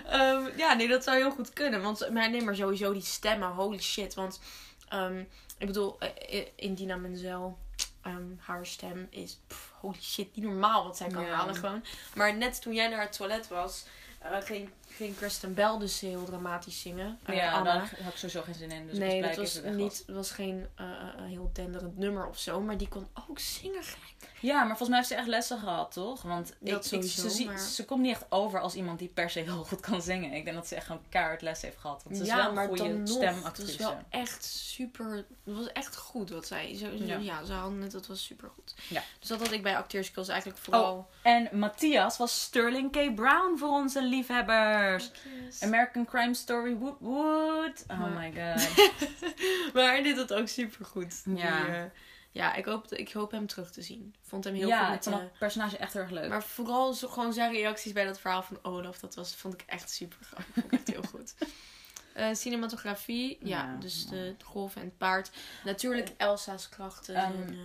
Ehm, 0.09 0.47
ja, 0.57 0.75
nee, 0.75 0.89
dat 0.89 1.05
zou 1.05 1.17
heel 1.17 1.31
goed 1.31 1.53
kunnen. 1.53 1.83
Want, 1.83 2.11
maar 2.13 2.31
nee, 2.31 2.43
maar 2.43 2.57
sowieso 2.57 2.93
die 2.93 3.03
stemmen, 3.03 3.49
holy 3.49 3.81
shit. 3.81 4.15
Want, 4.15 4.41
ehm, 4.89 5.19
ik 5.59 5.67
bedoel, 5.67 5.99
eh, 5.99 6.47
Indina 6.55 6.97
Menzel, 6.97 7.59
ehm, 8.03 8.23
haar 8.39 8.67
stem 8.67 9.07
is, 9.11 9.39
pff, 9.47 9.73
holy 9.81 10.01
shit, 10.01 10.37
niet 10.37 10.45
normaal 10.45 10.85
wat 10.85 10.97
zij 10.97 11.09
kan 11.09 11.23
Ja. 11.25 11.35
halen 11.35 11.55
gewoon. 11.55 11.85
Maar 12.15 12.35
net 12.37 12.63
toen 12.63 12.75
jij 12.75 12.89
naar 12.89 13.01
het 13.01 13.13
toilet 13.13 13.49
was, 13.49 13.85
eh, 14.19 14.37
ging, 14.41 14.71
ging 14.99 15.17
Kristen 15.17 15.55
Bell 15.55 15.79
dus 15.79 16.01
heel 16.01 16.25
dramatisch 16.25 16.81
zingen. 16.81 17.19
Eh, 17.25 17.37
ja, 17.37 17.53
Anna. 17.53 17.73
daar 17.73 17.81
had 18.03 18.13
ik 18.13 18.19
sowieso 18.19 18.43
geen 18.43 18.55
zin 18.55 18.71
in. 18.71 18.87
Dus 18.87 18.99
nee, 18.99 19.23
dat 19.23 19.37
was 19.37 19.61
niet, 19.63 20.03
het 20.07 20.17
was 20.17 20.31
geen 20.31 20.67
eh, 20.75 20.85
eh, 20.91 21.25
heel 21.25 21.51
denderend 21.53 21.97
nummer 21.99 22.27
of 22.29 22.39
zo. 22.39 22.61
Maar 22.61 22.77
die 22.77 22.89
kon 22.89 23.07
ook 23.29 23.39
zingen 23.39 23.83
gek. 23.83 24.17
Ja, 24.41 24.57
maar 24.59 24.67
volgens 24.67 24.89
mij 24.89 24.99
heeft 24.99 25.11
ze 25.11 25.15
echt 25.17 25.27
lessen 25.27 25.59
gehad, 25.59 25.93
toch? 25.93 26.23
Want 26.23 26.55
ik, 26.61 26.75
ik, 26.85 27.03
ze, 27.05 27.45
maar- 27.47 27.59
ze 27.59 27.85
komt 27.85 28.01
niet 28.03 28.11
echt 28.15 28.25
over 28.29 28.61
als 28.61 28.75
iemand 28.75 28.99
die 28.99 29.09
per 29.09 29.31
se 29.31 29.41
heel 29.41 29.65
goed 29.65 29.81
kan 29.81 30.03
zingen. 30.03 30.33
Ik 30.33 30.45
denk 30.45 30.57
dat 30.57 30.67
ze 30.67 30.75
echt 30.75 30.87
gewoon 30.87 31.03
keihard 31.09 31.43
les 31.43 31.63
heeft 31.63 31.77
gehad. 31.79 32.03
Want 32.05 32.17
ze 32.17 32.23
is 32.23 32.29
ja, 32.29 32.37
wel 32.37 32.49
een 32.49 32.55
maar 32.55 32.67
goede 32.67 33.01
stemactrice. 33.05 33.71
Het 33.73 33.81
was 33.81 33.93
wel 33.93 33.99
echt 34.09 34.45
super. 34.45 35.17
Het 35.45 35.57
was 35.57 35.73
echt 35.73 35.97
goed 35.97 36.31
wat 36.31 36.47
zij. 36.47 36.77
Zo, 36.77 36.97
zo- 36.97 37.05
Ja. 37.05 37.17
ja. 37.17 37.45
ze 37.45 37.53
hadden 37.53 37.81
het. 37.81 37.93
Dat 37.93 38.07
was 38.07 38.25
super 38.25 38.51
goed. 38.55 38.75
Ja. 38.89 39.03
Dus 39.19 39.29
dat 39.29 39.41
had 39.41 39.53
ik 39.53 39.63
bij 39.63 39.77
acteurskills 39.77 40.29
eigenlijk 40.29 40.61
vooral. 40.61 41.09
En 41.23 41.49
Matthias 41.53 42.17
was 42.17 42.41
Sterling 42.43 42.91
K. 42.93 43.15
Brown 43.15 43.57
voor 43.59 43.69
onze 43.69 44.03
American 45.61 46.05
Crime 46.05 46.35
Story, 46.35 46.77
woot. 46.77 47.85
Oh 47.89 47.99
Maar- 48.01 48.11
my 48.11 48.33
god. 48.33 48.77
maar 49.75 49.85
hij 49.85 50.03
deed 50.03 50.17
het 50.17 50.33
ook 50.33 50.49
super 50.49 50.85
goed. 50.85 51.23
Ja. 51.35 51.91
ja, 52.31 52.55
ik 52.55 52.65
hoop, 52.65 52.93
ik 52.93 53.13
hoop 53.13 53.31
hem 53.31 53.47
terug 53.47 53.71
te 53.71 53.83
zien. 53.83 54.15
Vond 54.23 54.45
hem 54.45 54.55
heel 54.55 54.69
ja, 54.69 54.79
goed. 54.79 54.87
ik 54.87 54.95
Met, 54.95 55.05
vond 55.05 55.17
eh, 55.17 55.23
het 55.23 55.39
personage 55.39 55.77
echt 55.77 55.93
heel 55.93 56.03
erg 56.03 56.11
leuk. 56.11 56.29
maar 56.29 56.43
vooral 56.43 56.93
zo, 56.93 57.09
gewoon 57.09 57.33
zijn 57.33 57.53
reacties 57.53 57.93
bij 57.93 58.05
dat 58.05 58.21
verhaal 58.21 58.43
van 58.43 58.59
Olaf. 58.63 58.99
Dat 58.99 59.15
was, 59.15 59.35
vond 59.35 59.55
ik 59.55 59.63
echt 59.67 59.91
super 59.91 60.19
grappig. 60.25 60.55
Vond 60.55 60.65
ik 60.67 60.73
echt 60.73 60.89
heel 60.89 61.03
goed. 61.03 61.35
Eh, 62.13 62.29
cinematografie, 62.35 63.39
ja, 63.43 63.65
Ja. 63.65 63.77
dus 63.81 64.07
de 64.07 64.35
golf 64.45 64.77
en 64.77 64.83
het 64.83 64.99
paard. 64.99 65.31
Natuurlijk 65.65 66.11
Elsa's 66.17 66.69
krachten 66.69 67.15
Ehm, 67.15 67.33
en 67.33 67.53
uh, 67.55 67.59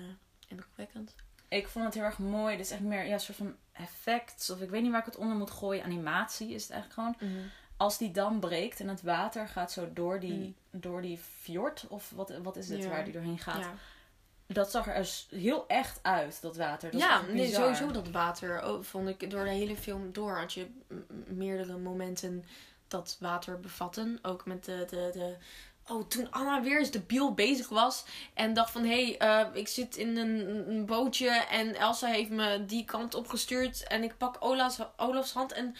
indrukwekkend. 0.47 1.15
Ik 1.47 1.67
vond 1.67 1.85
het 1.85 1.93
heel 1.93 2.03
erg 2.03 2.17
mooi. 2.17 2.57
Is 2.57 2.71
echt 2.71 2.81
meer 2.81 3.05
ja, 3.05 3.13
een 3.13 3.19
soort 3.19 3.37
van 3.37 3.55
effects. 3.73 4.49
Of 4.49 4.61
ik 4.61 4.69
weet 4.69 4.81
niet 4.81 4.91
waar 4.91 4.99
ik 4.99 5.05
het 5.05 5.17
onder 5.17 5.37
moet 5.37 5.51
gooien. 5.51 5.83
Animatie 5.83 6.53
is 6.53 6.61
het 6.63 6.71
eigenlijk 6.71 7.17
gewoon. 7.19 7.31
Als 7.77 7.97
die 7.97 8.11
dam 8.11 8.39
breekt 8.39 8.79
en 8.79 8.87
het 8.87 9.01
water 9.01 9.47
gaat 9.47 9.71
zo 9.71 9.93
door 9.93 10.19
die, 10.19 10.55
door 10.71 11.01
die 11.01 11.17
fjord. 11.41 11.85
Of 11.89 12.11
wat, 12.15 12.33
wat 12.43 12.55
is 12.55 12.69
het 12.69 12.83
Ja. 12.83 12.89
waar 12.89 13.03
die 13.03 13.13
doorheen 13.13 13.39
gaat. 13.39 13.59
Ja. 13.59 13.73
Dat 14.47 14.71
zag 14.71 14.87
er 14.87 14.95
dus 14.95 15.27
heel 15.29 15.67
echt 15.67 15.99
uit, 16.01 16.41
dat 16.41 16.57
water. 16.57 16.91
Dat 16.91 16.99
ja, 17.01 17.21
nee, 17.21 17.53
sowieso 17.53 17.91
dat 17.91 18.09
water. 18.09 18.65
Oh, 18.67 18.83
vond 18.83 19.07
ik 19.07 19.29
door 19.29 19.43
de 19.43 19.49
hele 19.49 19.75
film 19.75 20.11
door 20.11 20.37
had 20.37 20.53
je 20.53 20.67
meerdere 21.25 21.77
momenten 21.77 22.45
dat 22.87 23.17
water 23.19 23.59
bevatten. 23.59 24.19
Ook 24.21 24.45
met 24.45 24.65
de, 24.65 24.85
de, 24.89 25.09
de 25.13 25.35
Oh, 25.87 26.07
toen 26.07 26.31
Anna 26.31 26.61
weer 26.61 26.79
eens 26.79 26.91
debiel 26.91 27.33
bezig 27.33 27.69
was. 27.69 28.03
En 28.33 28.53
dacht 28.53 28.71
van, 28.71 28.83
hé, 28.83 29.15
hey, 29.17 29.17
eh, 29.17 29.47
ik 29.53 29.67
zit 29.67 29.95
in 29.95 30.17
een, 30.17 30.67
een 30.69 30.85
bootje. 30.85 31.29
En 31.29 31.75
Elsa 31.75 32.07
heeft 32.07 32.29
me 32.29 32.65
die 32.65 32.85
kant 32.85 33.15
opgestuurd. 33.15 33.87
En 33.87 34.03
ik 34.03 34.17
pak 34.17 34.35
Ola's, 34.39 34.77
Olaf's 34.97 35.31
hand 35.33 35.51
en 35.51 35.75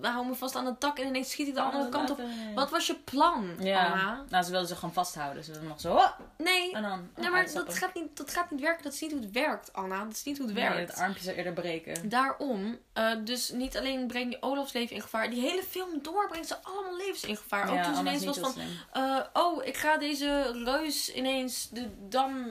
we 0.00 0.06
houden 0.08 0.28
me 0.30 0.34
vast 0.36 0.56
aan 0.56 0.66
het 0.66 0.80
tak. 0.80 0.98
En 0.98 1.06
ineens 1.06 1.30
schiet 1.30 1.48
ik 1.48 1.54
de 1.54 1.60
andere 1.60 1.88
kant 1.88 2.10
op. 2.10 2.20
Wat 2.54 2.70
was 2.70 2.86
je 2.86 2.94
plan, 2.94 3.50
Ja. 3.58 3.84
Anna? 3.86 4.24
Nou, 4.28 4.44
ze 4.44 4.50
wilden 4.50 4.68
ze 4.68 4.74
gewoon 4.74 4.92
vasthouden. 4.92 5.44
Ze 5.44 5.50
wilden 5.50 5.68
nog 5.68 5.80
zo... 5.80 5.94
oh, 5.94 6.10
Nee, 6.38 6.72
en 6.74 6.82
dan 6.82 7.08
nee 7.16 7.30
maar 7.30 7.52
dat 7.52 7.74
gaat, 7.74 7.94
niet, 7.94 8.16
dat 8.16 8.30
gaat 8.30 8.50
niet 8.50 8.60
werken. 8.60 8.82
Dat 8.82 8.92
is 8.92 9.00
niet 9.00 9.12
hoe 9.12 9.20
het 9.20 9.30
werkt, 9.30 9.72
Anna. 9.72 10.04
Dat 10.04 10.12
is 10.12 10.24
niet 10.24 10.38
hoe 10.38 10.46
het 10.46 10.56
Nee, 10.56 10.68
werkt. 10.68 10.90
het 10.90 11.00
armpje 11.00 11.22
zou 11.24 11.36
eerder 11.36 11.52
breken. 11.52 12.08
Daarom, 12.08 12.78
eh, 12.92 13.10
dus 13.24 13.50
niet 13.50 13.76
alleen 13.78 14.06
breng 14.06 14.30
je 14.32 14.42
Olaf's 14.42 14.72
leven 14.72 14.96
in 14.96 15.02
gevaar. 15.02 15.30
Die 15.30 15.40
hele 15.40 15.62
film 15.62 16.02
door 16.02 16.28
brengt 16.28 16.48
ze 16.48 16.56
allemaal 16.62 16.96
levens 16.96 17.24
in 17.24 17.36
gevaar. 17.36 17.70
Ook 17.70 17.82
toen 17.82 17.94
ze 17.94 18.00
ineens 18.00 18.24
was 18.24 18.38
van... 18.38 18.54
oh, 19.32 19.64
ik 19.66 19.76
ga 19.76 19.96
deze 19.98 20.62
reus 20.64 21.12
ineens 21.14 21.68
de 21.70 22.08
dam 22.08 22.46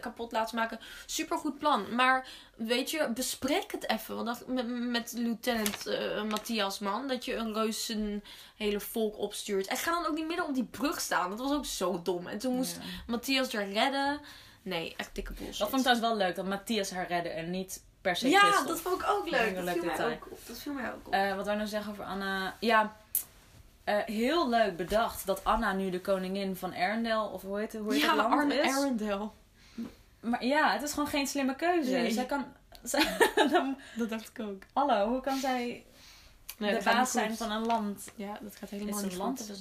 kapot 0.00 0.32
laten 0.32 0.56
maken. 0.56 0.78
Supergoed 1.06 1.58
plan. 1.58 1.94
Maar 1.94 2.26
weet 2.56 2.90
je, 2.90 3.08
bespreek 3.14 3.72
het 3.72 3.88
even. 3.90 4.14
Want 4.14 4.26
dat, 4.26 4.46
met, 4.46 4.66
met 4.68 5.12
lieutenant 5.16 5.86
eh, 5.86 6.22
Matthias, 6.22 6.78
man. 6.78 7.08
Dat 7.08 7.24
je 7.24 7.34
een 7.34 7.54
reus 7.54 7.88
een 7.88 8.22
hele 8.56 8.80
volk 8.80 9.18
opstuurt. 9.18 9.66
En 9.66 9.76
ga 9.76 9.90
dan 9.90 10.06
ook 10.06 10.14
niet 10.14 10.26
midden 10.26 10.46
op 10.46 10.54
die 10.54 10.64
brug 10.64 11.00
staan. 11.00 11.30
Dat 11.30 11.38
was 11.38 11.52
ook 11.52 11.66
zo 11.66 12.02
dom. 12.02 12.26
En 12.26 12.38
toen 12.38 12.54
moest 12.54 12.76
Ja. 12.76 12.82
Matthias 13.06 13.52
er 13.54 13.72
redden. 13.72 14.20
Nee, 14.62 14.94
echt 14.96 15.14
dikke 15.14 15.32
bullshit. 15.32 15.58
Dat 15.58 15.68
vond 15.70 15.86
ik 15.86 15.86
trouwens 15.92 16.08
wel 16.08 16.26
leuk, 16.26 16.36
dat 16.36 16.46
Matthias 16.46 16.90
haar 16.90 17.06
redde 17.08 17.28
en 17.28 17.50
niet 17.50 17.82
per 18.00 18.16
se 18.16 18.28
ja, 18.28 18.38
Christophe. 18.40 18.68
dat 18.68 18.80
vond 18.80 19.00
ik 19.00 19.08
ook 19.08 19.30
Dat 19.30 19.40
leuk. 19.40 19.54
vond 19.56 19.68
ik 19.68 19.74
Dat, 19.96 19.96
leuk 19.96 19.96
viel 19.96 20.06
mij 20.06 20.14
ook 20.16 20.26
op. 20.30 20.38
Dat 20.46 20.58
viel 20.58 20.72
mij 20.72 20.92
ook 20.92 21.06
op. 21.06 21.12
Eh, 21.12 21.20
wat 21.26 21.36
wou 21.44 21.50
ik 21.50 21.56
nou 21.56 21.66
zeggen 21.68 21.92
over 21.92 22.04
Anna? 22.04 22.56
Ja, 22.60 22.96
eh, 23.84 23.96
heel 24.04 24.48
leuk 24.48 24.76
bedacht 24.76 25.26
dat 25.26 25.44
Anna 25.44 25.72
nu 25.72 25.90
de 25.90 26.00
koningin 26.00 26.56
van 26.56 26.74
Arendelle, 26.74 27.28
of 27.28 27.42
hoe 27.42 27.58
heet 27.58 27.72
het, 27.72 27.82
hoe 27.82 27.92
heet 27.92 28.02
ja, 28.02 28.16
het 28.16 28.16
land 28.16 28.52
is. 28.52 28.72
Arendelle. 28.76 29.30
Maar 30.20 30.44
ja, 30.44 30.72
het 30.72 30.82
is 30.82 30.92
gewoon 30.92 31.08
geen 31.08 31.26
slimme 31.26 31.56
keuze. 31.56 31.90
Nee. 31.90 32.10
Zij 32.10 32.26
kan... 32.26 32.44
zij- 32.82 33.16
dan- 33.50 33.76
Dat 33.96 34.08
dacht 34.08 34.28
ik 34.28 34.40
ook. 34.40 34.62
hallo, 34.72 35.08
hoe 35.08 35.20
kan 35.20 35.38
zij 35.38 35.84
Nee, 36.58 36.78
de 36.78 36.84
baas 36.84 36.96
niet 36.98 37.08
zijn 37.08 37.36
van 37.36 37.50
een 37.50 37.66
land? 37.66 38.04
Ja, 38.16 38.38
dat 38.42 38.56
gaat 38.56 38.62
Is 38.62 38.78
helemaal 38.78 38.94
het 38.96 39.04
niet 39.04 39.12
een 39.12 39.18
land 39.18 39.38
is 39.50 39.60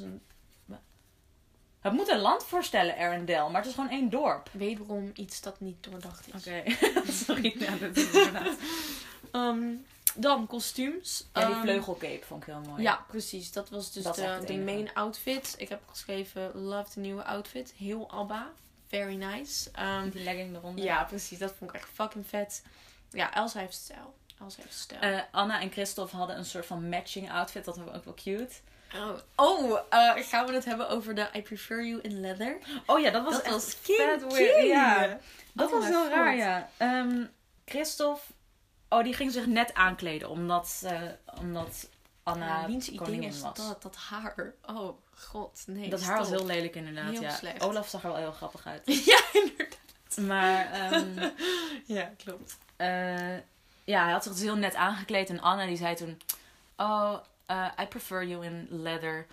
het 1.83 1.93
moet 1.93 2.09
een 2.09 2.19
land 2.19 2.43
voorstellen, 2.43 2.97
Arendelle, 2.97 3.49
maar 3.49 3.61
het 3.61 3.69
is 3.69 3.75
gewoon 3.75 3.89
één 3.89 4.09
dorp. 4.09 4.49
Wederom 4.51 5.11
iets 5.13 5.41
dat 5.41 5.59
niet 5.59 5.83
doordacht 5.83 6.27
is. 6.33 6.47
Oké, 6.47 6.63
sorry. 7.25 7.55
Ja, 7.59 7.75
dat 7.75 7.95
is 7.95 8.11
inderdaad. 8.11 8.55
Dan 10.15 10.47
kostuums. 10.47 11.29
Ja, 11.33 11.45
die 11.45 11.53
Ehm, 11.55 11.61
vleugelcape 11.63 12.25
vond 12.25 12.41
ik 12.47 12.53
heel 12.53 12.61
mooi. 12.69 12.81
Ja, 12.81 13.05
precies. 13.07 13.51
Dat 13.51 13.69
was 13.69 13.91
dus 13.91 14.03
Dat 14.03 14.15
de, 14.47 14.57
main 14.57 14.93
outfit. 14.93 15.53
Ik 15.57 15.69
heb 15.69 15.81
geschreven 15.87 16.51
Love 16.55 16.89
the 16.91 16.99
nieuwe 16.99 17.23
outfit. 17.23 17.73
Heel 17.77 18.09
ABBA. 18.11 18.51
Very 18.87 19.15
nice. 19.15 19.69
Ehm, 19.71 20.09
Die 20.09 20.23
legging 20.23 20.55
eronder. 20.55 20.83
ja, 20.85 21.03
precies. 21.03 21.37
Dat 21.39 21.53
vond 21.57 21.69
ik 21.69 21.75
echt 21.75 21.89
fucking 21.93 22.27
vet. 22.27 22.63
Ja, 23.09 23.33
Elsa 23.33 23.59
heeft 23.59 23.73
stijl. 23.73 24.13
Elsa 24.39 24.61
heeft 24.61 24.73
stijl. 24.79 25.01
Eh, 25.01 25.19
Anna 25.31 25.61
en 25.61 25.71
Christophe 25.71 26.15
hadden 26.15 26.37
een 26.37 26.45
soort 26.45 26.65
van 26.65 26.89
matching 26.89 27.31
outfit. 27.31 27.65
Dat 27.65 27.75
vond 27.75 27.89
ik 27.89 27.95
ook 27.95 28.05
wel 28.05 28.13
cute. 28.13 28.53
oh, 28.95 29.19
oh 29.35 29.79
eh, 29.89 30.23
gaan 30.23 30.45
we 30.45 30.53
het 30.53 30.65
hebben 30.65 30.89
over 30.89 31.15
de 31.15 31.27
I 31.35 31.41
prefer 31.41 31.85
you 31.85 32.01
in 32.01 32.19
leather? 32.21 32.57
Oh 32.85 32.99
ja, 32.99 33.09
dat 33.11 33.23
was 33.23 33.33
dat 33.33 33.43
echt 33.43 33.53
was. 34.23 34.37
Ja, 34.63 35.19
dat 35.53 35.67
Oh 35.67 35.73
was 35.79 35.83
my 35.83 35.89
heel 35.89 36.09
raar, 36.09 36.35
ja. 36.35 36.69
Ehm 36.77 37.23
Christophe, 37.65 38.21
oh, 38.97 39.03
die 39.03 39.13
ging 39.13 39.31
zich 39.31 39.45
net 39.45 39.73
aankleden. 39.73 40.29
Omdat, 40.29 40.81
eh, 40.85 41.01
omdat 41.39 41.89
Anna 42.23 42.45
Ja, 42.59 42.65
wiens 42.67 42.89
idee 42.89 43.19
is 43.19 43.41
was. 43.41 43.55
dat? 43.67 43.81
Dat 43.81 43.95
haar. 43.95 44.53
Oh, 44.65 44.97
god. 45.15 45.63
Nee, 45.67 45.89
Dat 45.89 46.01
haar 46.03 46.17
was 46.17 46.29
heel 46.29 46.45
lelijk 46.45 46.75
inderdaad, 46.75 47.11
Heel 47.11 47.21
ja. 47.21 47.29
slecht. 47.35 47.61
Olaf 47.63 47.87
zag 47.87 48.03
er 48.03 48.09
wel 48.09 48.17
heel 48.17 48.31
grappig 48.31 48.65
uit. 48.65 48.81
Ja, 49.05 49.19
inderdaad. 49.33 50.17
Maar 50.21 50.71
ehm, 50.71 51.29
Ja, 51.97 52.11
klopt. 52.23 52.57
eh, 52.75 53.35
ja, 53.83 54.03
hij 54.03 54.11
had 54.11 54.23
zich 54.23 54.31
dus 54.33 54.41
heel 54.41 54.55
net 54.55 54.75
aangekleed. 54.75 55.29
En 55.29 55.39
Anna 55.41 55.65
die 55.65 55.77
zei 55.77 55.95
toen... 55.95 56.21
Oh, 56.77 57.17
eh, 57.45 57.67
I 57.81 57.85
prefer 57.85 58.23
you 58.25 58.45
in 58.45 58.67
leather. 58.69 59.25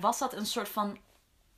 Was 0.00 0.18
dat 0.18 0.32
een 0.32 0.46
soort 0.46 0.68
van... 0.68 0.98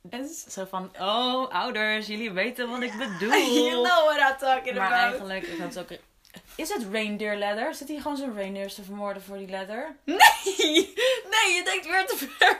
En 0.09 0.27
Zo 0.49 0.65
van, 0.65 0.91
oh, 0.99 1.49
ouders, 1.49 2.07
jullie 2.07 2.31
weten 2.31 2.69
wat 2.69 2.81
ik 2.81 2.97
bedoel. 2.97 3.33
you 3.55 3.69
know 3.69 4.05
what 4.05 4.17
I'm 4.31 4.37
talking 4.37 4.77
maar 4.77 4.85
about. 4.87 5.01
eigenlijk, 5.01 5.43
ik 5.43 5.59
had 5.59 5.73
het 5.73 5.91
ook... 5.91 5.99
Is 6.55 6.69
het 6.73 6.85
reindeer 6.91 7.35
leather? 7.35 7.73
Zit 7.75 7.87
hij 7.87 7.97
gewoon 7.97 8.17
zijn 8.17 8.33
reindeers 8.33 8.75
te 8.75 8.83
vermoorden 8.83 9.23
voor 9.23 9.37
die 9.37 9.47
leather? 9.49 9.95
Nee, 10.05 10.17
nee, 11.31 11.53
je 11.55 11.61
denkt 11.63 11.85
weer 11.89 12.05
te 12.05 12.15
ver. 12.17 12.59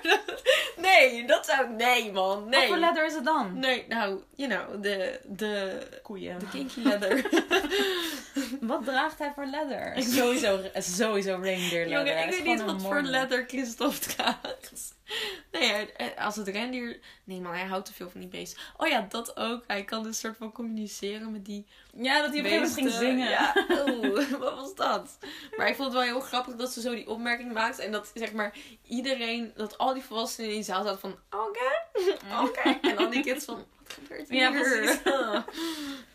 Nee, 0.78 1.26
dat 1.28 1.46
zou... 1.46 1.70
Nee, 1.70 2.12
man. 2.12 2.50
Nee. 2.50 2.60
Wat 2.60 2.68
voor 2.70 2.78
leather 2.78 3.06
is 3.06 3.14
het 3.14 3.26
dan? 3.26 3.60
Nee, 3.60 3.86
nou, 3.88 4.22
you 4.36 4.50
know, 4.50 4.84
de, 4.84 5.20
de, 5.26 5.80
Koeien. 6.04 6.40
de 6.40 6.48
kinky 6.52 6.80
leather. 6.82 7.30
Wat 8.62 8.84
draagt 8.86 9.20
hij 9.20 9.32
voor 9.36 9.46
leather? 9.46 9.94
Ik- 9.96 10.04
sowieso, 10.04 10.60
sowieso 10.76 11.40
reindeer 11.42 11.88
leather. 11.88 12.08
Jongen, 12.14 12.24
ik 12.24 12.30
weet 12.30 12.44
niet 12.44 12.64
wat 12.64 12.82
voor 12.82 13.02
leather 13.02 13.46
Christophe 13.48 14.00
draagt. 14.00 14.94
Nee, 15.52 15.90
als 16.18 16.36
het 16.36 16.48
rendier... 16.48 17.00
Nee 17.24 17.42
man, 17.42 17.54
hij 17.54 17.66
houdt 17.66 17.86
te 17.86 17.94
veel 17.94 18.10
van 18.10 18.20
die 18.20 18.30
beesten. 18.30 18.60
Oh 18.78 18.88
ja, 18.88 19.06
dat 19.10 19.38
ook. 19.38 19.64
Hij 19.68 19.84
kan 19.84 20.04
dus 20.04 20.20
soort 20.20 20.38
van 20.38 20.52
communiceren 20.52 21.32
met 21.32 21.46
die 21.46 21.66
Ja, 21.96 22.22
dat 22.22 22.32
hij 22.32 22.40
op 22.40 22.46
een 22.46 22.52
gegeven 22.52 22.74
ging 22.74 22.92
zingen. 22.92 23.30
Ja, 23.30 23.54
oh, 23.70 24.30
wat 24.40 24.56
was 24.56 24.76
dat? 24.76 25.18
Maar 25.58 25.68
ik 25.68 25.76
vond 25.76 25.94
het 25.94 25.98
wel 25.98 26.08
heel 26.08 26.20
grappig 26.20 26.56
dat 26.56 26.72
ze 26.72 26.82
zo 26.82 26.96
die 26.96 27.10
opmerking 27.10 27.54
maakt. 27.54 27.80
En 27.80 27.92
dat 27.92 28.12
zeg 28.14 28.34
maar 28.34 28.58
iedereen, 28.88 29.52
dat 29.56 29.78
al 29.78 29.94
die 29.94 30.04
volwassenen 30.04 30.50
in 30.50 30.56
die 30.56 30.66
zaal 30.66 30.84
zaten 30.84 31.00
van... 31.00 31.18
Oké, 31.30 31.72
oké. 32.42 32.80
En 32.82 32.98
al 32.98 33.10
die 33.10 33.24
kids 33.24 33.46
van, 33.46 33.66
wat 33.84 33.94
gebeurt 33.94 34.30
hier? 34.30 34.40
Ja, 34.40 34.52
precies. 34.52 35.00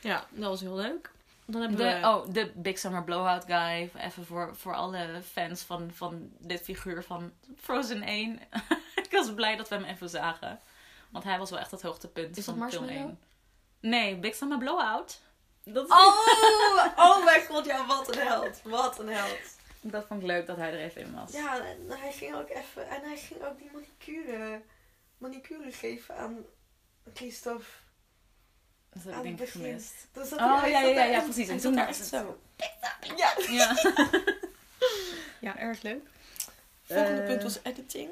Ja, 0.01 0.27
dat 0.31 0.49
was 0.49 0.61
heel 0.61 0.77
leuk. 0.77 1.11
Dan 1.47 1.61
hebben 1.61 1.79
De, 1.79 1.85
we... 2.01 2.07
oh, 2.07 2.27
de 2.33 2.53
Big 2.55 2.79
Summer 2.79 3.05
Blowout 3.05 3.45
guy. 3.45 3.91
Even 3.97 4.27
voor, 4.27 4.57
voor 4.57 4.75
alle 4.75 5.23
fans 5.33 5.63
van, 5.63 5.91
van 5.93 6.31
dit 6.39 6.61
figuur 6.61 7.03
van 7.03 7.33
Frozen 7.57 8.03
1. 8.03 8.41
ik 9.05 9.09
was 9.11 9.35
blij 9.35 9.57
dat 9.57 9.69
we 9.69 9.75
hem 9.75 9.85
even 9.85 10.09
zagen. 10.09 10.61
Want 11.11 11.25
hij 11.25 11.39
was 11.39 11.51
wel 11.51 11.59
echt 11.59 11.71
het 11.71 11.83
hoogtepunt 11.83 12.37
Is 12.37 12.45
dat 12.45 12.57
van 12.57 12.71
film 12.71 12.83
Marshmallow? 12.83 13.09
1. 13.09 13.19
Nee, 13.81 14.17
Big 14.17 14.35
Summer 14.35 14.59
Blowout. 14.59 15.21
Dat, 15.65 15.91
Oh, 15.91 16.27
oh 17.07 17.25
mijn 17.25 17.45
god, 17.45 17.65
ja, 17.65 17.87
wat 17.87 18.17
een 18.17 18.27
held. 18.27 18.61
Wat 18.63 18.99
een 18.99 19.09
held. 19.09 19.39
dat 19.81 20.07
vond 20.07 20.21
ik 20.21 20.27
leuk 20.27 20.47
dat 20.47 20.57
hij 20.57 20.73
er 20.73 20.79
even 20.79 21.01
in 21.01 21.15
was. 21.15 21.33
Ja, 21.33 21.59
en 21.67 21.79
hij 21.89 22.13
ging 22.13 22.35
ook 22.35 22.49
even... 22.49 22.89
En 22.89 23.03
hij 23.03 23.17
ging 23.17 23.45
ook 23.45 23.59
die 23.59 23.71
manicure, 23.73 24.63
manicure 25.19 25.73
geven 25.73 26.17
aan 26.17 26.45
Christophe. 27.15 27.67
Dat 29.05 29.05
heb 29.05 29.15
Aan 29.15 29.27
ik 29.27 29.37
denk 29.37 29.49
ik 29.49 29.49
gemist. 29.49 29.95
Dus 30.13 30.29
dat 30.29 30.39
Oh, 30.39 30.63
ja, 30.63 30.67
ja, 30.67 30.81
ja, 30.81 31.13
echt- 31.15 31.25
precies. 31.25 31.49
En 31.49 31.59
toen 31.59 31.95
zo. 31.95 32.39
Ja. 33.17 33.35
ja. 33.51 33.75
Ja, 35.41 35.57
erg 35.59 35.83
leuk. 35.83 36.03
Volgende 36.85 37.21
Eh, 37.21 37.27
punt 37.27 37.43
was 37.43 37.59
editing. 37.63 38.09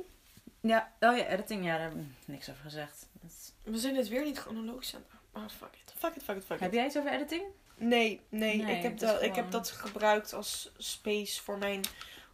ja. 0.61 0.93
Oh 1.01 1.17
ja, 1.17 1.27
editing. 1.27 1.65
Ja, 1.65 1.73
daar 1.73 1.81
heb 1.89 1.93
ik 1.95 2.05
niks 2.25 2.51
over 2.51 2.63
gezegd. 2.63 3.07
We 3.63 3.79
zijn 3.79 3.97
het 3.97 4.09
weer 4.09 4.25
niet 4.25 4.39
chronologisch 4.39 4.95
aan 4.95 5.05
het 5.11 5.43
Oh, 5.43 5.49
fuck 5.59 5.69
it. 5.87 5.93
Fuck 5.99 6.15
it, 6.15 6.23
fuck 6.23 6.37
it, 6.37 6.45
fuck 6.45 6.61
Heb 6.61 6.69
it. 6.69 6.75
jij 6.75 6.87
iets 6.87 6.97
over 6.97 7.11
editing? 7.13 7.43
Nee, 7.77 8.21
nee. 8.29 8.63
Nee, 8.63 8.77
ik, 8.77 8.83
heb 8.83 8.99
dat, 8.99 9.23
ik 9.23 9.35
heb 9.35 9.51
dat 9.51 9.71
gebruikt 9.71 10.33
als 10.33 10.71
space 10.79 11.43
voor 11.43 11.59
mijn 11.59 11.81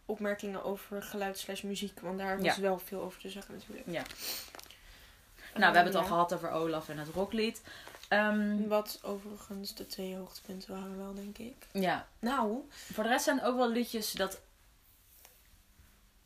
opmerkingen 0.05 0.63
over 0.63 1.03
geluid 1.03 1.37
slash 1.37 1.61
muziek. 1.61 1.99
Want 1.99 2.17
daar 2.17 2.37
was 2.41 2.55
Ja. 2.55 2.61
wel 2.61 2.79
veel 2.79 3.01
over 3.01 3.21
te 3.21 3.29
zeggen 3.29 3.53
natuurlijk. 3.53 3.87
Ja. 3.87 4.01
Eh, 4.01 5.59
Nou, 5.59 5.71
we 5.71 5.77
hebben 5.77 5.83
het 5.85 5.95
al 5.95 6.01
ja. 6.01 6.07
gehad 6.07 6.33
over 6.33 6.49
Olaf 6.49 6.89
en 6.89 6.97
het 6.97 7.07
rocklied. 7.07 7.61
Ehm, 8.11 8.67
Wat 8.67 8.99
overigens 9.03 9.75
de 9.75 9.87
twee 9.87 10.15
hoogtepunten 10.15 10.71
waren 10.71 10.97
wel, 10.97 11.13
denk 11.13 11.37
ik. 11.37 11.67
ja, 11.73 12.07
Nou, 12.19 12.57
voor 12.69 13.03
de 13.03 13.09
rest 13.09 13.23
zijn 13.23 13.43
ook 13.43 13.55
wel 13.57 13.69
liedjes 13.69 14.11
dat... 14.11 14.41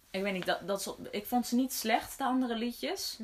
Ik 0.10 0.22
weet 0.22 0.34
niet, 0.34 0.46
dat, 0.46 0.68
dat, 0.68 0.98
ik 1.12 1.26
vond 1.26 1.48
ze 1.48 1.56
niet 1.56 1.74
slecht, 1.74 2.18
de 2.18 2.24
andere 2.24 2.56
liedjes. 2.56 3.20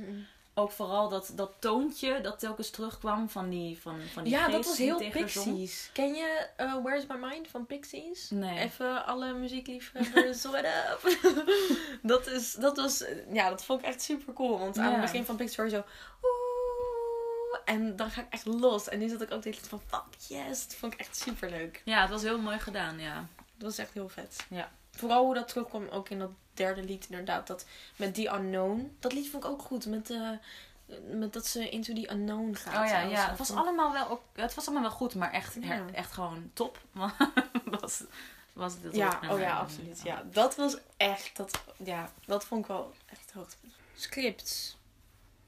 Ook 0.53 0.71
vooral 0.71 1.09
dat, 1.09 1.31
dat 1.35 1.51
toontje 1.59 2.21
dat 2.21 2.39
telkens 2.39 2.69
terugkwam 2.69 3.29
van 3.29 3.49
die 3.49 3.79
van, 3.81 4.01
van 4.13 4.23
die 4.23 4.33
ja, 4.33 4.47
dat 4.49 4.65
was 4.65 4.77
heel. 4.77 4.97
Pixies. 5.09 5.89
Ken 5.93 6.13
je 6.13 6.47
eh, 6.57 6.75
Where's 6.83 7.05
My 7.07 7.15
Mind 7.15 7.47
van 7.47 7.65
Pixies? 7.65 8.29
Nee. 8.29 8.59
Even 8.59 9.05
alle 9.05 9.33
muziekliefhebbers, 9.33 10.43
what 10.51 10.63
up? 10.65 11.17
dat, 12.01 12.27
is, 12.27 12.53
dat 12.53 12.77
was, 12.77 13.03
ja, 13.31 13.49
dat 13.49 13.63
vond 13.63 13.79
ik 13.81 13.85
echt 13.85 14.01
super 14.01 14.33
cool. 14.33 14.59
Want 14.59 14.77
aan 14.77 14.85
Ja. 14.85 14.91
het 14.91 15.01
begin 15.01 15.25
van 15.25 15.35
Pixies 15.35 15.71
zo, 15.71 15.83
oeh, 16.23 16.40
en 17.65 17.95
dan 17.95 18.11
ga 18.11 18.21
ik 18.21 18.27
echt 18.29 18.45
los. 18.45 18.89
En 18.89 18.99
nu 18.99 19.09
zat 19.09 19.21
ik 19.21 19.31
ook 19.31 19.41
de 19.41 19.49
hele 19.49 19.61
tijd 19.61 19.69
van, 19.69 19.81
fuck 19.87 20.27
yes. 20.27 20.67
Dat 20.67 20.75
vond 20.75 20.93
ik 20.93 20.99
echt 20.99 21.17
super 21.17 21.49
leuk. 21.49 21.81
Ja, 21.85 22.01
het 22.01 22.09
was 22.09 22.21
heel 22.21 22.39
mooi 22.39 22.59
gedaan, 22.59 22.99
ja. 22.99 23.27
Dat 23.35 23.69
was 23.69 23.77
echt 23.77 23.93
heel 23.93 24.09
vet. 24.09 24.45
Ja. 24.49 24.71
Vooral 24.91 25.25
hoe 25.25 25.33
dat 25.33 25.47
terugkwam 25.47 25.87
ook 25.87 26.09
in 26.09 26.19
dat 26.19 26.31
derde 26.53 26.83
lied 26.83 27.05
inderdaad. 27.09 27.47
Dat 27.47 27.65
met 27.95 28.13
The 28.13 28.31
Unknown. 28.33 28.95
Dat 28.99 29.13
lied 29.13 29.29
vond 29.29 29.43
ik 29.43 29.49
ook 29.49 29.61
goed. 29.61 29.85
Met, 29.85 30.09
eh 30.09 30.29
met 31.11 31.33
dat 31.33 31.45
ze 31.47 31.69
into 31.69 31.93
the 31.93 32.11
unknown 32.11 32.53
gaat. 32.53 32.83
Oh 32.83 32.89
ja, 32.89 32.99
ja. 33.01 33.29
Het 33.29 33.37
was 33.37 33.47
van- 33.47 33.57
allemaal 33.57 33.91
wel, 33.91 34.09
ook, 34.09 34.21
het 34.33 34.53
was 34.53 34.65
allemaal 34.65 34.83
wel 34.83 34.91
goed, 34.97 35.15
maar 35.15 35.31
echt, 35.31 35.53
Ja. 35.53 35.67
her- 35.67 35.93
echt 35.93 36.11
gewoon 36.11 36.51
top. 36.53 36.79
was, 37.79 38.03
was 38.53 38.81
dit 38.81 38.95
Ja, 38.95 39.19
oh 39.29 39.39
ja, 39.39 39.57
absoluut. 39.57 40.01
Ja, 40.03 40.23
dat 40.31 40.55
was 40.55 40.77
echt, 40.97 41.37
dat, 41.37 41.61
ja, 41.83 42.11
dat 42.25 42.45
vond 42.45 42.61
ik 42.61 42.67
wel 42.67 42.93
echt 43.05 43.21
het 43.21 43.31
hoogtepunt. 43.33 43.73
Scripts. 43.95 44.77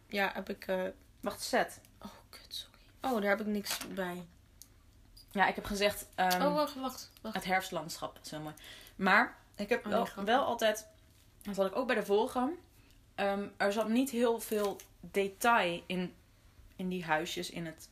Ja, 0.07 0.31
heb 0.33 0.49
ik, 0.49 0.67
eh, 0.67 0.81
Wacht, 1.19 1.41
set. 1.41 1.79
Oh 2.05 2.11
kut, 2.29 2.45
sorry. 2.55 2.77
Oh, 3.15 3.21
daar 3.21 3.29
heb 3.29 3.39
ik 3.39 3.45
niks 3.47 3.77
bij. 3.87 4.25
Ja, 5.31 5.47
ik 5.47 5.55
heb 5.55 5.65
gezegd 5.65 6.05
ehm, 6.15 6.41
oh, 6.45 6.53
wacht, 6.55 6.75
wacht, 6.75 7.11
wacht. 7.21 7.35
het 7.35 7.45
herfstlandschap. 7.45 8.19
Heel 8.29 8.39
mooi. 8.39 8.53
Maar 8.95 9.37
ik 9.55 9.69
heb 9.69 9.85
Oh, 9.85 10.17
wel, 10.17 10.43
altijd, 10.45 10.87
dat 11.41 11.55
had 11.55 11.65
ik 11.65 11.75
ook 11.75 11.87
bij 11.87 11.95
de 11.95 12.05
vorige, 12.05 12.53
ehm, 13.15 13.47
er 13.57 13.73
zat 13.73 13.89
niet 13.89 14.09
heel 14.09 14.39
veel 14.39 14.77
detail 14.99 15.83
in, 15.85 16.13
in 16.75 16.89
die 16.89 17.03
huisjes 17.05 17.49
in 17.49 17.65
het, 17.65 17.89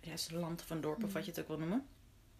ja, 0.00 0.10
het 0.10 0.30
land 0.30 0.62
of 0.62 0.70
een 0.70 0.80
dorp 0.80 0.96
of 0.96 1.02
Mhm. 1.04 1.12
wat 1.12 1.24
je 1.24 1.30
het 1.30 1.40
ook 1.40 1.48
wil 1.48 1.58
noemen. 1.58 1.86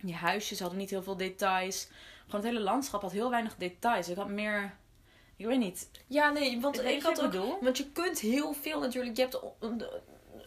Die 0.00 0.14
huisjes 0.14 0.60
hadden 0.60 0.78
niet 0.78 0.90
heel 0.90 1.02
veel 1.02 1.16
details. 1.16 1.88
Gewoon 2.24 2.40
het 2.40 2.50
hele 2.50 2.64
landschap 2.64 3.02
had 3.02 3.12
heel 3.12 3.30
weinig 3.30 3.56
details. 3.56 4.08
Ik 4.08 4.16
had 4.16 4.28
meer, 4.28 4.76
ik 5.36 5.46
weet 5.46 5.58
niet. 5.58 5.88
Ja, 6.06 6.30
nee, 6.30 6.60
want 6.60 6.78
ik 6.80 6.86
je 6.88 7.02
had 7.02 7.20
ook, 7.22 7.30
bedoel? 7.30 7.58
want 7.62 7.76
je 7.78 7.90
kunt 7.92 8.18
heel 8.18 8.52
veel 8.52 8.80
natuurlijk. 8.80 9.16
Je 9.16 9.22
hebt 9.22 9.40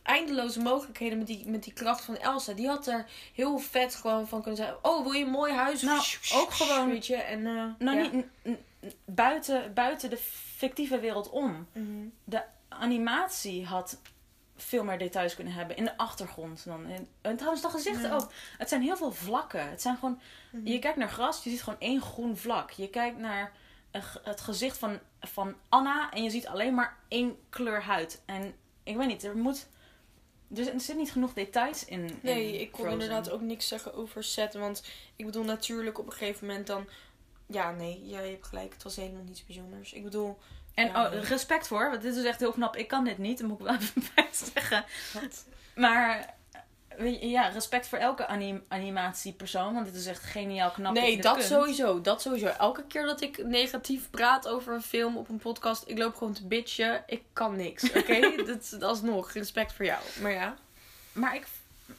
eindeloze 0.08 0.60
mogelijkheden 0.60 1.18
met 1.18 1.28
die, 1.28 1.48
met 1.48 1.64
die 1.64 1.74
kracht 1.74 2.02
van 2.06 2.18
Elsa. 2.18 2.54
Die 2.54 2.68
had 2.68 2.88
er 2.88 3.06
heel 3.34 3.58
vet 3.58 3.96
gewoon 3.96 4.28
van 4.28 4.42
kunnen 4.42 4.58
zeggen. 4.60 4.78
Oh, 4.82 5.04
wil 5.04 5.12
je 5.12 5.26
een 5.26 5.32
mooi 5.32 5.54
huis? 5.54 5.82
Nou, 5.82 6.02
ook 6.34 6.52
gewoon- 6.52 6.90
Weet 6.90 7.06
je, 7.08 7.16
en... 7.16 7.46
eh, 7.46 7.64
Nou, 7.80 7.98
ja. 7.98 8.10
niet 8.44 8.58
buiten, 9.06 9.74
buiten 9.74 10.10
de 10.10 10.18
fictieve 10.56 11.00
wereld 11.00 11.30
om. 11.30 11.68
Mhm. 11.74 11.86
De 12.24 12.42
animatie 12.70 13.66
had 13.66 14.02
veel 14.56 14.84
meer 14.84 14.98
details 14.98 15.36
kunnen 15.36 15.54
hebben. 15.54 15.78
In 15.78 15.84
de 15.84 15.98
achtergrond 15.98 16.66
dan. 16.66 16.86
En, 16.86 17.08
en 17.22 17.36
trouwens, 17.36 17.62
dat 17.62 17.72
gezicht 17.72 18.02
Ja. 18.02 18.14
ook. 18.14 18.32
Het 18.58 18.70
zijn 18.70 18.82
heel 18.82 18.98
veel 18.98 19.12
vlakken. 19.12 19.70
Het 19.70 19.82
zijn 19.82 19.96
gewoon... 19.98 20.20
Mhm. 20.52 20.68
Je 20.68 20.80
kijkt 20.80 20.98
naar 20.98 21.10
gras, 21.10 21.44
je 21.44 21.50
ziet 21.50 21.64
gewoon 21.64 21.80
één 21.80 22.02
groen 22.02 22.38
vlak. 22.38 22.72
Je 22.72 22.90
kijkt 22.90 23.18
naar 23.18 23.52
een 23.92 24.02
het 24.24 24.42
gezicht 24.42 24.78
van, 24.78 25.00
van 25.22 25.56
Anna 25.70 26.12
en 26.12 26.24
je 26.24 26.30
ziet 26.30 26.48
alleen 26.48 26.74
maar 26.74 26.98
één 27.08 27.38
kleur 27.50 27.82
huid. 27.84 28.22
En 28.26 28.54
ik 28.84 28.96
weet 28.98 29.08
niet, 29.08 29.24
er 29.24 29.38
moet... 29.38 29.68
Zit- 30.54 30.74
er 30.74 30.80
zit 30.82 30.98
niet 30.98 31.12
genoeg 31.12 31.34
details 31.34 31.86
in. 31.86 32.20
Nee, 32.22 32.60
ik 32.62 32.72
kon 32.72 32.80
Frozen. 32.86 33.02
inderdaad 33.02 33.30
ook 33.32 33.42
niks 33.42 33.68
zeggen 33.68 33.94
over 33.94 34.24
set. 34.24 34.54
Want 34.54 34.84
ik 35.16 35.26
bedoel, 35.26 35.44
natuurlijk 35.44 36.00
op 36.00 36.06
een 36.06 36.12
gegeven 36.12 36.48
moment 36.48 36.68
dan... 36.68 36.88
Ja, 37.48 37.72
nee, 37.72 38.02
jij 38.06 38.30
hebt 38.30 38.46
gelijk. 38.48 38.74
Het 38.74 38.84
was 38.84 38.96
helemaal 38.96 39.24
niets 39.24 39.46
bijzonders. 39.46 39.94
Ik 39.94 40.04
bedoel... 40.04 40.38
En 40.74 40.88
Ja, 40.88 41.06
oh, 41.06 41.12
nee. 41.12 41.20
respect 41.20 41.68
voor, 41.68 41.90
want 41.90 42.02
dit 42.02 42.16
is 42.16 42.24
echt 42.24 42.40
heel 42.40 42.52
knap. 42.52 42.76
Ik 42.76 42.88
kan 42.88 43.04
dit 43.04 43.18
niet, 43.18 43.38
dat 43.38 43.48
moet 43.48 43.60
ik 43.60 43.66
wel 43.66 43.76
even 43.82 44.04
bij 44.16 44.28
zeggen. 44.32 44.86
Wat? 45.14 45.46
Maar 45.76 46.36
ja, 47.06 47.48
respect 47.48 47.88
voor 47.88 47.98
elke 47.98 48.28
anim 48.28 48.64
animatiepersoon, 48.68 49.74
want 49.74 49.86
dit 49.86 49.96
is 49.96 50.06
echt 50.06 50.24
geniaal 50.24 50.72
knap. 50.72 50.94
nee, 50.94 51.22
dat 51.22 51.36
kunt. 51.36 51.48
sowieso. 51.48 52.02
Dat 52.02 52.22
sowieso. 52.22 52.48
Elke 52.48 52.84
keer 52.84 53.06
dat 53.06 53.22
ik 53.22 53.46
negatief 53.46 54.10
praat 54.10 54.48
over 54.48 54.74
een 54.74 54.82
film 54.82 55.18
op 55.18 55.30
een 55.30 55.38
podcast, 55.38 55.84
ik 55.88 55.98
loop 55.98 56.16
gewoon 56.16 56.34
te 56.34 56.48
bitchen. 56.48 57.04
Ik 57.08 57.24
kan 57.34 57.56
niks, 57.56 57.92
oké? 57.98 58.44
dat 58.46 58.62
is 58.62 58.82
alsnog 58.82 59.32
respect 59.32 59.74
voor 59.74 59.86
jou. 59.86 60.02
Maar 60.22 60.32
ja. 60.32 60.56
Maar 61.12 61.36
ik, 61.36 61.48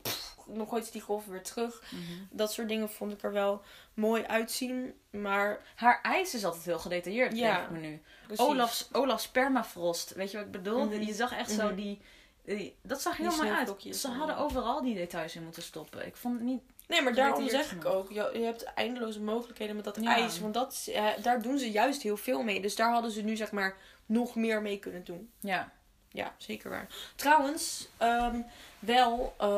dan 0.46 0.68
gooit 0.68 0.86
ze 0.86 0.92
die 0.92 1.00
golven 1.00 1.30
weer 1.32 1.42
terug. 1.42 1.82
Dat 2.30 2.52
soort 2.52 2.68
dingen 2.68 2.88
vond 2.90 3.12
ik 3.12 3.22
er 3.22 3.32
wel 3.32 3.62
mooi 3.94 4.22
uitzien. 4.24 4.94
Maar 5.10 5.60
Haar 5.74 6.00
ijs 6.02 6.34
is 6.34 6.44
altijd 6.44 6.64
heel 6.64 6.78
gedetailleerd, 6.78 7.36
Ja, 7.36 7.54
denk 7.54 7.64
ik 7.66 7.70
me 7.70 7.78
nu. 7.78 8.02
Olaf's, 8.36 8.88
Olaf's 8.92 9.28
permafrost. 9.28 10.12
Weet 10.14 10.30
je 10.30 10.36
wat 10.36 10.46
ik 10.46 10.52
bedoel? 10.52 10.84
Mhm. 10.84 11.02
Je 11.02 11.14
zag 11.14 11.32
echt 11.32 11.50
zo 11.50 11.64
Mhm. 11.66 11.74
die... 11.74 12.00
die- 12.44 12.76
dat 12.82 13.00
zag 13.02 13.16
Die 13.16 13.26
heel 13.28 13.36
mooi 13.36 13.50
uit. 13.50 13.96
Ze 13.96 14.08
en- 14.08 14.14
hadden 14.14 14.36
overal 14.36 14.82
die 14.82 14.94
details 14.94 15.36
in 15.36 15.42
moeten 15.44 15.62
stoppen. 15.62 16.06
Ik 16.06 16.16
vond 16.16 16.34
het 16.34 16.44
niet... 16.44 16.60
Nee, 16.88 17.02
maar 17.02 17.14
daarom 17.14 17.48
zeg 17.48 17.72
ik 17.72 17.84
ook, 17.84 18.08
je, 18.12 18.30
je 18.32 18.44
hebt 18.44 18.64
eindeloze 18.64 19.20
mogelijkheden 19.20 19.76
met 19.76 19.84
dat 19.84 19.98
Ja. 20.00 20.14
ijs. 20.16 20.40
Want 20.40 20.54
dat, 20.54 20.88
eh, 20.92 21.06
daar 21.22 21.42
doen 21.42 21.58
ze 21.58 21.70
juist 21.70 22.02
heel 22.02 22.16
veel 22.16 22.42
mee. 22.42 22.60
Dus 22.60 22.76
daar 22.76 22.92
hadden 22.92 23.10
ze 23.10 23.22
nu 23.22 23.36
zeg 23.36 23.52
maar 23.52 23.76
nog 24.06 24.34
meer 24.34 24.62
mee 24.62 24.78
kunnen 24.78 25.04
doen. 25.04 25.30
Ja. 25.40 25.72
Ja, 26.16 26.34
zeker 26.38 26.70
waar. 26.70 26.86
Trouwens, 27.16 27.88
ehm, 27.96 28.40
wel, 28.78 29.34
eh, 29.38 29.48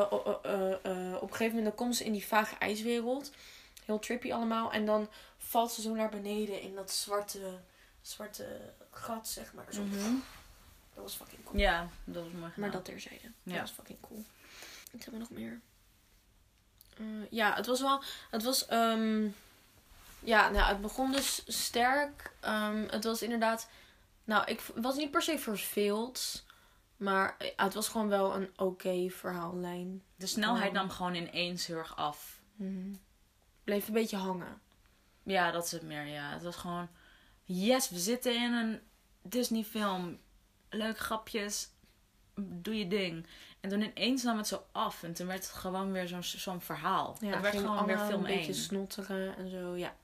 eh, 0.43 0.71
eh, 0.71 1.15
op 1.15 1.21
een 1.21 1.35
gegeven 1.35 1.45
moment 1.47 1.63
dan 1.63 1.75
komt 1.75 1.95
ze 1.95 2.05
in 2.05 2.11
die 2.11 2.25
vage 2.25 2.55
ijswereld. 2.55 3.31
Heel 3.85 3.99
trippy 3.99 4.33
allemaal. 4.33 4.71
En 4.71 4.85
dan 4.85 5.09
valt 5.37 5.71
ze 5.71 5.81
zo 5.81 5.93
naar 5.93 6.09
beneden 6.09 6.61
in 6.61 6.75
dat 6.75 6.91
zwarte, 6.91 7.59
zwarte 8.01 8.73
gat, 8.91 9.27
zeg 9.27 9.53
maar. 9.53 9.65
Zo. 9.73 9.81
Mhm. 9.83 10.15
Dat 10.93 11.03
was 11.03 11.15
fucking 11.15 11.43
cool. 11.43 11.59
Ja, 11.59 11.87
dat 12.03 12.23
was 12.23 12.31
mooi 12.31 12.51
Maar 12.55 12.71
dat 12.71 12.85
terzijde. 12.85 13.31
Dat 13.43 13.53
Ja. 13.53 13.59
was 13.61 13.71
fucking 13.71 13.99
cool. 14.01 14.23
Ik 14.91 15.03
heb 15.03 15.13
er 15.13 15.19
nog 15.19 15.29
meer. 15.29 15.59
Ja, 17.29 17.55
het 17.55 17.65
was 17.65 17.81
wel. 17.81 18.03
Het 18.29 18.43
was. 18.43 18.65
ehm, 18.65 19.27
ja, 20.19 20.49
nou, 20.49 20.67
het 20.67 20.81
begon 20.81 21.11
dus 21.11 21.43
sterk. 21.47 22.31
Ehm, 22.39 22.87
het 22.89 23.03
was 23.03 23.21
inderdaad. 23.21 23.67
Nou, 24.23 24.43
ik 24.45 24.61
was 24.75 24.95
niet 24.95 25.11
per 25.11 25.21
se 25.21 25.39
verveeld. 25.39 26.43
Maar 26.99 27.35
eh, 27.37 27.47
het 27.55 27.73
was 27.73 27.87
gewoon 27.87 28.07
wel 28.07 28.35
een 28.35 28.49
oké 28.55 29.09
verhaallijn. 29.09 30.03
De 30.15 30.27
snelheid 30.27 30.67
Oh. 30.69 30.73
nam 30.73 30.89
gewoon 30.89 31.15
ineens 31.15 31.65
heel 31.65 31.77
erg 31.77 31.95
af. 31.95 32.41
Mhm. 32.55 32.93
Bleef 33.63 33.87
een 33.87 33.93
beetje 33.93 34.17
hangen. 34.17 34.61
Ja, 35.23 35.51
dat 35.51 35.65
is 35.65 35.71
het 35.71 35.81
meer, 35.81 36.05
ja. 36.05 36.33
Het 36.33 36.43
was 36.43 36.55
gewoon... 36.55 36.89
Yes, 37.43 37.89
we 37.89 37.99
zitten 37.99 38.35
in 38.35 38.53
een 38.53 38.79
Disney 39.21 39.63
film. 39.63 40.19
Leuk 40.69 40.97
grapjes. 40.97 41.69
Doe 42.35 42.77
je 42.77 42.87
ding. 42.87 43.27
En 43.59 43.69
toen 43.69 43.81
ineens 43.81 44.23
nam 44.23 44.37
het 44.37 44.47
zo 44.47 44.63
af. 44.71 45.03
En 45.03 45.13
toen 45.13 45.27
werd 45.27 45.43
het 45.47 45.51
gewoon 45.55 45.91
weer 45.91 46.07
zo'n 46.07 46.23
zo'n 46.23 46.61
verhaal. 46.61 47.17
Ja, 47.19 47.29
het 47.29 47.41
werd 47.41 47.55
gewoon 47.57 47.85
weer 47.85 47.97
film 47.99 48.19
een 48.25 48.35
beetje 48.35 48.53
1. 48.53 48.55
snotteren 48.55 49.37
en 49.37 49.49
zo. 49.49 49.75
Ja. 49.75 49.95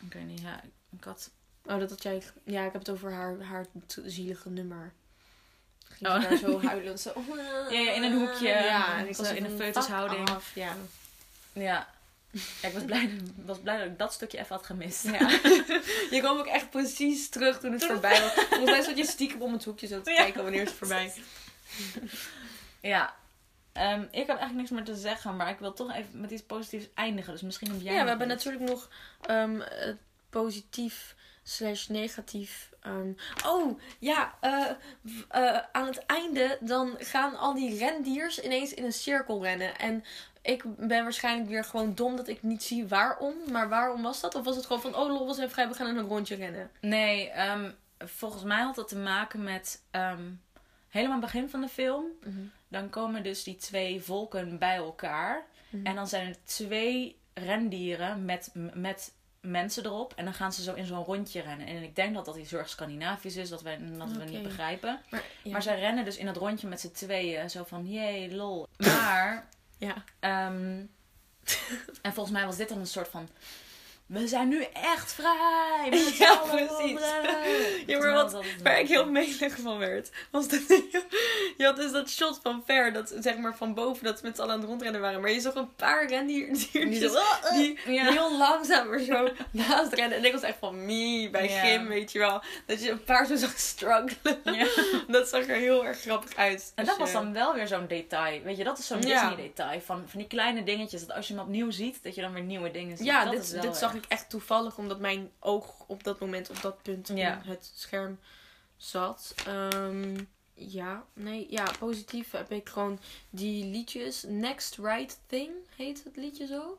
Ik 0.00 0.12
weet 0.12 0.26
niet, 0.26 0.40
ja. 0.40 0.62
Ik 0.90 1.04
had... 1.04 1.30
Oh, 1.64 1.78
dat 1.78 1.90
had 1.90 2.02
jij. 2.02 2.22
Ja, 2.44 2.64
ik 2.64 2.72
heb 2.72 2.80
het 2.80 2.90
over 2.90 3.12
haar, 3.12 3.42
haar 3.42 3.66
zielige 4.04 4.50
nummer. 4.50 4.92
Ging 5.98 6.10
Oh. 6.14 6.22
daar 6.22 6.36
zo 6.38 6.60
huilend. 6.68 7.00
Zo, 7.00 7.12
Ja, 7.70 7.78
ja, 7.80 7.92
in 7.92 8.02
een 8.02 8.12
hoekje. 8.12 8.48
Ja, 8.48 8.96
en 8.98 9.08
ik 9.08 9.14
Zo 9.14 9.22
was 9.22 9.32
in 9.32 9.44
een 9.44 10.28
af, 10.28 10.50
Ja. 10.54 10.76
Ja. 11.52 11.88
Ja, 12.62 12.68
ik 12.68 12.72
was 12.74 12.84
blij, 12.84 13.10
was 13.44 13.58
blij 13.60 13.78
dat 13.78 13.86
ik 13.86 13.98
dat 13.98 14.12
stukje 14.12 14.38
even 14.38 14.54
had 14.56 14.66
gemist. 14.66 15.04
ja. 15.04 15.28
je 16.14 16.16
kwam 16.18 16.38
ook 16.38 16.46
echt 16.46 16.70
precies 16.70 17.28
terug 17.28 17.60
toen 17.60 17.72
het 17.72 17.84
voorbij 17.84 18.20
was. 18.20 18.32
Volgens 18.32 18.70
mij 18.70 18.82
zat 18.82 18.96
je 18.96 19.04
stiekem 19.06 19.42
om 19.42 19.52
het 19.52 19.64
hoekje 19.64 19.86
zo 19.86 20.00
te 20.00 20.10
Ja. 20.10 20.16
kijken 20.16 20.42
wanneer 20.42 20.60
het 20.64 20.72
voorbij 20.72 21.12
Ja. 22.80 23.14
Ehm, 23.72 24.00
ik 24.00 24.26
heb 24.26 24.28
eigenlijk 24.28 24.54
niks 24.56 24.70
meer 24.70 24.84
te 24.84 24.94
zeggen, 24.96 25.36
maar 25.36 25.48
ik 25.50 25.58
wil 25.58 25.72
toch 25.72 25.92
even 25.94 26.20
met 26.20 26.30
iets 26.30 26.42
positiefs 26.42 26.86
eindigen. 26.94 27.32
Dus 27.32 27.42
misschien 27.42 27.70
heb 27.70 27.80
jij 27.80 27.94
Ja, 27.94 28.02
we 28.02 28.08
hebben 28.08 28.28
natuurlijk 28.28 28.64
nog 28.70 28.88
het 29.60 29.96
positief 30.30 31.14
slash 31.42 31.86
negatief. 31.86 32.69
Ehm, 32.80 33.12
oh, 33.46 33.80
ja, 33.98 34.34
eh, 34.40 34.70
eh, 35.28 35.58
aan 35.72 35.86
het 35.86 36.06
einde 36.06 36.58
dan 36.60 36.94
gaan 36.98 37.36
al 37.36 37.54
die 37.54 37.78
rendiers 37.78 38.40
ineens 38.40 38.74
in 38.74 38.84
een 38.84 38.92
cirkel 38.92 39.42
rennen. 39.42 39.78
En 39.78 40.04
ik 40.42 40.62
ben 40.76 41.02
waarschijnlijk 41.02 41.48
weer 41.48 41.64
gewoon 41.64 41.94
dom 41.94 42.16
dat 42.16 42.28
ik 42.28 42.42
niet 42.42 42.62
zie 42.62 42.86
waarom. 42.86 43.34
Maar 43.50 43.68
waarom 43.68 44.02
was 44.02 44.20
dat? 44.20 44.34
Of 44.34 44.44
was 44.44 44.56
het 44.56 44.66
gewoon 44.66 44.82
van, 44.82 44.96
oh 44.96 45.08
lol, 45.08 45.26
we 45.26 45.34
zijn 45.34 45.50
vrij, 45.50 45.68
we 45.68 45.74
gaan 45.74 45.88
in 45.88 45.96
een 45.96 46.08
rondje 46.08 46.34
rennen. 46.34 46.70
Nee, 46.80 47.28
ehm, 47.28 47.70
volgens 47.98 48.42
mij 48.42 48.62
had 48.62 48.74
dat 48.74 48.88
te 48.88 48.98
maken 48.98 49.42
met 49.42 49.82
ehm, 49.90 50.30
helemaal 50.88 51.20
het 51.20 51.32
begin 51.32 51.50
van 51.50 51.60
de 51.60 51.68
film. 51.68 52.04
Dan 52.68 52.90
komen 52.90 53.22
dus 53.22 53.42
die 53.42 53.56
twee 53.56 54.02
volken 54.02 54.58
bij 54.58 54.76
elkaar. 54.76 55.46
Mhm. 55.70 55.86
En 55.86 55.94
dan 55.94 56.08
zijn 56.08 56.28
er 56.28 56.44
twee 56.44 57.18
rendieren 57.34 58.24
met, 58.24 58.50
met 58.74 59.12
mensen 59.40 59.84
erop. 59.84 60.12
En 60.16 60.24
dan 60.24 60.34
gaan 60.34 60.52
ze 60.52 60.62
zo 60.62 60.74
in 60.74 60.86
zo'n 60.86 61.04
rondje 61.04 61.40
rennen. 61.40 61.66
En 61.66 61.82
ik 61.82 61.96
denk 61.96 62.14
dat 62.14 62.24
dat 62.24 62.36
iets 62.36 62.50
heel 62.50 62.58
erg 62.58 62.68
Scandinavisch 62.68 63.36
is, 63.36 63.48
dat, 63.48 63.62
wij, 63.62 63.78
dat 63.98 64.10
we 64.10 64.24
niet 64.24 64.42
begrijpen. 64.42 65.00
Maar, 65.10 65.22
ja. 65.42 65.52
Maar 65.52 65.62
zij 65.62 65.78
rennen 65.78 66.04
dus 66.04 66.16
in 66.16 66.26
dat 66.26 66.36
rondje 66.36 66.68
met 66.68 66.80
z'n 66.80 66.90
tweeën. 66.90 67.50
Zo 67.50 67.64
van, 67.64 67.86
jee, 67.86 68.34
lol. 68.34 68.66
Maar, 68.76 69.48
ja. 69.78 70.04
ehm, 70.20 70.84
en 72.02 72.12
volgens 72.12 72.30
mij 72.30 72.46
was 72.46 72.56
dit 72.56 72.68
dan 72.68 72.78
een 72.78 72.86
soort 72.86 73.08
van... 73.08 73.28
We 74.10 74.28
zijn 74.28 74.48
nu 74.48 74.64
echt 74.72 75.12
vrij! 75.12 75.86
Met 75.90 76.16
Ja, 76.18 76.36
precies. 76.36 77.00
rennen." 77.00 77.58
Ja, 77.86 77.98
maar 77.98 78.12
wat, 78.12 78.36
waar 78.62 78.80
ik 78.80 78.88
heel 78.88 79.10
melig 79.10 79.56
van 79.62 79.78
werd, 79.78 80.10
was 80.30 80.48
dat 80.48 80.66
je 81.56 81.64
had 81.64 81.76
dus 81.76 81.92
dat 81.92 82.10
shot 82.10 82.40
van 82.42 82.62
ver, 82.66 82.92
dat 82.92 83.14
zeg 83.20 83.36
maar 83.36 83.56
van 83.56 83.74
boven, 83.74 84.04
dat 84.04 84.18
ze 84.18 84.24
met 84.26 84.36
z'n 84.36 84.42
allen 84.42 84.54
aan 84.54 84.60
het 84.60 84.68
rondrennen 84.68 85.00
waren. 85.00 85.20
Maar 85.20 85.30
je 85.30 85.40
zag 85.40 85.54
een 85.54 85.74
paar 85.74 86.06
rendiertjes 86.08 86.70
Die 86.70 86.88
die, 86.88 87.00
zo, 87.08 87.14
"Oh, 87.14 87.50
die 87.52 87.78
Ja. 87.86 88.04
heel 88.10 88.36
langzaam 88.38 88.98
zo 89.04 89.28
naast 89.50 89.92
rennen. 89.92 90.18
En 90.18 90.24
ik 90.24 90.32
was 90.32 90.42
echt 90.42 90.56
van 90.60 90.84
me 90.86 91.28
bij 91.30 91.48
Ja. 91.48 91.60
Gym, 91.60 91.88
weet 91.88 92.12
je 92.12 92.18
wel. 92.18 92.42
Dat 92.66 92.82
je 92.82 92.90
een 92.90 93.04
paar 93.04 93.26
zo 93.26 93.36
zag 93.36 93.58
struggelen. 93.58 94.40
Ja. 94.44 94.66
Dat 95.08 95.28
zag 95.28 95.46
er 95.48 95.56
heel 95.56 95.86
erg 95.86 96.00
grappig 96.00 96.36
uit. 96.36 96.72
En 96.74 96.84
Als 96.84 96.88
dat 96.88 96.98
was 96.98 97.12
dan 97.12 97.32
wel 97.32 97.54
weer 97.54 97.66
zo'n 97.66 97.86
detail. 97.86 98.42
Weet 98.42 98.56
je, 98.56 98.64
dat 98.64 98.78
is 98.78 98.86
zo'n. 98.86 99.00
Disney-detail. 99.00 99.80
Van, 99.80 100.04
van 100.06 100.18
die 100.18 100.28
kleine 100.28 100.62
dingetjes. 100.64 101.06
Dat 101.06 101.16
als 101.16 101.28
je 101.28 101.34
hem 101.34 101.42
opnieuw 101.42 101.70
ziet, 101.70 102.02
dat 102.02 102.14
je 102.14 102.20
dan 102.20 102.32
weer 102.32 102.42
nieuwe 102.42 102.70
dingen 102.70 102.96
ziet. 102.96 103.06
Ja, 103.06 103.24
dat 103.24 103.34
is 103.34 103.40
dit, 103.40 103.52
wel 103.52 103.62
dit 103.62 103.76
zag. 103.76 103.94
Echt 104.08 104.30
toevallig, 104.30 104.78
omdat 104.78 105.00
mijn 105.00 105.30
oog 105.38 105.84
op 105.86 106.04
dat 106.04 106.20
moment 106.20 106.50
op 106.50 106.60
dat 106.62 106.82
punt 106.82 107.08
Ja. 107.14 107.42
in 107.42 107.48
het 107.50 107.72
scherm 107.74 108.18
zat. 108.76 109.34
Ehm, 109.46 110.18
ja, 110.54 111.04
nee, 111.12 111.46
ja, 111.50 111.72
positief 111.78 112.30
heb 112.30 112.50
ik 112.50 112.68
gewoon 112.68 113.00
die 113.30 113.64
liedjes. 113.64 114.24
Next 114.28 114.76
Right 114.76 115.18
Thing 115.26 115.50
heet 115.76 116.04
het 116.04 116.16
liedje 116.16 116.46
zo. 116.46 116.78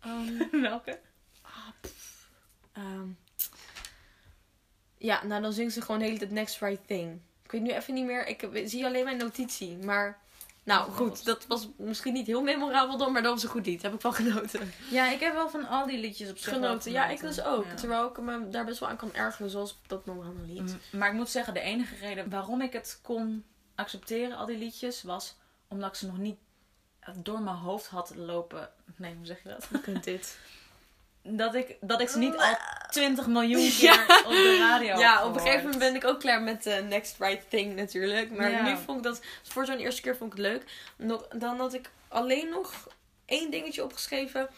Ehm, 0.00 0.50
Welke? 0.70 0.98
ehm, 2.72 3.08
ja, 4.98 5.24
nou 5.24 5.42
dan 5.42 5.52
zingt 5.52 5.72
ze 5.74 5.80
gewoon 5.82 5.98
de 5.98 6.04
hele 6.06 6.18
tijd 6.18 6.30
Next 6.30 6.60
Right 6.60 6.86
Thing. 6.86 7.20
Ik 7.42 7.50
weet 7.50 7.62
nu 7.62 7.70
even 7.72 7.94
niet 7.94 8.04
meer, 8.04 8.26
ik 8.26 8.48
zie 8.64 8.84
alleen 8.86 9.04
mijn 9.04 9.16
notitie. 9.16 9.76
Maar, 9.76 10.20
nou 10.68 10.90
goed, 10.90 11.24
dat 11.24 11.46
was 11.46 11.68
misschien 11.76 12.12
niet 12.12 12.26
heel 12.26 12.42
memorabel 12.42 12.96
dan, 12.96 13.12
maar 13.12 13.22
dat 13.22 13.32
was 13.32 13.42
een 13.42 13.48
goed 13.48 13.66
lied. 13.66 13.82
Heb 13.82 13.94
ik 13.94 14.00
wel 14.00 14.12
genoten. 14.12 14.72
Ja, 14.90 15.10
ik 15.10 15.20
heb 15.20 15.32
wel 15.34 15.50
van 15.50 15.66
al 15.68 15.86
die 15.86 15.98
liedjes 15.98 16.30
op 16.30 16.38
zich 16.38 16.52
Genoten, 16.52 16.92
ja, 16.92 17.06
ik 17.08 17.20
dus 17.20 17.42
ook. 17.42 17.64
Ja. 17.64 17.74
Terwijl 17.74 18.08
ik 18.08 18.18
me 18.20 18.48
daar 18.48 18.64
best 18.64 18.78
wel 18.78 18.88
aan 18.88 18.96
kan 18.96 19.14
ergeren, 19.14 19.50
zoals 19.50 19.78
dat 19.86 20.06
normale 20.06 20.40
lied. 20.46 20.76
M- 20.92 20.96
Maar 20.98 21.08
ik 21.08 21.14
moet 21.14 21.28
zeggen, 21.30 21.54
de 21.54 21.60
enige 21.60 21.94
reden 21.96 22.30
waarom 22.30 22.60
ik 22.60 22.72
het 22.72 22.98
kon 23.02 23.44
accepteren, 23.74 24.36
al 24.36 24.46
die 24.46 24.58
liedjes, 24.58 25.02
was 25.02 25.36
omdat 25.68 25.88
ik 25.88 25.94
ze 25.94 26.06
nog 26.06 26.18
niet 26.18 26.38
door 27.16 27.40
mijn 27.40 27.56
hoofd 27.56 27.86
had 27.86 28.12
lopen. 28.16 28.70
Nee, 28.96 29.14
hoe 29.14 29.26
zeg 29.26 29.42
je 29.42 29.48
dat? 29.48 29.66
Je 29.70 29.80
kunt 29.80 30.04
dit. 30.04 30.38
Dat 31.22 31.54
ik, 31.54 31.76
dat 31.80 32.00
ik 32.00 32.08
ze 32.08 32.18
niet 32.18 32.36
al 32.36 32.56
20 32.90 33.26
miljoen 33.26 33.70
keer 33.78 34.00
op 34.24 34.30
de 34.30 34.56
radio 34.58 34.98
Ja, 34.98 35.24
op 35.26 35.34
een 35.34 35.40
gegeven 35.40 35.62
moment 35.62 35.78
ben 35.78 35.94
ik 35.94 36.04
ook 36.04 36.20
klaar 36.20 36.42
met 36.42 36.62
de 36.62 36.84
Next 36.88 37.16
Right 37.18 37.50
Thing 37.50 37.76
natuurlijk. 37.76 38.30
Maar 38.30 38.50
Ja. 38.50 38.62
nu 38.62 38.76
vond 38.84 38.98
ik 38.98 39.04
dat, 39.04 39.20
voor 39.42 39.66
zo'n 39.66 39.78
eerste 39.78 40.00
keer 40.02 40.16
vond 40.16 40.32
ik 40.32 40.38
het 40.38 40.46
leuk. 40.46 40.64
Nog, 40.96 41.28
dan 41.28 41.58
had 41.58 41.74
ik 41.74 41.90
alleen 42.08 42.48
nog 42.48 42.72
één 43.26 43.50
dingetje 43.50 43.84
opgeschreven. 43.84 44.48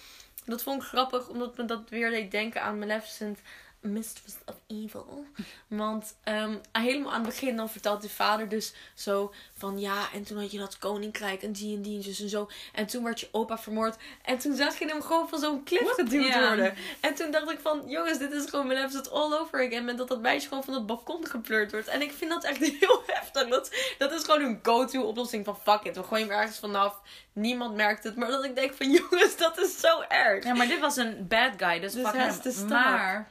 Dat 0.44 0.62
vond 0.62 0.82
ik 0.82 0.88
grappig, 0.88 1.28
omdat 1.28 1.56
me 1.56 1.64
dat 1.64 1.80
weer 1.88 2.10
deed 2.10 2.30
denken 2.30 2.62
aan 2.62 2.78
Maleficent. 2.78 3.38
Mistress 3.80 4.36
of 4.46 4.54
Evil. 4.66 5.26
Want 5.66 6.14
ehm, 6.24 6.56
helemaal 6.72 7.12
aan 7.12 7.24
het 7.24 7.28
begin 7.28 7.56
dan 7.56 7.70
vertelt 7.70 8.02
de 8.02 8.08
vader 8.08 8.48
dus 8.48 8.74
zo 8.94 9.32
van 9.56 9.78
ja, 9.78 10.12
en 10.12 10.22
toen 10.22 10.38
had 10.38 10.50
je 10.50 10.58
dat 10.58 10.78
koninkrijk 10.78 11.42
en 11.42 11.52
die 11.52 11.76
en 11.76 11.82
die 11.82 12.16
en 12.20 12.28
zo. 12.28 12.48
En 12.72 12.86
toen 12.86 13.04
werd 13.04 13.20
je 13.20 13.28
opa 13.32 13.58
vermoord. 13.58 13.96
En 14.22 14.38
toen 14.38 14.56
zag 14.56 14.78
je 14.78 14.86
hem 14.86 15.02
gewoon 15.02 15.28
van 15.28 15.38
zo'n 15.38 15.62
klif 15.62 15.90
geduwd 15.90 16.38
worden. 16.38 16.74
En 17.00 17.14
toen 17.14 17.30
dacht 17.30 17.50
ik 17.50 17.58
van, 17.60 17.82
jongens, 17.86 18.18
dit 18.18 18.32
is 18.32 18.50
gewoon 18.50 18.66
Maleficent 18.66 19.10
all 19.10 19.32
over 19.32 19.66
again. 19.66 19.84
Met 19.84 19.98
dat 19.98 20.08
dat 20.08 20.20
meisje 20.20 20.48
gewoon 20.48 20.64
van 20.64 20.74
het 20.74 20.86
balkon 20.86 21.26
gepleurd 21.26 21.72
wordt. 21.72 21.88
En 21.88 22.02
ik 22.02 22.12
vind 22.12 22.30
dat 22.30 22.44
echt 22.44 22.58
heel 22.80 23.02
heftig. 23.06 23.48
Dat, 23.48 23.74
dat 23.98 24.12
is 24.12 24.24
gewoon 24.24 24.40
een 24.40 24.58
go-to 24.62 25.02
oplossing 25.02 25.44
van 25.44 25.56
fuck 25.56 25.82
it. 25.82 25.96
We 25.96 26.02
gooien 26.02 26.28
hem 26.28 26.36
ergens 26.38 26.58
vanaf. 26.58 27.00
Niemand 27.32 27.74
merkt 27.74 28.04
het. 28.04 28.16
Maar 28.16 28.28
dat 28.28 28.44
ik 28.44 28.54
denk 28.54 28.74
van, 28.74 28.90
jongens, 29.10 29.36
dat 29.36 29.58
is 29.58 29.80
zo 29.80 30.00
erg. 30.08 30.44
Ja, 30.44 30.54
maar 30.54 30.68
dit 30.68 30.80
was 30.80 30.96
een 30.96 31.26
bad 31.28 31.52
guy, 31.56 31.80
dus 31.80 31.92
Dus 31.92 32.04
fuck 32.06 32.14
hem. 32.14 32.68
Maar 32.68 33.28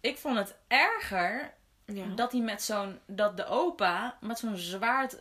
ik 0.00 0.18
vond 0.18 0.36
het 0.36 0.54
erger 0.68 1.54
Ja. 1.86 2.04
dat 2.14 2.32
hij 2.32 2.40
met 2.40 2.62
zo'n, 2.62 2.98
dat 3.06 3.36
de 3.36 3.46
opa 3.46 4.16
met 4.20 4.38
zo'n 4.38 4.56
zwaard 4.56 5.16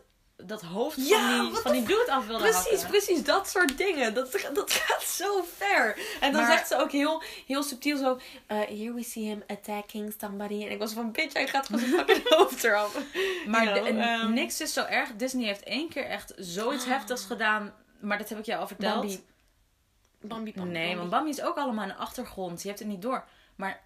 dat 0.46 0.62
hoofd 0.62 1.08
Ja, 1.08 1.38
van 1.38 1.46
die, 1.52 1.56
van 1.62 1.72
die 1.72 1.82
dude 1.84 2.12
af 2.12 2.26
wilde 2.28 2.44
Precies, 2.44 2.66
hakken. 2.70 2.88
precies. 2.90 3.24
Dat 3.24 3.50
soort 3.50 3.78
dingen. 3.78 4.14
Dat, 4.14 4.32
dat 4.54 4.72
gaat 4.72 5.02
zo 5.04 5.44
ver. 5.56 5.98
En 6.20 6.32
dan 6.32 6.42
Maar- 6.42 6.52
zegt 6.52 6.68
ze 6.68 6.78
ook 6.78 6.92
heel, 6.92 7.24
heel 7.48 7.64
subtiel 7.64 7.98
zo... 7.98 8.20
eh, 8.48 8.58
here 8.58 8.94
we 8.94 9.04
see 9.04 9.24
him 9.24 9.44
attacking 9.48 10.16
somebody. 10.20 10.64
En 10.66 10.72
ik 10.72 10.80
was 10.80 10.94
van, 10.94 11.12
bitch, 11.12 11.34
hij 11.34 11.48
gaat 11.48 11.66
gewoon 11.66 11.82
zijn 11.82 11.92
fucking 11.98 12.30
hoofd 12.30 12.64
eraf. 12.64 13.00
Maar 13.48 13.64
You 13.64 13.80
know, 13.92 14.00
ehm, 14.02 14.34
niks 14.34 14.62
is 14.62 14.74
zo 14.74 14.84
erg. 14.86 15.16
Disney 15.16 15.46
heeft 15.46 15.64
één 15.64 15.90
keer 15.90 16.06
echt 16.06 16.34
zoiets 16.38 16.86
heftigs 16.86 17.26
gedaan. 17.26 17.74
Maar 18.02 18.18
dat 18.18 18.30
heb 18.30 18.38
ik 18.40 18.46
jou 18.46 18.62
al 18.62 18.68
verteld. 18.68 18.94
Bambi. 19.02 19.26
Bambi, 20.22 20.54
Bambi, 20.54 20.72
nee, 20.72 20.82
Bambi. 20.84 20.98
want 20.98 21.10
Bambi 21.10 21.30
is 21.30 21.42
ook 21.42 21.58
allemaal 21.58 21.84
in 21.84 21.90
de 21.90 21.96
achtergrond. 21.96 22.62
Je 22.62 22.68
hebt 22.68 22.80
het 22.80 22.88
niet 22.88 23.02
door. 23.02 23.24
Maar 23.56 23.82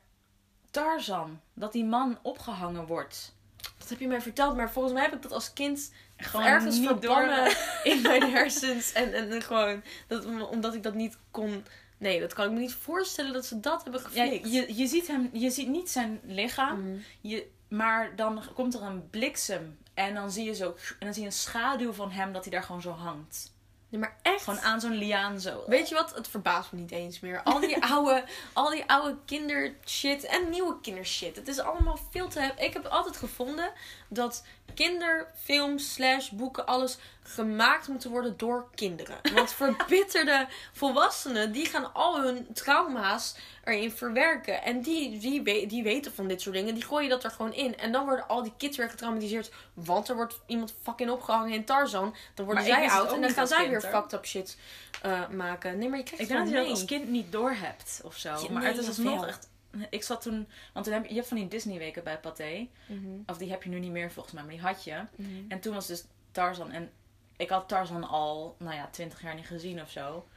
Tarzan, 0.74 1.40
dat 1.54 1.72
die 1.72 1.86
man 1.86 2.18
opgehangen 2.22 2.86
wordt. 2.86 3.36
Dat 3.78 3.90
heb 3.90 4.00
je 4.00 4.08
mij 4.08 4.22
verteld, 4.22 4.56
maar 4.56 4.72
volgens 4.72 4.94
mij 4.94 5.04
heb 5.04 5.14
ik 5.14 5.22
dat 5.22 5.32
als 5.32 5.54
kind 5.54 5.92
Gewoon 6.18 6.46
ergens 6.46 6.80
verbannen 6.80 7.56
in 7.94 8.02
mijn 8.02 8.32
hersens. 8.32 8.92
En, 8.92 9.14
en, 9.14 9.32
en 9.32 9.42
gewoon, 9.42 9.84
dat, 10.08 10.26
omdat 10.50 10.74
ik 10.74 10.84
dat 10.84 10.94
niet 10.94 11.18
kon... 11.32 11.66
Nee, 11.98 12.20
dat 12.20 12.34
kan 12.34 12.46
ik 12.46 12.52
me 12.52 12.60
niet 12.60 12.74
voorstellen 12.74 13.34
dat 13.34 13.46
ze 13.46 13.60
dat 13.60 13.84
hebben 13.84 14.02
Ja, 14.12 14.24
gefixt. 14.24 14.54
je, 14.54 14.76
je 14.76 14.88
ziet 14.88 15.08
hem, 15.08 15.30
je 15.34 15.50
ziet 15.50 15.68
niet 15.68 15.90
zijn 15.90 16.20
lichaam. 16.24 16.80
Mhm. 16.80 16.98
Je, 17.22 17.48
maar 17.68 18.16
dan 18.16 18.42
komt 18.54 18.74
er 18.74 18.82
een 18.82 19.10
bliksem. 19.10 19.78
En 19.94 20.14
dan 20.14 20.32
zie 20.32 20.46
je 20.46 20.56
zo. 20.56 20.76
En 21.00 21.06
dan 21.06 21.14
zie 21.14 21.22
je 21.22 21.28
een 21.28 21.36
schaduw 21.36 21.92
van 21.94 22.12
hem 22.12 22.34
dat 22.34 22.44
hij 22.44 22.52
daar 22.54 22.64
gewoon 22.64 22.82
zo 22.82 22.92
hangt. 22.92 23.53
Nee, 23.94 24.02
maar 24.02 24.18
echt. 24.22 24.44
Gewoon 24.44 24.60
aan 24.60 24.82
zo'n 24.82 24.98
liaan 24.98 25.40
zo. 25.40 25.64
Weet 25.68 25.90
je 25.90 25.96
wat? 25.96 26.16
Het 26.16 26.28
verbaast 26.28 26.72
me 26.72 26.80
niet 26.80 26.92
eens 26.92 27.20
meer. 27.20 27.42
Al 27.44 27.60
die 27.60 27.84
oude, 27.94 28.24
al 28.54 28.70
die 28.70 28.90
oude 28.90 29.18
kindershit 29.26 30.24
en 30.26 30.50
nieuwe 30.50 30.80
kindershit. 30.82 31.36
Het 31.36 31.48
is 31.48 31.60
allemaal 31.60 32.00
veel 32.10 32.28
te... 32.28 32.52
Ik 32.58 32.74
heb 32.74 32.86
altijd 32.86 33.18
gevonden 33.18 33.72
dat 34.08 34.44
kinderfilms 34.74 35.94
slash 35.94 36.30
boeken 36.30 36.66
alles 36.66 36.98
gemaakt 37.24 37.88
moeten 37.88 38.10
worden 38.10 38.38
door 38.38 38.70
kinderen. 38.76 39.18
Want 39.34 39.54
verbitterde 39.64 40.48
volwassenen, 40.74 41.52
die 41.52 41.66
gaan 41.66 41.94
al 41.94 42.22
hun 42.22 42.48
trauma's 42.54 43.36
erin 43.64 43.92
verwerken. 43.92 44.64
En 44.64 44.82
die, 44.82 45.20
die, 45.20 45.68
die 45.68 45.84
weten 45.84 46.14
van 46.14 46.28
dit 46.28 46.42
soort 46.42 46.56
dingen. 46.56 46.74
Die 46.74 46.84
gooien 46.84 47.10
dat 47.10 47.24
er 47.24 47.32
gewoon 47.32 47.54
in. 47.54 47.78
En 47.78 47.92
dan 47.92 48.06
worden 48.06 48.28
al 48.28 48.44
die 48.44 48.54
kids 48.58 48.78
weer 48.78 48.90
getraumatiseerd. 48.90 49.52
Want 49.74 50.10
er 50.10 50.16
wordt 50.16 50.40
iemand 50.46 50.74
fucking 50.84 51.10
opgehangen 51.10 51.54
in 51.54 51.66
Tarzan. 51.66 52.16
Dan 52.34 52.46
worden 52.46 52.64
Maar 52.64 52.74
zij 52.74 52.90
oud 52.90 53.14
en 53.14 53.22
dan 53.22 53.30
gaan 53.30 53.48
zij 53.48 53.70
weer 53.70 53.82
fucked 53.82 54.14
up 54.14 54.26
shit 54.26 54.58
eh, 55.02 55.28
maken. 55.30 55.78
Nee, 55.78 55.90
maar 55.90 55.98
je 55.98 56.04
krijgt 56.04 56.24
Ik 56.24 56.28
denk 56.28 56.40
dat 56.40 56.50
je 56.50 56.56
dat 56.56 56.70
als 56.70 56.86
kind 56.86 57.10
niet 57.10 57.32
doorhebt 57.32 58.02
of 58.04 58.18
zo. 58.18 58.30
Ja, 58.30 58.52
maar 58.52 58.62
nee, 58.62 58.72
het 58.72 58.82
is 58.82 58.88
alsnog 58.88 59.20
wel. 59.20 59.28
echt. 59.28 59.52
Ik 59.90 60.04
zat 60.04 60.22
toen. 60.22 60.48
Want 60.74 60.86
toen 60.86 60.94
heb 60.94 61.04
je, 61.04 61.10
je 61.10 61.16
hebt 61.16 61.28
van 61.28 61.38
die 61.38 61.48
Disney-weken 61.48 62.04
bij 62.04 62.20
Pathé. 62.20 62.68
Mhm, 62.88 63.08
Of 63.26 63.38
die 63.38 63.50
heb 63.52 63.64
je 63.64 63.70
nu 63.70 63.80
niet 63.80 63.92
meer 63.92 64.12
volgens 64.12 64.34
mij, 64.34 64.44
maar 64.44 64.52
die 64.54 64.62
had 64.62 64.84
je. 64.84 65.02
mhm. 65.16 65.30
En 65.48 65.60
toen 65.60 65.74
was 65.74 65.88
dus 65.88 66.04
Tarzan. 66.32 66.72
En 66.72 66.92
ik 67.38 67.50
had 67.50 67.68
Tarzan 67.68 68.04
al, 68.04 68.56
nou 68.60 68.76
ja, 68.76 68.88
twintig 68.92 69.22
jaar 69.22 69.36
niet 69.36 69.48
gezien 69.48 69.82
of 69.82 69.90
zo. 69.90 70.28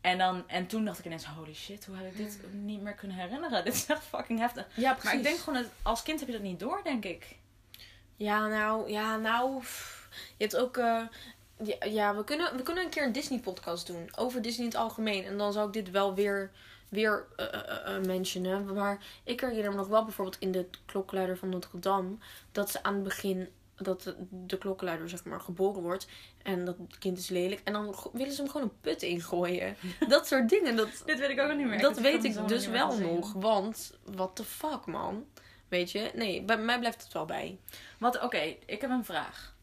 En, 0.00 0.18
dan, 0.18 0.48
en 0.48 0.66
toen 0.66 0.84
dacht 0.84 0.98
ik 0.98 1.04
ineens, 1.04 1.24
holy 1.26 1.54
shit, 1.54 1.84
hoe 1.84 1.96
heb 1.96 2.06
ik 2.10 2.16
dit 2.16 2.38
niet 2.52 2.80
meer 2.82 2.94
kunnen 2.94 3.16
herinneren? 3.16 3.64
Dit 3.64 3.74
is 3.74 3.86
echt 3.86 4.02
fucking 4.02 4.38
heftig. 4.38 4.66
Ja, 4.74 4.90
precies. 4.92 5.04
Maar 5.04 5.14
ik 5.14 5.22
denk 5.22 5.38
gewoon, 5.38 5.62
dat 5.62 5.70
als 5.82 6.02
kind 6.02 6.18
heb 6.20 6.28
je 6.28 6.34
dat 6.34 6.42
niet 6.44 6.60
door, 6.60 6.80
denk 6.84 7.04
ik. 7.04 7.36
Ja, 8.16 8.46
nou, 8.46 8.90
ja, 8.90 9.16
nou. 9.16 9.58
pff. 9.60 10.08
Je 10.36 10.44
hebt 10.44 10.56
ook. 10.56 10.76
eh, 10.76 11.02
ja, 11.62 11.76
ja, 11.86 12.16
we 12.16 12.24
kunnen, 12.24 12.56
we 12.56 12.62
kunnen 12.62 12.84
een 12.84 12.90
keer 12.90 13.04
een 13.04 13.12
Disney-podcast 13.12 13.86
doen. 13.86 14.08
Over 14.16 14.42
Disney 14.42 14.64
in 14.66 14.70
het 14.72 14.80
algemeen. 14.80 15.24
En 15.24 15.38
dan 15.38 15.52
zou 15.52 15.66
ik 15.66 15.72
dit 15.72 15.90
wel 15.90 16.14
weer, 16.14 16.50
weer 16.88 17.26
eh, 17.36 17.98
mentionen. 17.98 18.74
Maar 18.74 19.04
ik 19.24 19.40
herinner 19.40 19.70
me 19.70 19.76
nog 19.76 19.88
wel 19.88 20.04
bijvoorbeeld 20.04 20.38
in 20.40 20.52
de 20.52 20.66
klokkenluider 20.86 21.38
van 21.38 21.48
Notre 21.48 21.78
Dame. 21.78 22.16
Dat 22.52 22.70
ze 22.70 22.82
aan 22.82 22.94
het 22.94 23.02
begin. 23.02 23.48
Dat 23.76 24.02
de, 24.02 24.14
de 24.30 24.58
klokkenluider, 24.58 25.08
zeg 25.08 25.24
maar, 25.24 25.40
geboren 25.40 25.82
wordt. 25.82 26.06
En 26.42 26.64
dat 26.64 26.76
kind 26.98 27.18
is 27.18 27.28
lelijk. 27.28 27.60
En 27.64 27.72
dan 27.72 27.94
willen 28.12 28.32
ze 28.32 28.42
hem 28.42 28.50
gewoon 28.50 28.66
een 28.66 28.80
put 28.80 29.02
ingooien. 29.02 29.76
Dat 30.08 30.26
soort 30.26 30.48
dingen. 30.48 30.76
Dat, 30.76 31.02
Dit 31.04 31.18
weet 31.18 31.30
ik 31.30 31.40
ook 31.40 31.56
niet 31.56 31.66
meer. 31.66 31.80
dat 31.80 31.98
weet 31.98 32.24
ik 32.24 32.48
dus 32.48 32.66
wel 32.66 32.98
nog. 32.98 33.32
Want, 33.32 33.98
what 34.04 34.36
the 34.36 34.44
fuck, 34.44 34.86
man. 34.86 35.24
Weet 35.68 35.90
je? 35.90 36.10
Nee, 36.14 36.42
bij 36.42 36.58
mij 36.58 36.78
blijft 36.78 37.02
het 37.02 37.12
wel 37.12 37.24
bij. 37.24 37.58
Wat, 37.98 38.22
oké, 38.22 38.56
ik 38.66 38.80
heb 38.80 38.90
een 38.90 39.04
vraag. 39.04 39.54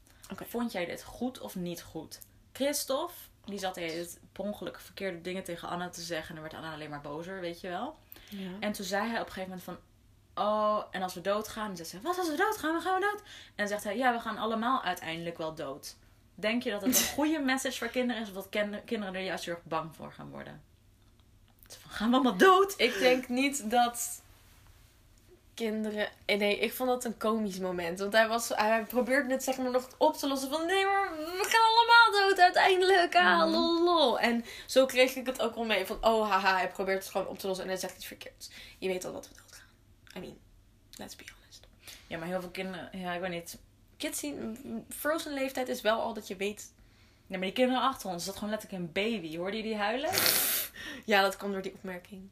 Vond 0.47 0.71
jij 0.71 0.85
dit 0.85 1.03
goed 1.03 1.39
of 1.39 1.55
niet 1.55 1.81
goed? 1.81 2.19
Christophe, 2.53 3.13
die 3.45 3.59
zat 3.59 3.75
het 3.75 4.19
per 4.31 4.43
ongeluk 4.43 4.79
verkeerde 4.79 5.21
dingen 5.21 5.43
tegen 5.43 5.69
Anna 5.69 5.89
te 5.89 6.01
zeggen. 6.01 6.29
En 6.29 6.41
dan 6.41 6.43
werd 6.43 6.55
Anna 6.55 6.73
alleen 6.73 6.89
maar 6.89 7.01
bozer, 7.01 7.39
weet 7.39 7.61
je 7.61 7.69
wel. 7.69 7.95
Ja. 8.29 8.49
En 8.59 8.71
toen 8.71 8.85
zei 8.85 9.09
hij 9.09 9.19
op 9.19 9.25
een 9.25 9.31
gegeven 9.31 9.49
moment 9.49 9.63
van... 9.63 9.77
Oh, 10.35 10.83
en 10.91 11.01
als 11.01 11.13
we 11.13 11.21
doodgaan? 11.21 11.67
Dan 11.67 11.75
zegt 11.75 11.89
ze, 11.89 12.01
wat 12.01 12.17
als 12.17 12.29
we 12.29 12.35
doodgaan? 12.35 12.75
We 12.75 12.81
gaan 12.81 12.99
we 12.99 13.01
dood? 13.01 13.21
En 13.21 13.53
dan 13.55 13.67
zegt 13.67 13.83
hij, 13.83 13.97
ja, 13.97 14.13
we 14.13 14.19
gaan 14.19 14.37
allemaal 14.37 14.83
uiteindelijk 14.83 15.37
wel 15.37 15.55
dood. 15.55 15.95
Denk 16.35 16.63
je 16.63 16.71
dat 16.71 16.81
het 16.81 16.97
een 16.97 17.13
goede 17.15 17.39
message 17.39 17.77
voor 17.77 17.87
kinderen 17.87 18.21
is? 18.21 18.27
Of 18.27 18.33
dat 18.33 18.49
kinderen 18.85 19.15
er 19.15 19.21
juist 19.21 19.45
heel 19.45 19.53
erg 19.53 19.63
bang 19.63 19.95
voor 19.95 20.11
gaan 20.11 20.29
worden? 20.29 20.61
Van, 21.67 21.91
Gaan 21.91 22.09
we 22.09 22.15
allemaal 22.15 22.37
dood? 22.37 22.73
Ik 22.77 22.99
denk 22.99 23.27
niet 23.27 23.69
dat 23.69 24.22
kinderen. 25.55 26.07
eh, 26.25 26.37
Nee, 26.37 26.59
ik 26.59 26.73
vond 26.73 26.89
dat 26.89 27.03
een 27.05 27.17
komisch 27.17 27.59
moment. 27.59 27.99
Want 27.99 28.13
hij, 28.13 28.27
was, 28.27 28.49
hij 28.49 28.83
probeerde 28.85 29.33
het 29.33 29.43
zeg 29.43 29.57
maar 29.57 29.71
nog 29.71 29.87
op 29.97 30.17
te 30.17 30.27
lossen 30.27 30.49
van 30.49 30.65
nee, 30.65 30.85
maar 30.85 31.11
we 31.11 31.45
gaan 31.47 31.75
allemaal 31.75 32.29
dood 32.29 32.39
uiteindelijk. 32.39 33.15
Ah, 33.15 33.37
Mhm. 33.39 33.51
lol. 33.83 34.19
En 34.19 34.45
zo 34.67 34.85
kreeg 34.85 35.15
ik 35.15 35.25
het 35.25 35.41
ook 35.41 35.55
wel 35.55 35.65
mee. 35.65 35.85
Van 35.85 35.97
oh, 36.01 36.29
haha, 36.29 36.57
hij 36.57 36.69
probeert 36.69 37.03
het 37.03 37.11
gewoon 37.11 37.27
op 37.27 37.39
te 37.39 37.47
lossen 37.47 37.65
en 37.65 37.71
hij 37.71 37.79
zegt 37.79 37.95
iets 37.95 38.05
verkeerds. 38.05 38.49
Je 38.79 38.87
weet 38.87 39.05
al 39.05 39.13
dat 39.13 39.27
we 39.29 39.35
doodgaan. 39.35 39.67
I 40.15 40.19
mean, 40.19 40.37
let's 40.97 41.15
be 41.15 41.23
honest. 41.39 41.67
Ja, 42.07 42.17
maar 42.17 42.27
heel 42.27 42.41
veel 42.41 42.49
kinderen... 42.49 42.89
Ja, 42.91 43.13
ik 43.13 43.21
weet 43.21 43.29
niet. 43.31 43.57
Kids 43.97 44.19
zien, 44.19 44.85
Frozen 44.89 45.33
leeftijd 45.33 45.67
is 45.67 45.81
wel 45.81 45.99
al 46.01 46.13
dat 46.13 46.27
je 46.27 46.35
weet. 46.35 46.71
Nee, 47.27 47.37
maar 47.39 47.47
die 47.47 47.57
kinderen 47.57 47.81
achter 47.83 48.09
ons, 48.09 48.25
dat 48.25 48.35
gewoon 48.35 48.49
letterlijk 48.49 48.81
een 48.83 48.91
baby. 48.91 49.37
Hoorde 49.37 49.57
je 49.57 49.63
die 49.63 49.75
huilen? 49.75 50.09
Ja, 51.05 51.21
dat 51.21 51.37
kwam 51.37 51.51
door 51.51 51.61
die 51.61 51.73
opmerking. 51.73 52.29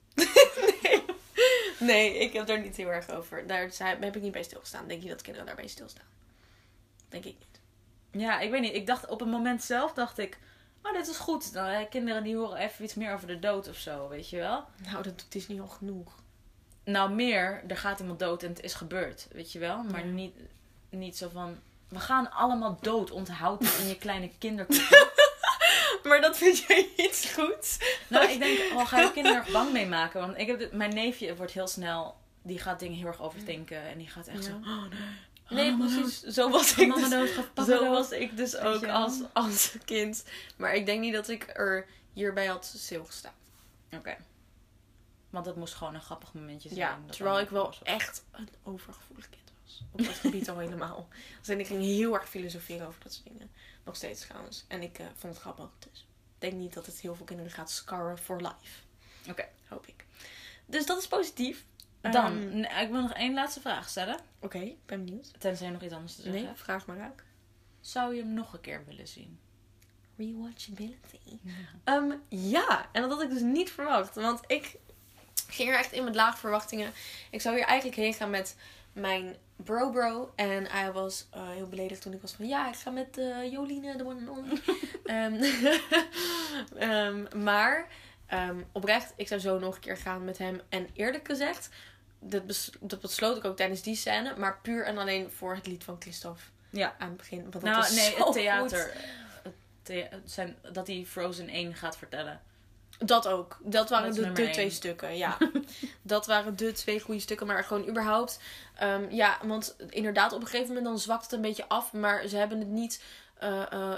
Nee. 1.82 2.18
ik 2.18 2.34
heb 2.34 2.48
daar 2.48 2.60
niet 2.62 2.76
heel 2.76 2.88
erg 2.92 3.10
over. 3.10 3.48
Daar 3.48 3.70
heb 3.80 4.16
ik 4.16 4.22
niet 4.22 4.32
bij 4.32 4.44
stilgestaan. 4.44 4.88
Denk 4.88 5.02
je 5.04 5.10
dat 5.10 5.22
kinderen 5.22 5.48
daarbij 5.48 5.68
stilstaan? 5.68 6.06
Denk 7.10 7.26
ik 7.26 7.36
niet. 7.40 7.60
Ja, 8.24 8.40
ik 8.40 8.52
weet 8.52 8.62
niet. 8.62 8.74
Ik 8.74 8.88
dacht 8.88 9.08
op 9.08 9.20
het 9.20 9.30
moment 9.30 9.64
zelf 9.64 9.94
dacht 9.94 10.18
ik, 10.18 10.38
oh 10.84 10.94
dit 10.94 11.08
is 11.08 11.18
goed. 11.18 11.54
Dan, 11.54 11.90
kinderen 11.90 12.24
die 12.24 12.36
horen 12.36 12.58
even 12.58 12.84
iets 12.84 12.94
meer 12.94 13.14
over 13.14 13.28
de 13.28 13.40
dood 13.40 13.68
of 13.68 13.76
zo, 13.76 14.08
weet 14.10 14.30
je 14.30 14.38
wel. 14.38 14.64
Nou, 14.84 15.04
dat 15.04 15.20
doet 15.20 15.32
Disney 15.32 15.62
al 15.62 15.68
genoeg. 15.68 16.20
Nou 16.84 17.14
meer, 17.14 17.64
er 17.68 17.78
gaat 17.78 18.00
iemand 18.00 18.20
dood 18.20 18.44
en 18.44 18.50
het 18.50 18.62
is 18.62 18.74
gebeurd, 18.74 19.28
weet 19.32 19.52
je 19.52 19.60
wel. 19.60 19.84
Maar 19.84 20.06
Ja. 20.06 20.12
niet, 20.12 20.36
niet 20.90 21.18
zo 21.18 21.30
van, 21.30 21.60
we 21.88 22.00
gaan 22.00 22.32
allemaal 22.32 22.78
dood. 22.82 23.12
Onthoud 23.12 23.64
het 23.64 23.78
in 23.78 23.88
je 23.88 23.98
kleine 23.98 24.30
kinderkop. 24.38 24.76
Maar 26.12 26.22
dat 26.22 26.38
vind 26.38 26.58
jij 26.58 26.90
iets 26.98 27.32
goeds? 27.34 27.78
nou, 28.08 28.30
ik 28.32 28.40
denk, 28.40 28.60
oh, 28.74 28.88
ga 28.88 29.00
je 29.00 29.12
kinderen 29.12 29.44
er 29.46 29.52
bang 29.52 29.72
mee 29.72 29.86
maken? 29.88 30.20
Want 30.20 30.38
ik 30.38 30.48
heb 30.48 30.72
mijn 30.72 30.94
neefje 30.94 31.36
wordt 31.36 31.52
heel 31.52 31.68
snel... 31.68 32.16
Die 32.44 32.60
gaat 32.60 32.80
dingen 32.80 32.98
heel 32.98 33.08
erg 33.08 33.22
overdenken. 33.22 33.82
En 33.84 33.98
die 33.98 34.08
gaat 34.08 34.28
echt 34.28 34.46
Ja. 34.46 34.50
zo... 34.50 34.56
Oh, 34.56 34.84
Nee, 35.50 35.72
mama 35.78 35.96
precies. 35.96 36.22
Zo 36.22 36.50
was 36.50 36.76
ik 36.78 36.94
dus. 36.96 37.10
dood, 37.10 37.66
Zo 37.66 37.90
was 37.90 38.12
ik 38.12 38.38
dus 38.38 38.58
ook 38.58 38.88
als, 38.88 39.22
als 39.34 39.76
kind. 39.86 40.24
Maar 40.56 40.74
ik 40.76 40.86
denk 40.86 41.00
niet 41.02 41.14
dat 41.14 41.30
ik 41.30 41.50
er 41.54 41.86
hierbij 42.14 42.46
had 42.46 42.74
stilgestaan. 42.78 43.34
Oké. 43.92 44.18
Want 45.30 45.46
het 45.46 45.56
moest 45.56 45.74
gewoon 45.74 45.94
een 45.96 46.02
grappig 46.02 46.34
momentje 46.34 46.70
zijn. 46.70 46.80
Ja, 46.82 47.00
dat 47.06 47.16
terwijl 47.16 47.40
ik 47.40 47.50
wel 47.50 47.66
was. 47.66 47.80
echt 47.84 48.24
een 48.32 48.50
overgevoelig 48.64 49.30
kind 49.30 49.52
was. 49.64 49.84
Op 49.92 50.04
dat 50.06 50.16
gebied 50.16 50.50
al 50.50 50.58
helemaal. 50.58 51.08
Dus 51.40 51.50
en 51.50 51.60
ik 51.60 51.68
ging 51.68 51.82
heel 51.82 52.14
erg 52.14 52.30
filosoferen 52.30 52.88
over 52.88 53.04
dat 53.04 53.14
soort 53.14 53.26
dingen. 53.28 53.52
Nog 53.84 53.96
steeds 53.96 54.22
trouwens. 54.22 54.66
En 54.68 54.82
ik 54.82 55.00
eh, 55.00 55.06
vond 55.16 55.34
het 55.34 55.42
grappig. 55.42 55.70
Dus 55.80 56.00
ik 56.00 56.42
denk 56.42 56.54
niet 56.54 56.74
dat 56.74 56.86
het 56.86 57.00
heel 57.00 57.16
veel 57.16 57.26
kinderen 57.26 57.52
gaat 57.52 57.72
scarren 57.72 58.18
for 58.18 58.42
life. 58.42 58.82
Oké. 59.30 59.48
Hoop 59.68 59.88
ik. 59.88 60.06
Dus 60.66 60.86
dat 60.86 60.98
is 60.98 61.08
positief. 61.08 61.66
Dan, 62.02 62.14
Ehm, 62.14 62.60
nee, 62.60 62.84
ik 62.84 62.90
wil 62.90 63.02
nog 63.02 63.14
één 63.14 63.34
laatste 63.34 63.62
vraag 63.62 63.90
stellen. 63.90 64.20
Oké, 64.40 64.58
ik 64.60 64.86
ben 64.86 65.06
benieuwd. 65.06 65.32
Tenzij 65.40 65.66
je 65.68 65.74
nog 65.74 65.82
iets 65.82 65.94
anders 65.94 66.16
te 66.16 66.22
zeggen 66.22 66.44
Nee, 66.44 66.54
vraag 66.54 66.86
maar 66.86 67.02
uit. 67.02 67.24
Zou 67.82 68.16
je 68.16 68.22
hem 68.22 68.34
nog 68.34 68.54
een 68.54 68.62
keer 68.62 68.86
willen 68.86 69.08
zien? 69.08 69.40
Rewatchability. 70.18 71.40
Ehm, 71.84 72.12
ja, 72.30 72.90
en 72.92 73.02
dat 73.02 73.12
had 73.12 73.22
ik 73.22 73.30
dus 73.30 73.42
niet 73.42 73.72
verwacht. 73.72 74.16
Want 74.16 74.40
ik 74.48 74.78
ging 75.48 75.70
er 75.70 75.78
echt 75.78 75.92
in 75.92 76.04
met 76.04 76.16
lage 76.16 76.38
verwachtingen. 76.38 76.92
Ik 77.30 77.42
zou 77.42 77.56
hier 77.56 77.66
eigenlijk 77.66 77.98
heen 77.98 78.14
gaan 78.14 78.30
met 78.30 78.56
mijn 78.94 79.36
bro-bro. 79.56 80.32
En 80.36 80.66
hij 80.72 80.92
was 80.92 81.28
eh, 81.32 81.50
heel 81.50 81.68
beledigd 81.68 82.02
toen 82.02 82.14
ik 82.14 82.22
was 82.22 82.34
van... 82.34 82.48
Ja, 82.48 82.68
ik 82.70 82.76
ga 82.76 82.90
met 82.90 83.18
eh, 83.18 83.52
Joline, 83.52 83.98
de 83.98 84.06
one 84.06 84.30
and 84.30 84.38
only. 84.38 84.62
Ehm, 85.06 85.44
ehm, 86.90 87.44
maar 87.44 87.88
ehm, 88.26 88.62
oprecht, 88.72 89.14
ik 89.16 89.28
zou 89.28 89.40
zo 89.40 89.60
nog 89.60 89.76
een 89.76 89.82
keer 89.82 89.98
gaan 89.98 90.24
met 90.26 90.38
hem. 90.38 90.62
En 90.70 90.88
eerlijk 90.94 91.26
gezegd, 91.28 91.70
dat, 92.20 92.46
bes- 92.46 92.72
dat 92.80 93.00
besloot 93.02 93.38
ik 93.38 93.46
ook 93.46 93.56
tijdens 93.58 93.82
die 93.82 93.96
scène. 93.96 94.34
Maar 94.38 94.60
puur 94.62 94.86
en 94.86 94.98
alleen 94.98 95.32
voor 95.32 95.56
het 95.56 95.68
lied 95.68 95.84
van 95.84 95.96
Christophe 96.00 96.42
Ja. 96.70 96.96
aan 96.98 97.08
het 97.08 97.18
begin. 97.18 97.40
Want 97.42 97.54
dat 97.54 97.62
Nou, 97.64 97.76
was 97.76 97.96
nee, 97.96 98.16
het 98.16 98.32
theater. 98.34 98.92
Het 99.44 99.54
thea- 99.84 100.08
het 100.10 100.32
zijn, 100.32 100.56
dat 100.72 100.88
hij 100.88 101.06
Frozen 101.08 101.50
1 101.50 101.74
gaat 101.76 101.98
vertellen. 101.98 102.42
Dat 103.06 103.28
ook. 103.28 103.58
Dat 103.64 103.90
waren 103.90 104.16
Dat 104.16 104.36
de, 104.36 104.50
twee 104.50 104.70
stukken, 104.70 105.18
ja. 105.18 105.38
dat 106.02 106.26
waren 106.26 106.56
de 106.56 106.72
twee 106.72 107.00
goede 107.00 107.20
stukken. 107.20 107.48
Maar 107.48 107.64
gewoon 107.64 107.88
überhaupt... 107.88 108.40
ehm, 108.76 109.10
ja, 109.10 109.38
want 109.46 109.76
inderdaad, 109.90 110.34
op 110.34 110.42
een 110.42 110.48
gegeven 110.48 110.68
moment 110.68 110.86
dan 110.86 111.00
zwakt 111.00 111.24
het 111.24 111.32
een 111.32 111.42
beetje 111.42 111.68
af. 111.68 111.94
Maar 111.94 112.28
ze 112.28 112.38
hebben 112.38 112.60
het 112.60 112.68
niet 112.68 113.04
eh, 113.38 113.72
eh, 113.72 113.98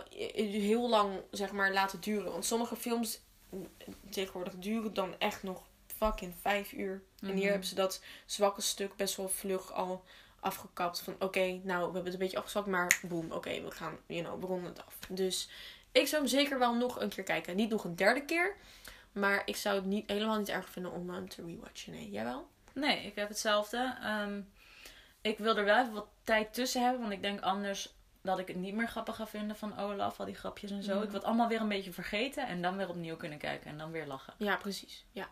heel 0.51 0.89
lang, 0.89 1.11
zeg 1.31 1.51
maar, 1.51 1.73
laten 1.73 1.99
duren. 2.01 2.31
Want 2.31 2.45
sommige 2.45 2.75
films 2.75 3.19
mm, 3.49 3.67
tegenwoordig 4.09 4.53
duren 4.55 4.93
dan 4.93 5.15
echt 5.19 5.43
nog 5.43 5.61
fucking 5.97 6.33
vijf 6.41 6.71
uur. 6.71 7.01
En 7.19 7.27
hier 7.27 7.35
Mhm. 7.35 7.45
hebben 7.47 7.67
ze 7.67 7.75
dat 7.75 8.01
zwakke 8.25 8.61
stuk 8.61 8.95
best 8.95 9.15
wel 9.15 9.29
vlug 9.29 9.73
al 9.73 10.03
afgekapt. 10.39 10.99
Van 11.01 11.15
oké, 11.19 11.59
nou, 11.63 11.77
we 11.79 11.83
hebben 11.83 12.03
het 12.03 12.13
een 12.13 12.19
beetje 12.19 12.37
afgezwakt. 12.37 12.67
Maar 12.67 12.99
boem, 13.01 13.31
oké, 13.31 13.61
we 13.61 13.71
gaan, 13.71 13.97
you 14.07 14.23
know, 14.23 14.39
we 14.41 14.45
ronden 14.45 14.69
het 14.69 14.85
af. 14.85 14.95
Dus 15.09 15.49
ik 15.91 16.07
zou 16.07 16.21
hem 16.21 16.31
zeker 16.31 16.59
wel 16.59 16.73
nog 16.75 16.99
een 17.01 17.09
keer 17.09 17.23
kijken. 17.23 17.55
Niet 17.55 17.69
nog 17.69 17.83
een 17.83 17.95
derde 17.95 18.25
keer. 18.25 18.55
Maar 19.13 19.41
ik 19.45 19.55
zou 19.55 19.75
het 19.75 19.85
niet, 19.85 20.09
helemaal 20.09 20.37
niet 20.37 20.49
erg 20.49 20.69
vinden 20.69 20.91
om 20.91 21.09
hem 21.09 21.29
te 21.29 21.45
rewatchen. 21.45 21.93
Nee, 21.93 22.09
jij 22.09 22.23
wel? 22.23 22.47
Nee, 22.73 23.05
ik 23.05 23.15
heb 23.15 23.27
hetzelfde. 23.27 23.97
Ehm, 24.01 24.41
ik 25.21 25.37
wil 25.37 25.57
er 25.57 25.65
wel 25.65 25.79
even 25.79 25.93
wat 25.93 26.07
tijd 26.23 26.53
tussen 26.53 26.81
hebben. 26.83 27.01
Want 27.01 27.13
ik 27.13 27.21
denk 27.21 27.41
anders 27.41 27.93
dat 28.21 28.39
ik 28.39 28.47
het 28.47 28.55
niet 28.55 28.73
meer 28.73 28.87
grappig 28.87 29.15
ga 29.15 29.27
vinden 29.27 29.55
van 29.55 29.77
Olaf. 29.77 30.19
Al 30.19 30.25
die 30.25 30.35
grapjes 30.35 30.71
en 30.71 30.83
zo. 30.83 30.93
Mhm. 30.93 31.03
Ik 31.03 31.09
wil 31.09 31.19
het 31.19 31.27
allemaal 31.27 31.47
weer 31.47 31.61
een 31.61 31.67
beetje 31.67 31.93
vergeten. 31.93 32.47
En 32.47 32.61
dan 32.61 32.77
weer 32.77 32.89
opnieuw 32.89 33.15
kunnen 33.15 33.37
kijken. 33.37 33.69
En 33.69 33.77
dan 33.77 33.91
weer 33.91 34.05
lachen. 34.05 34.33
Ja, 34.37 34.55
precies. 34.55 35.05
Ja. 35.11 35.29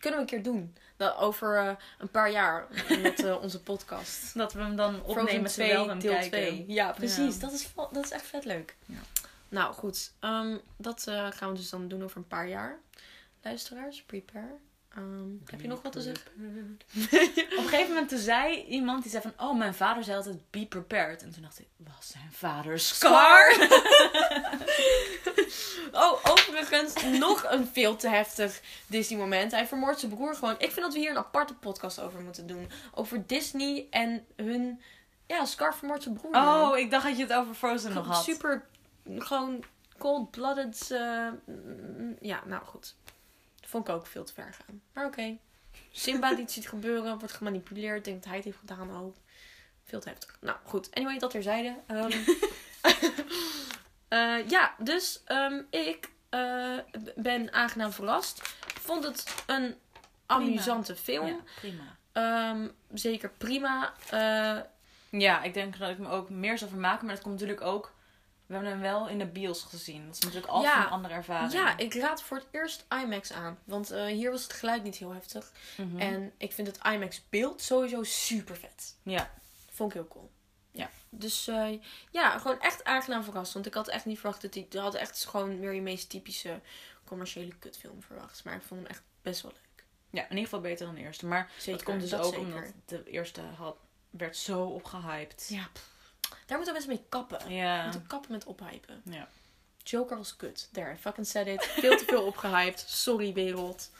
Kunnen 0.00 0.24
we 0.24 0.32
een 0.32 0.42
keer 0.42 0.52
doen. 0.52 0.76
Dat 0.96 1.16
over 1.16 1.58
eh, 1.58 1.74
een 1.98 2.10
paar 2.10 2.30
jaar 2.30 2.66
met 3.02 3.24
eh, 3.24 3.42
onze 3.42 3.62
podcast. 3.62 4.34
Dat 4.34 4.52
we 4.52 4.60
hem 4.60 4.76
dan 4.76 5.02
opnemen 5.02 5.50
2, 5.50 5.68
terwijl 5.68 5.84
we 5.84 5.90
hem 5.90 6.00
kijken. 6.00 6.30
2. 6.30 6.64
Ja, 6.66 6.92
precies. 6.92 7.34
Ja. 7.34 7.40
Dat, 7.40 7.52
is, 7.52 7.72
dat 7.74 8.04
is 8.04 8.10
echt 8.10 8.26
vet 8.26 8.44
leuk. 8.44 8.76
Ja. 8.86 8.98
Nou, 9.48 9.74
goed. 9.74 10.12
Ehm, 10.20 10.58
dat 10.76 11.06
eh, 11.06 11.26
gaan 11.30 11.50
we 11.50 11.56
dus 11.56 11.70
dan 11.70 11.88
doen 11.88 12.04
over 12.04 12.16
een 12.16 12.26
paar 12.26 12.48
jaar. 12.48 12.78
Luisteraars, 13.42 14.02
prepare. 14.02 14.58
Ehm, 14.96 15.28
heb 15.46 15.60
je 15.60 15.68
nog 15.68 15.82
wat 15.82 15.92
te 15.92 16.00
zeggen? 16.00 16.30
Op 17.52 17.64
een 17.64 17.68
gegeven 17.68 17.88
moment 17.88 18.08
toen 18.08 18.18
zei 18.18 18.64
iemand 18.64 19.02
die 19.02 19.10
zei 19.10 19.22
van... 19.22 19.48
Oh, 19.48 19.58
mijn 19.58 19.74
vader 19.74 20.04
zei 20.04 20.16
altijd 20.16 20.50
be 20.50 20.66
prepared. 20.66 21.22
En 21.22 21.30
toen 21.30 21.42
dacht 21.42 21.58
ik, 21.58 21.66
was 21.76 22.08
zijn 22.08 22.32
vader 22.32 22.78
Scar? 22.78 23.50
oh, 25.92 26.18
overigens, 26.22 27.02
nog 27.18 27.44
een 27.48 27.66
veel 27.66 27.96
te 27.96 28.08
heftig 28.08 28.60
Disney 28.86 29.18
moment. 29.18 29.52
Hij 29.52 29.66
vermoordt 29.66 30.00
zijn 30.00 30.14
broer 30.14 30.34
gewoon. 30.34 30.54
Ik 30.58 30.72
vind 30.72 30.80
dat 30.80 30.92
we 30.92 30.98
hier 30.98 31.10
een 31.10 31.16
aparte 31.16 31.54
podcast 31.54 32.00
over 32.00 32.20
moeten 32.20 32.46
doen. 32.46 32.70
Over 32.94 33.26
Disney 33.26 33.86
en 33.90 34.26
hun... 34.36 34.80
Ja, 35.26 35.44
Scar 35.44 35.74
vermoordt 35.74 36.02
zijn 36.02 36.14
broer. 36.14 36.36
Oh, 36.36 36.78
ik 36.78 36.90
dacht 36.90 37.06
dat 37.06 37.16
je 37.16 37.22
het 37.22 37.32
over 37.32 37.54
Frozen 37.54 37.94
nog 37.94 38.06
had. 38.06 38.24
Super, 38.24 38.66
gewoon 39.18 39.64
cold-blooded. 39.98 40.90
eh, 40.90 41.28
mm, 41.44 42.16
ja, 42.20 42.42
nou 42.46 42.64
goed. 42.64 42.94
Vond 43.60 43.88
ik 43.88 43.94
ook 43.94 44.06
veel 44.06 44.24
te 44.24 44.32
ver 44.32 44.54
gaan. 44.64 44.82
Maar 44.92 45.06
oké. 45.06 45.36
Simba 45.90 46.34
die 46.34 46.48
ziet 46.48 46.68
gebeuren, 46.68 47.18
wordt 47.18 47.34
gemanipuleerd. 47.34 48.04
Denkt 48.04 48.20
dat 48.20 48.28
hij 48.28 48.36
het 48.36 48.44
heeft 48.44 48.58
gedaan 48.58 48.96
ook. 48.96 49.16
Veel 49.84 50.00
te 50.00 50.08
heftig. 50.08 50.36
Nou 50.40 50.56
goed, 50.64 50.94
anyway, 50.94 51.18
dat 51.18 51.30
terzijde. 51.30 51.76
Eh, 54.08 54.48
ja, 54.48 54.74
dus 54.78 55.20
ehm, 55.24 55.62
ik 55.70 56.10
eh, 56.28 56.78
ben 57.16 57.52
aangenaam 57.52 57.92
verrast. 57.92 58.40
Vond 58.80 59.04
het 59.04 59.34
een 59.46 59.74
amusante 60.26 60.96
film. 60.96 61.26
Ja, 61.26 61.36
prima. 61.56 61.96
Ehm, 62.12 62.68
zeker 62.92 63.30
prima. 63.30 63.92
Ja, 65.10 65.42
ik 65.42 65.54
denk 65.54 65.78
dat 65.78 65.90
ik 65.90 65.98
me 65.98 66.08
ook 66.08 66.30
meer 66.30 66.58
zou 66.58 66.70
vermaken. 66.70 67.06
Maar 67.06 67.14
dat 67.14 67.24
komt 67.24 67.40
natuurlijk 67.40 67.66
ook... 67.66 67.92
We 68.60 68.66
hebben 68.66 68.82
hem 68.82 68.92
wel 68.92 69.08
in 69.08 69.18
de 69.18 69.26
bios 69.26 69.62
gezien. 69.62 70.06
Dat 70.06 70.14
is 70.14 70.20
natuurlijk 70.20 70.52
altijd 70.52 70.74
Ja. 70.74 70.84
een 70.84 70.90
andere 70.90 71.14
ervaring. 71.14 71.52
ja, 71.52 71.76
ik 71.78 71.94
raad 71.94 72.22
voor 72.22 72.36
het 72.36 72.46
eerst 72.50 72.84
IMAX 73.02 73.32
aan. 73.32 73.58
Want 73.64 73.90
eh, 73.90 74.04
hier 74.04 74.30
was 74.30 74.42
het 74.42 74.52
geluid 74.52 74.82
niet 74.82 74.96
heel 74.96 75.12
heftig. 75.12 75.52
Mhm. 75.76 75.98
En 75.98 76.32
ik 76.38 76.52
vind 76.52 76.66
het 76.66 76.78
IMAX 76.92 77.22
beeld 77.28 77.62
sowieso 77.62 78.02
super 78.02 78.56
vet. 78.56 78.96
Ja. 79.02 79.30
Vond 79.70 79.90
ik 79.90 79.96
heel 79.96 80.08
cool. 80.08 80.30
Ja. 80.70 80.90
Dus 81.10 81.48
eh, 81.48 81.68
ja, 82.10 82.38
gewoon 82.38 82.60
echt 82.60 82.84
aangenaam 82.84 83.24
verrast. 83.24 83.52
Want 83.52 83.66
ik 83.66 83.74
had 83.74 83.88
echt 83.88 84.04
niet 84.04 84.18
verwacht 84.18 84.42
dat 84.42 84.54
hij... 84.54 84.62
Ik 84.62 84.72
had 84.72 84.94
echt 84.94 85.24
gewoon 85.24 85.60
weer 85.60 85.72
je 85.72 85.80
meest 85.82 86.08
typische 86.10 86.60
commerciële 87.04 87.54
kutfilm 87.58 88.02
verwacht. 88.02 88.44
Maar 88.44 88.54
ik 88.54 88.62
vond 88.62 88.80
hem 88.80 88.90
echt 88.90 89.02
best 89.22 89.42
wel 89.42 89.52
leuk. 89.52 89.84
ja, 90.10 90.22
in 90.22 90.28
ieder 90.28 90.44
geval 90.44 90.60
beter 90.60 90.86
dan 90.86 90.94
de 90.94 91.00
eerste. 91.00 91.26
Maar 91.26 91.50
Zeker, 91.56 91.72
dat 91.72 91.82
komt 91.82 92.00
dus 92.00 92.10
dat 92.10 92.20
ook 92.24 92.34
zeker. 92.34 92.46
omdat 92.54 92.72
de 92.86 93.04
eerste 93.04 93.40
had, 93.40 93.76
werd 94.10 94.36
zo 94.36 94.64
opgehyped. 94.64 95.46
Ja, 95.48 95.68
pff. 95.72 95.92
Daar 96.46 96.56
moeten 96.56 96.72
mensen 96.74 96.92
mee 96.92 97.04
kappen. 97.08 97.52
Ja. 97.54 97.82
moeten 97.82 98.06
kappen 98.06 98.32
met 98.32 98.44
ophypen. 98.44 99.02
ja. 99.04 99.28
Joker 99.86 100.16
was 100.16 100.36
kut. 100.36 100.68
There, 100.72 100.92
I 100.92 100.96
fucking 101.00 101.26
said 101.26 101.46
it. 101.46 101.64
Veel 101.80 101.96
te 101.96 102.04
veel 102.06 102.22
opgehyped. 102.22 102.84
Sorry, 102.88 103.32
wereld. 103.32 103.90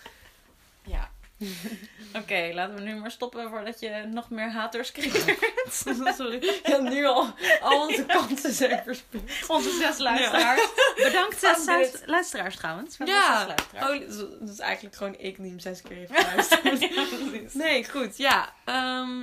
Ja. 0.85 1.11
Oké, 2.21 2.51
laten 2.55 2.75
we 2.75 2.81
nu 2.81 2.95
maar 2.95 3.11
stoppen 3.11 3.49
voordat 3.51 3.81
je 3.81 3.91
nog 4.13 4.31
meer 4.31 4.51
haters 4.51 4.93
creëert. 4.93 5.39
Sorry. 6.17 6.61
Ja, 6.63 6.79
nu 6.79 7.05
al. 7.07 7.35
Al 7.61 7.81
onze 7.87 8.05
kansen 8.05 8.53
zijn 8.53 8.83
verspeeld. 8.85 9.31
Onze 9.49 9.71
zes 9.71 9.99
luisteraars. 9.99 10.69
Bedankt 10.97 11.39
zes 11.39 12.01
luisteraars 12.07 12.57
trouwens. 12.57 12.97
Ja. 13.05 13.45
luisteraars. 13.47 13.91
Oh, 13.91 14.01
dat 14.29 14.41
is- 14.43 14.51
is 14.51 14.59
eigenlijk 14.59 14.97
gewoon 14.97 15.15
ik 15.19 15.37
die 15.37 15.47
hem 15.51 15.59
zes 15.59 15.83
keer 15.83 15.97
heeft 15.97 16.13
geluisterd. 16.21 16.81
Ja. 16.81 17.07
Nee, 17.53 17.85
goed. 17.91 18.17
Ja. 18.17 18.53
Ehm, 18.65 19.21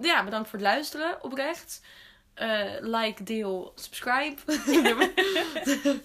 ja, 0.00 0.24
bedankt 0.24 0.48
voor 0.48 0.58
het 0.58 0.68
luisteren. 0.68 1.22
Oprecht. 1.24 1.80
Eh, 2.36 2.76
like, 2.80 3.22
deel, 3.22 3.72
subscribe. 3.74 4.36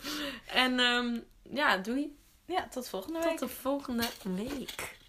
en 0.64 0.80
ehm, 0.80 1.20
ja, 1.54 1.78
doei. 1.78 2.18
Ja, 2.46 2.68
tot 2.68 2.90
volgende 2.90 3.20
week. 3.20 3.38
Tot 3.38 3.50
de 3.50 3.56
volgende 3.56 4.04
week. 4.24 5.00